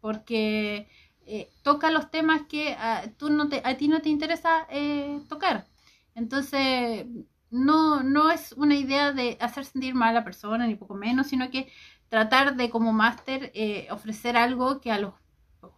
Porque 0.00 0.88
eh, 1.26 1.50
toca 1.62 1.90
los 1.90 2.10
temas 2.10 2.42
que 2.48 2.74
a, 2.74 3.04
tú 3.18 3.30
no 3.30 3.48
te, 3.48 3.62
a 3.64 3.76
ti 3.76 3.88
no 3.88 4.00
te 4.02 4.10
interesa 4.10 4.66
eh, 4.70 5.20
tocar. 5.28 5.66
Entonces, 6.14 7.06
no, 7.50 8.02
no 8.02 8.30
es 8.30 8.52
una 8.52 8.76
idea 8.76 9.12
de 9.12 9.36
hacer 9.40 9.64
sentir 9.64 9.94
mal 9.94 10.10
a 10.10 10.20
la 10.20 10.24
persona, 10.24 10.66
ni 10.66 10.76
poco 10.76 10.94
menos, 10.94 11.28
sino 11.28 11.50
que 11.50 11.68
tratar 12.08 12.56
de 12.56 12.70
como 12.70 12.92
máster 12.92 13.50
eh, 13.54 13.88
ofrecer 13.90 14.36
algo 14.36 14.80
que 14.80 14.90
a 14.92 14.98
los 14.98 15.14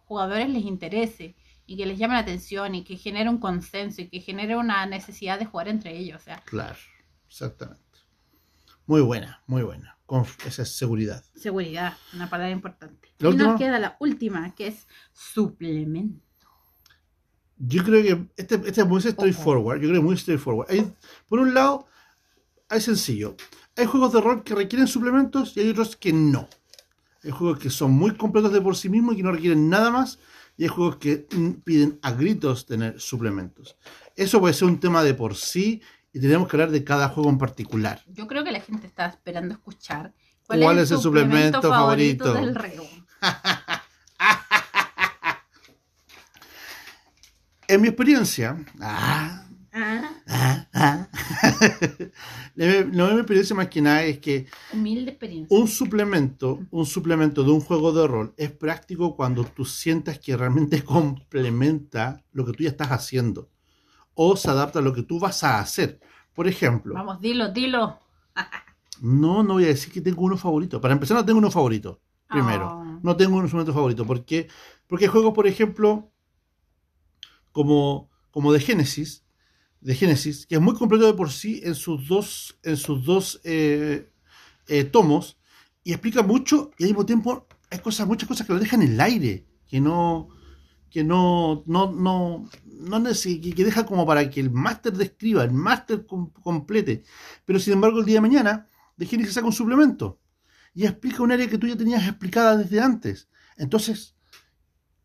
jugadores 0.05 0.49
les 0.49 0.63
interese 0.63 1.35
y 1.65 1.77
que 1.77 1.85
les 1.85 1.97
llame 1.99 2.15
la 2.15 2.21
atención 2.21 2.75
y 2.75 2.83
que 2.83 2.97
genere 2.97 3.29
un 3.29 3.37
consenso 3.39 4.01
y 4.01 4.09
que 4.09 4.19
genere 4.19 4.55
una 4.55 4.85
necesidad 4.85 5.37
de 5.39 5.45
jugar 5.45 5.67
entre 5.67 5.97
ellos. 5.97 6.21
O 6.21 6.23
sea, 6.23 6.41
Claro, 6.45 6.77
exactamente. 7.27 7.83
Muy 8.85 9.01
buena, 9.01 9.43
muy 9.45 9.61
buena. 9.61 9.97
Con 10.07 10.25
esa 10.47 10.65
seguridad. 10.65 11.23
seguridad, 11.35 11.95
una 12.15 12.27
palabra 12.27 12.51
importante. 12.51 13.13
¿La 13.19 13.29
y 13.29 13.31
última? 13.33 13.49
nos 13.51 13.59
queda 13.59 13.77
la 13.77 13.95
última, 13.99 14.55
que 14.55 14.65
es 14.65 14.87
suplemento. 15.13 16.25
Yo 17.57 17.83
creo 17.83 18.01
que 18.01 18.31
este, 18.35 18.55
este 18.55 18.81
es 18.81 18.87
muy 18.87 19.01
straightforward. 19.01 19.79
Yo 19.79 19.89
creo 19.89 20.01
que 20.01 20.05
muy 20.07 20.17
straightforward. 20.17 20.71
Hay, 20.71 20.91
por 21.27 21.39
un 21.39 21.53
lado, 21.53 21.85
hay 22.67 22.81
sencillo. 22.81 23.35
Hay 23.79 23.85
juegos 23.85 24.11
de 24.11 24.19
rol 24.19 24.43
que 24.43 24.55
requieren 24.55 24.87
suplementos 24.87 25.55
y 25.55 25.61
hay 25.61 25.69
otros 25.69 25.95
que 25.95 26.11
no. 26.11 26.49
Hay 27.23 27.31
juegos 27.31 27.59
que 27.59 27.69
son 27.69 27.91
muy 27.91 28.13
completos 28.13 28.51
de 28.51 28.59
por 28.59 28.75
sí 28.75 28.89
mismos 28.89 29.13
y 29.13 29.17
que 29.17 29.23
no 29.23 29.31
requieren 29.31 29.69
nada 29.69 29.89
más. 29.89 30.19
Y 30.57 30.63
hay 30.63 30.67
juegos 30.67 30.97
que 30.97 31.27
mm, 31.31 31.49
piden 31.63 31.97
a 32.01 32.11
gritos 32.11 32.65
tener 32.65 32.99
suplementos. 32.99 33.77
Eso 34.17 34.41
puede 34.41 34.53
ser 34.53 34.67
un 34.67 34.81
tema 34.81 35.01
de 35.01 35.13
por 35.13 35.33
sí 35.37 35.81
y 36.11 36.19
tenemos 36.19 36.49
que 36.49 36.57
hablar 36.57 36.71
de 36.71 36.83
cada 36.83 37.07
juego 37.07 37.29
en 37.29 37.37
particular. 37.37 38.03
Yo 38.07 38.27
creo 38.27 38.43
que 38.43 38.51
la 38.51 38.59
gente 38.59 38.85
está 38.85 39.05
esperando 39.05 39.53
escuchar 39.53 40.13
¿Cuál 40.45 40.79
es 40.79 40.91
el 40.91 40.97
suplemento 40.97 41.61
favorito? 41.61 42.33
del 42.33 42.55
reo. 42.55 42.83
En 47.69 47.81
mi 47.81 47.87
experiencia, 47.87 48.57
ah, 48.81 49.43
Ah, 49.71 50.11
ah, 50.27 50.67
ah, 50.73 51.07
La 52.55 52.65
mi 52.83 53.19
experiencia 53.19 53.55
más 53.55 53.67
que 53.67 53.81
nada 53.81 54.03
es 54.03 54.19
que 54.19 54.47
Humilde 54.73 55.11
experiencia. 55.11 55.55
un 55.57 55.67
suplemento, 55.67 56.59
un 56.71 56.85
suplemento 56.85 57.43
de 57.43 57.51
un 57.51 57.61
juego 57.61 57.91
de 57.93 58.07
rol 58.07 58.33
es 58.37 58.51
práctico 58.51 59.15
cuando 59.15 59.43
tú 59.43 59.65
sientas 59.65 60.19
que 60.19 60.35
realmente 60.35 60.83
complementa 60.83 62.23
lo 62.31 62.45
que 62.45 62.53
tú 62.53 62.63
ya 62.63 62.69
estás 62.69 62.89
haciendo 62.89 63.49
o 64.15 64.35
se 64.35 64.49
adapta 64.49 64.79
a 64.79 64.81
lo 64.81 64.93
que 64.93 65.03
tú 65.03 65.19
vas 65.19 65.43
a 65.43 65.59
hacer. 65.59 65.99
Por 66.33 66.47
ejemplo, 66.47 66.93
Vamos, 66.95 67.21
dilo, 67.21 67.49
dilo. 67.51 67.99
no, 69.01 69.43
no 69.43 69.53
voy 69.53 69.65
a 69.65 69.67
decir 69.67 69.91
que 69.93 70.01
tengo 70.01 70.21
uno 70.23 70.37
favorito. 70.37 70.81
Para 70.81 70.93
empezar, 70.93 71.15
no 71.17 71.25
tengo 71.25 71.39
uno 71.39 71.51
favorito. 71.51 72.01
Primero, 72.27 72.67
Oh. 72.71 72.99
no 73.01 73.15
tengo 73.15 73.37
un 73.37 73.43
instrumento 73.43 73.73
favorito. 73.73 74.05
¿Por 74.05 74.23
qué? 74.25 74.47
Porque 74.87 75.05
hay 75.05 75.11
juegos, 75.11 75.33
por 75.33 75.47
ejemplo, 75.47 76.11
como, 77.51 78.09
como 78.31 78.51
de 78.53 78.59
Genesis, 78.59 79.23
de 79.81 79.95
Genesis, 79.95 80.45
que 80.45 80.55
es 80.55 80.61
muy 80.61 80.75
completo 80.75 81.05
de 81.05 81.13
por 81.13 81.31
sí 81.31 81.61
en 81.63 81.75
sus 81.75 82.07
dos, 82.07 82.57
en 82.63 82.77
sus 82.77 83.05
dos 83.05 83.41
eh, 83.43 84.09
eh, 84.67 84.83
tomos, 84.83 85.37
y 85.83 85.91
explica 85.91 86.21
mucho, 86.23 86.71
y 86.77 86.83
al 86.83 86.89
mismo 86.89 87.05
tiempo 87.05 87.47
hay 87.71 87.79
cosas, 87.79 88.07
muchas 88.07 88.27
cosas 88.27 88.45
que 88.45 88.53
lo 88.53 88.59
dejan 88.59 88.81
en 88.81 88.93
el 88.93 89.01
aire, 89.01 89.45
que 89.67 89.79
no, 89.79 90.29
que 90.89 91.03
no, 91.03 91.63
no, 91.67 91.91
no, 91.91 92.49
no 92.65 93.03
que, 93.03 93.63
deja 93.63 93.85
como 93.85 94.05
para 94.05 94.29
que 94.29 94.39
el 94.39 94.51
máster 94.51 94.93
describa, 94.93 95.43
el 95.43 95.51
máster 95.51 96.05
com- 96.05 96.31
complete. 96.31 97.03
Pero 97.45 97.59
sin 97.59 97.73
embargo, 97.73 97.99
el 97.99 98.05
día 98.05 98.15
de 98.15 98.21
mañana, 98.21 98.67
de 98.97 99.05
Genesis 99.05 99.35
saca 99.35 99.47
un 99.47 99.53
suplemento 99.53 100.19
y 100.73 100.85
explica 100.85 101.23
un 101.23 101.31
área 101.31 101.47
que 101.47 101.57
tú 101.57 101.67
ya 101.67 101.77
tenías 101.77 102.07
explicada 102.07 102.57
desde 102.57 102.79
antes. 102.81 103.29
Entonces, 103.57 104.15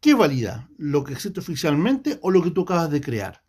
¿qué 0.00 0.14
valida? 0.14 0.68
¿Lo 0.78 1.04
que 1.04 1.12
existe 1.14 1.40
oficialmente 1.40 2.18
o 2.22 2.30
lo 2.30 2.42
que 2.42 2.50
tú 2.50 2.62
acabas 2.62 2.90
de 2.90 3.00
crear? 3.00 3.43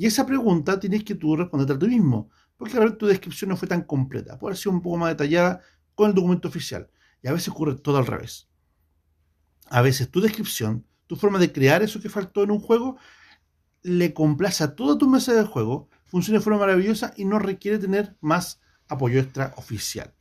Y 0.00 0.06
esa 0.06 0.24
pregunta 0.24 0.80
tienes 0.80 1.04
que 1.04 1.14
tú 1.14 1.36
responderte 1.36 1.74
a 1.74 1.78
ti 1.78 1.86
mismo, 1.86 2.30
porque 2.56 2.74
a 2.74 2.80
ver 2.80 2.96
tu 2.96 3.06
descripción 3.06 3.50
no 3.50 3.56
fue 3.58 3.68
tan 3.68 3.82
completa, 3.82 4.38
puede 4.38 4.56
ser 4.56 4.72
un 4.72 4.80
poco 4.80 4.96
más 4.96 5.10
detallada 5.10 5.60
con 5.94 6.08
el 6.08 6.14
documento 6.14 6.48
oficial. 6.48 6.88
Y 7.22 7.28
a 7.28 7.34
veces 7.34 7.50
ocurre 7.50 7.74
todo 7.74 7.98
al 7.98 8.06
revés. 8.06 8.48
A 9.66 9.82
veces 9.82 10.10
tu 10.10 10.22
descripción, 10.22 10.86
tu 11.06 11.16
forma 11.16 11.38
de 11.38 11.52
crear 11.52 11.82
eso 11.82 12.00
que 12.00 12.08
faltó 12.08 12.42
en 12.42 12.50
un 12.50 12.60
juego, 12.60 12.96
le 13.82 14.14
complace 14.14 14.64
a 14.64 14.74
toda 14.74 14.96
tu 14.96 15.06
mesa 15.06 15.34
de 15.34 15.44
juego, 15.44 15.90
funciona 16.06 16.38
de 16.38 16.44
forma 16.44 16.60
maravillosa 16.60 17.12
y 17.18 17.26
no 17.26 17.38
requiere 17.38 17.78
tener 17.78 18.16
más 18.22 18.58
apoyo 18.88 19.20
extra 19.20 19.52
oficial 19.58 20.14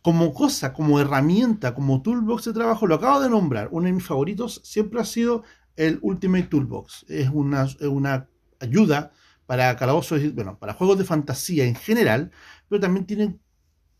como 0.00 0.32
cosa, 0.32 0.72
como 0.72 1.00
herramienta, 1.00 1.74
como 1.74 2.00
toolbox 2.00 2.44
de 2.44 2.52
trabajo, 2.52 2.86
lo 2.86 2.94
acabo 2.94 3.20
de 3.20 3.28
nombrar. 3.28 3.68
Uno 3.72 3.86
de 3.86 3.92
mis 3.92 4.04
favoritos 4.06 4.60
siempre 4.64 5.00
ha 5.00 5.04
sido 5.04 5.42
el 5.74 5.98
Ultimate 6.00 6.44
Toolbox. 6.44 7.04
Es 7.08 7.28
una 7.28 8.28
ayuda 8.60 9.12
para 9.46 9.76
calabozos, 9.76 10.20
bueno, 10.34 10.58
para 10.58 10.74
juegos 10.74 10.98
de 10.98 11.04
fantasía 11.04 11.64
en 11.64 11.74
general, 11.74 12.32
pero 12.68 12.80
también 12.80 13.06
tienen 13.06 13.40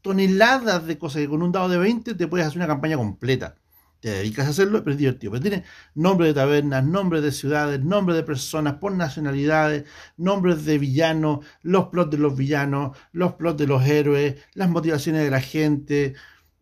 toneladas 0.02 0.86
de 0.86 0.98
cosas 0.98 1.22
que 1.22 1.28
con 1.28 1.42
un 1.42 1.52
dado 1.52 1.68
de 1.68 1.78
20 1.78 2.14
te 2.14 2.28
puedes 2.28 2.46
hacer 2.46 2.58
una 2.58 2.66
campaña 2.66 2.96
completa. 2.96 3.56
Te 4.00 4.10
dedicas 4.10 4.46
a 4.46 4.50
hacerlo, 4.50 4.84
pero 4.84 4.92
es 4.92 4.98
divertido. 4.98 5.32
Pero 5.32 5.42
tiene 5.42 5.64
nombres 5.94 6.30
de 6.30 6.34
tabernas, 6.34 6.84
nombres 6.84 7.22
de 7.22 7.32
ciudades, 7.32 7.82
nombres 7.82 8.16
de 8.16 8.22
personas 8.22 8.74
por 8.74 8.92
nacionalidades, 8.92 9.84
nombres 10.16 10.64
de 10.64 10.78
villanos, 10.78 11.44
los 11.62 11.86
plots 11.86 12.10
de 12.10 12.18
los 12.18 12.36
villanos, 12.36 12.96
los 13.12 13.34
plots 13.34 13.58
de 13.58 13.66
los 13.66 13.84
héroes, 13.84 14.36
las 14.54 14.68
motivaciones 14.68 15.24
de 15.24 15.30
la 15.30 15.40
gente, 15.40 16.14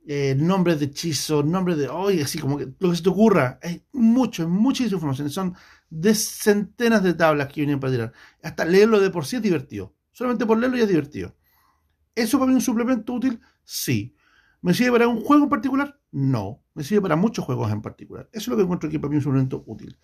eh, 0.07 0.37
nombres 0.39 0.79
de 0.81 0.87
hechizos, 0.87 1.45
nombres 1.45 1.77
de. 1.77 1.89
Oye, 1.89 2.23
así 2.23 2.39
como 2.39 2.57
que 2.57 2.69
lo 2.79 2.91
que 2.91 2.97
se 2.97 3.03
te 3.03 3.09
ocurra. 3.09 3.59
Hay 3.63 3.85
mucho, 3.93 4.49
muchísima 4.49 4.97
información. 4.97 5.31
Son 5.31 5.55
de 5.95 6.13
centenas 6.15 7.05
de 7.05 7.15
tablas 7.15 7.47
que 7.49 7.61
vienen 7.61 7.79
para 7.79 7.93
tirar. 7.93 8.13
Hasta 8.43 8.65
leerlo 8.65 8.99
de 8.99 9.11
por 9.11 9.27
sí 9.27 9.37
es 9.37 9.43
divertido. 9.43 9.95
Solamente 10.11 10.45
por 10.45 10.59
leerlo 10.59 10.77
ya 10.77 10.83
es 10.83 10.89
divertido. 10.89 11.37
¿Eso 12.17 12.39
para 12.39 12.51
mí 12.51 12.59
es 12.59 12.69
un 12.69 12.75
suplemento 12.75 13.13
útil? 13.13 13.41
Sí. 13.63 14.17
¿Me 14.61 14.75
sirve 14.75 14.93
para 14.93 15.09
un 15.09 15.21
juego 15.21 15.45
en 15.45 15.51
particular? 15.51 16.01
No. 16.11 16.63
Me 16.75 16.83
sirve 16.83 17.03
para 17.03 17.15
muchos 17.15 17.45
juegos 17.45 17.71
en 17.71 17.81
particular. 17.81 18.29
Eso 18.33 18.43
es 18.43 18.49
lo 18.49 18.57
que 18.57 18.63
encuentro 18.65 18.91
que 18.91 18.99
para 18.99 19.11
mí 19.11 19.19
es 19.19 19.21
un 19.25 19.31
suplemento 19.31 19.63
útil. 19.67 19.97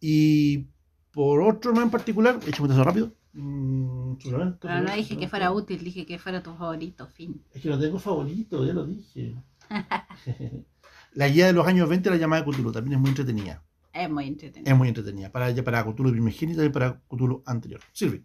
Y 0.00 0.68
por 1.10 1.42
otro 1.42 1.74
más 1.74 1.84
en 1.84 1.90
particular, 1.90 2.36
un 2.36 2.40
vistazo 2.40 2.82
rápido. 2.82 3.12
Mm, 3.34 4.18
suplemento, 4.18 4.66
Pero 4.66 4.80
no 4.80 4.94
dije 4.94 5.18
que 5.18 5.28
fuera 5.28 5.52
útil, 5.52 5.84
dije 5.84 6.06
que 6.06 6.18
fuera 6.18 6.42
tu 6.42 6.54
favorito, 6.54 7.06
fin. 7.08 7.42
Es 7.52 7.60
que 7.60 7.68
no 7.68 7.78
tengo 7.78 7.98
favorito, 7.98 8.64
ya 8.64 8.72
lo 8.72 8.86
dije. 8.86 9.34
la 11.12 11.28
guía 11.28 11.46
de 11.46 11.52
los 11.52 11.66
años 11.66 11.86
20 11.86 12.08
la 12.08 12.16
llamada 12.16 12.42
de 12.42 12.50
Cthulhu 12.50 12.72
también 12.72 12.94
es 12.94 13.00
muy 13.00 13.10
entretenida. 13.10 13.62
Es 13.94 14.10
muy 14.10 14.26
entretenido. 14.26 14.70
Es 14.72 14.76
muy 14.76 14.88
entretenida. 14.88 15.30
Para, 15.30 15.54
para 15.62 15.84
Cthulhu 15.84 16.10
primigénito 16.10 16.62
y 16.64 16.68
para 16.68 17.00
Cthulhu 17.08 17.42
anterior. 17.46 17.80
Sirve. 17.92 18.22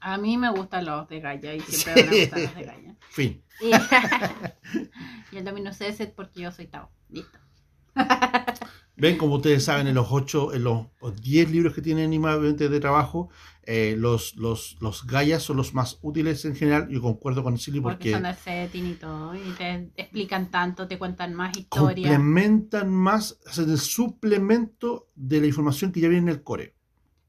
A 0.00 0.16
mí 0.16 0.36
me 0.38 0.48
gustan 0.50 0.84
los 0.84 1.08
de 1.08 1.20
Gaia 1.20 1.54
y 1.54 1.60
siempre 1.60 2.02
Sí. 2.04 2.08
me 2.10 2.20
gustan 2.20 2.42
los 2.44 2.54
de 2.54 2.62
Gaia. 2.64 2.96
Fin. 3.10 3.44
Y, 3.60 3.70
y 5.34 5.36
el 5.38 5.44
Domino 5.44 5.72
Ceset 5.72 6.14
porque 6.14 6.40
yo 6.40 6.50
soy 6.52 6.68
Tao. 6.68 6.90
Listo. 7.08 7.38
Ven, 9.02 9.18
como 9.18 9.34
ustedes 9.34 9.64
saben, 9.64 9.88
en 9.88 9.96
los 9.96 10.06
8, 10.12 10.54
en 10.54 10.62
los 10.62 10.86
10 11.22 11.50
libros 11.50 11.74
que 11.74 11.82
tienen 11.82 12.04
animadamente 12.04 12.68
de 12.68 12.78
trabajo, 12.78 13.30
eh, 13.64 13.96
los, 13.98 14.36
los, 14.36 14.76
los 14.80 15.08
Gaias 15.08 15.42
son 15.42 15.56
los 15.56 15.74
más 15.74 15.98
útiles 16.02 16.44
en 16.44 16.54
general. 16.54 16.88
Yo 16.88 17.02
concuerdo 17.02 17.42
con 17.42 17.58
Silly 17.58 17.80
Porque, 17.80 18.12
porque 18.12 18.24
son 18.24 18.44
setting 18.44 18.86
y 18.86 18.94
todo. 18.94 19.34
Y 19.34 19.50
te 19.58 19.90
explican 19.96 20.52
tanto, 20.52 20.86
te 20.86 20.98
cuentan 20.98 21.34
más 21.34 21.58
historia. 21.58 22.10
complementan 22.10 22.94
más, 22.94 23.40
hacen 23.44 23.70
el 23.70 23.78
suplemento 23.78 25.08
de 25.16 25.40
la 25.40 25.48
información 25.48 25.90
que 25.90 25.98
ya 25.98 26.06
viene 26.06 26.30
en 26.30 26.36
el 26.36 26.44
core. 26.44 26.76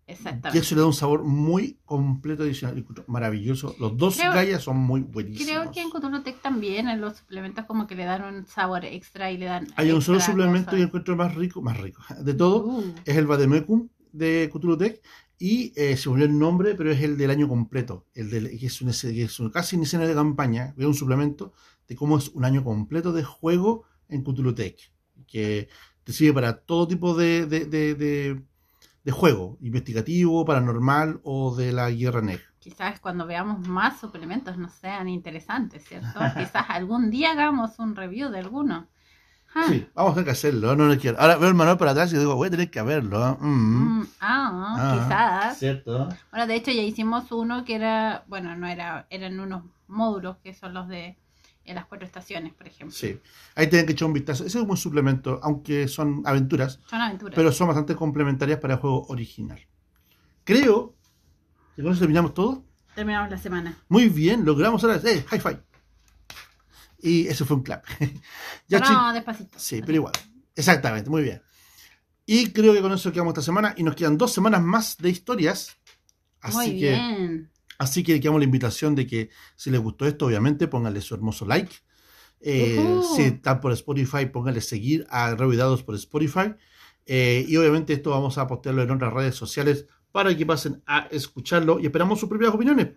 Y 0.06 0.12
Exactamente. 0.12 0.60
eso 0.60 0.76
le 0.76 0.82
da 0.82 0.88
un 0.88 0.94
sabor 0.94 1.24
muy 1.24 1.78
completo 1.86 2.44
adicional. 2.44 2.86
Maravilloso. 3.08 3.76
Los 3.80 3.96
dos 3.98 4.18
Creo- 4.18 4.34
Gaias 4.34 4.62
son 4.64 4.78
muy 4.78 5.00
buenísimos. 5.02 5.48
Creo 5.48 5.72
que 5.72 5.82
en 5.82 5.90
Cthulhu 5.90 6.22
Tech 6.24 6.42
también, 6.42 6.90
en 6.90 7.00
los 7.00 7.18
suplementos 7.18 7.66
como 7.66 7.88
que 7.88 7.96
le 7.96 8.04
dan 8.04 8.22
un 8.36 8.46
sabor 8.46 8.84
extra 8.84 9.32
y 9.32 9.38
le 9.38 9.46
dan. 9.46 9.68
Hay 9.78 9.92
un 9.92 10.02
solo 10.02 10.20
suplemento 10.20 10.66
cosas. 10.72 10.80
y 10.80 10.84
encuentro 10.84 11.16
más 11.16 11.34
rico, 11.36 11.62
más 11.62 11.78
rico 11.80 12.02
de 12.22 12.34
todo. 12.34 12.66
Uh, 12.66 12.96
Es 13.06 13.16
el 13.16 13.28
Vademecum 13.28 13.88
de 14.12 14.50
Cthulhu 14.54 14.78
Tech. 14.78 15.02
Y 15.40 15.74
eh, 15.76 15.98
se 15.98 16.08
volvió 16.10 16.26
el 16.26 16.38
nombre, 16.38 16.76
pero 16.76 16.92
es 16.92 17.02
el 17.02 17.18
del 17.18 17.30
año 17.32 17.48
completo. 17.48 18.06
El 18.14 18.30
del, 18.30 18.58
que 18.60 18.66
es, 18.68 18.82
un, 18.82 18.92
que 18.92 19.24
es 19.24 19.40
un- 19.40 19.50
casi 19.50 19.76
un 19.78 19.84
escenario 19.84 20.10
de 20.10 20.16
campaña. 20.16 20.74
Es 20.78 20.86
un 20.86 20.94
suplemento 20.94 21.54
de 21.88 21.96
cómo 21.96 22.18
es 22.18 22.30
un 22.30 22.44
año 22.46 22.64
completo 22.64 23.12
de 23.14 23.24
juego 23.24 23.84
en 24.10 24.22
Cthulhu 24.24 24.54
Tech. 24.54 24.78
Que 25.28 25.70
te 26.04 26.12
sirve 26.14 26.34
para 26.34 26.58
todo 26.62 26.88
tipo 26.88 27.16
de, 27.16 27.46
de, 27.46 27.66
de, 27.66 27.96
de- 27.96 28.42
de 29.04 29.12
juego. 29.12 29.58
Investigativo, 29.62 30.46
paranormal 30.46 31.20
o 31.24 31.56
de 31.56 31.72
la 31.74 31.90
guerra 31.92 32.22
negra. 32.22 32.44
quizás 32.60 33.00
cuando 33.02 33.28
veamos 33.28 33.68
más 33.68 34.00
suplementos 34.00 34.58
no 34.58 34.70
sean 34.70 35.10
interesantes, 35.10 35.84
¿cierto? 35.86 36.20
quizás 36.38 36.66
algún 36.70 37.10
día 37.12 37.32
hagamos 37.32 37.78
un 37.80 37.96
review 37.96 38.30
de 38.30 38.40
alguno. 38.40 38.88
Ah, 39.56 39.66
Sí, 39.70 39.88
vamos 39.94 40.12
a 40.12 40.16
tener 40.16 40.26
que 40.26 40.32
hacerlo. 40.32 40.76
No, 40.76 40.88
no 40.88 40.98
quiero. 40.98 41.20
Ahora 41.20 41.38
veo 41.38 41.50
el 41.50 41.54
manual 41.56 41.78
para 41.78 41.92
atrás 41.92 42.12
y 42.12 42.18
digo, 42.18 42.36
voy 42.36 42.48
a 42.48 42.52
tener 42.52 42.72
que 42.72 42.82
verlo. 42.82 43.34
¿eh? 43.34 43.38
Mm. 43.40 44.00
mm, 44.00 44.08
ah, 44.22 44.76
Ah, 44.80 44.94
quizás. 44.98 45.58
Cierto. 45.60 46.10
Bueno, 46.32 46.48
de 46.48 46.56
hecho 46.56 46.72
ya 46.72 46.82
hicimos 46.82 47.32
uno 47.32 47.64
que 47.64 47.76
era, 47.76 48.24
bueno, 48.28 48.56
no 48.56 48.66
era, 48.68 49.06
eran 49.12 49.40
unos 49.40 49.64
módulos 49.88 50.38
que 50.38 50.54
son 50.56 50.74
los 50.74 50.88
de 50.88 51.18
en 51.66 51.76
las 51.76 51.86
cuatro 51.86 52.06
estaciones, 52.06 52.54
por 52.54 52.68
ejemplo. 52.68 52.96
Sí. 52.96 53.20
Ahí 53.56 53.68
tienen 53.68 53.86
que 53.86 53.94
echar 53.94 54.08
un 54.08 54.14
vistazo. 54.14 54.44
Ese 54.46 54.58
es 54.58 54.62
un 54.62 54.68
buen 54.68 54.78
suplemento, 54.78 55.40
aunque 55.44 55.88
son 55.88 56.22
aventuras, 56.26 56.80
Son 56.90 57.00
aventuras. 57.02 57.36
pero 57.36 57.52
son 57.52 57.68
bastante 57.68 57.96
complementarias 57.96 58.60
para 58.60 58.76
el 58.76 58.80
juego 58.80 59.06
original. 59.08 59.60
Creo 60.44 60.96
que 61.76 61.84
con 61.84 61.92
eso 61.92 62.00
terminamos 62.02 62.34
todo. 62.34 62.66
Terminamos 62.96 63.30
la 63.32 63.38
semana. 63.38 63.78
Muy 63.90 64.10
bien, 64.10 64.46
logramos 64.46 64.84
ahora. 64.84 64.98
¡Eh! 65.04 65.24
High 65.28 65.40
five. 65.40 65.64
Y 67.02 67.28
eso 67.28 67.46
fue 67.46 67.58
un 67.58 67.64
clap. 67.64 67.86
ya, 68.68 68.80
no, 68.80 69.14
despacito. 69.14 69.58
Sí, 69.60 69.82
pero 69.82 69.96
igual. 69.96 70.14
Exactamente, 70.56 71.10
muy 71.10 71.24
bien. 71.24 71.42
Y 72.26 72.52
creo 72.52 72.74
que 72.74 72.82
con 72.82 72.94
eso 72.94 73.12
quedamos 73.12 73.32
esta 73.32 73.42
semana. 73.42 73.74
Y 73.78 73.84
nos 73.84 73.96
quedan 73.96 74.18
dos 74.18 74.32
semanas 74.34 74.62
más 74.62 74.98
de 74.98 75.10
historias. 75.10 75.76
Así 76.40 76.56
Muy 76.58 76.80
que. 76.80 76.90
bien. 76.92 77.52
Así 77.78 78.04
que 78.04 78.14
le 78.14 78.20
quedamos 78.20 78.40
la 78.40 78.46
invitación 78.46 78.96
de 78.96 79.08
que 79.08 79.30
si 79.56 79.72
les 79.72 79.82
gustó 79.82 80.06
esto, 80.06 80.26
obviamente, 80.28 80.68
pónganle 80.68 81.02
su 81.02 81.16
hermoso 81.16 81.46
like. 81.46 81.74
Eh. 82.42 83.02
Si 83.16 83.22
están 83.24 83.62
por 83.62 83.72
Spotify, 83.72 84.26
pónganle 84.26 84.62
seguir 84.62 85.06
a 85.10 85.34
Revidados 85.36 85.84
por 85.84 85.96
Spotify. 85.96 86.54
Eh, 87.06 87.46
y 87.48 87.58
obviamente 87.58 87.94
esto 87.94 88.12
vamos 88.12 88.38
a 88.38 88.48
postearlo 88.48 88.84
en 88.84 88.92
otras 88.92 89.14
redes 89.14 89.36
sociales 89.36 89.88
para 90.12 90.36
que 90.36 90.46
pasen 90.46 90.82
a 90.86 91.08
escucharlo 91.12 91.80
y 91.80 91.86
esperamos 91.86 92.20
sus 92.20 92.30
propias 92.30 92.54
opiniones. 92.54 92.90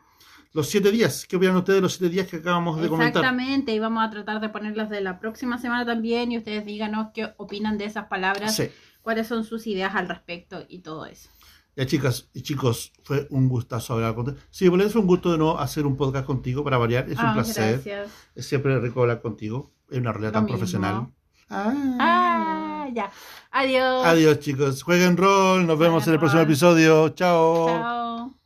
Los 0.53 0.69
siete 0.69 0.91
días, 0.91 1.27
¿qué 1.27 1.37
opinan 1.37 1.57
ustedes 1.57 1.79
de 1.79 1.83
los 1.83 1.95
siete 1.95 2.13
días 2.13 2.29
que 2.29 2.37
acabamos 2.37 2.81
de 2.81 2.89
comentar? 2.89 3.23
Exactamente, 3.23 3.75
y 3.75 3.79
vamos 3.79 4.05
a 4.07 4.11
tratar 4.11 4.41
de 4.41 4.49
ponerlas 4.49 4.89
de 4.91 5.01
la 5.01 5.19
próxima 5.19 5.59
semana 5.59 5.85
también 5.85 6.33
y 6.33 6.39
ustedes 6.39 6.65
díganos 6.65 7.09
qué 7.15 7.35
opinan 7.37 7.79
de 7.79 7.87
esas 7.87 8.07
palabras, 8.07 8.55
Sí. 8.57 8.71
cuáles 9.03 9.27
son 9.27 9.45
sus 9.45 9.67
ideas 9.67 9.95
al 9.95 10.09
respecto 10.09 10.65
y 10.69 10.79
todo 10.81 11.05
eso. 11.07 11.29
Ya 11.77 11.85
chicas 11.87 12.31
y 12.33 12.41
chicos, 12.43 12.93
fue 13.05 13.27
un 13.31 13.49
gustazo 13.51 13.93
hablar 13.95 14.15
contigo. 14.15 14.39
Sí, 14.51 14.69
por 14.71 14.83
fue 14.91 15.01
un 15.03 15.07
gusto 15.07 15.31
de 15.31 15.37
nuevo 15.39 15.59
hacer 15.61 15.85
un 15.87 15.95
podcast 15.97 16.25
contigo 16.27 16.65
para 16.65 16.79
variar. 16.79 17.05
Es 17.11 17.19
un 17.19 17.27
Ah, 17.27 17.35
placer. 17.35 17.75
Gracias. 17.75 18.09
Es 18.35 18.47
siempre 18.49 18.79
rico 18.81 19.03
hablar 19.03 19.21
contigo. 19.21 19.71
Es 19.91 19.99
una 19.99 20.11
realidad 20.13 20.31
Lo 20.31 20.35
tan 20.39 20.45
mismo. 20.45 20.57
profesional. 20.59 21.07
Ah. 21.51 21.75
Ah, 22.01 22.89
ya. 22.95 23.11
Adiós. 23.53 24.07
Adiós 24.07 24.41
chicos, 24.41 24.83
jueguen 24.83 25.17
rol, 25.17 25.67
nos 25.67 25.79
vemos 25.79 26.07
en 26.07 26.15
el 26.15 26.19
próximo 26.19 26.41
rol. 26.43 26.51
episodio, 26.51 27.09
chao. 27.11 27.67
Chao. 27.69 28.46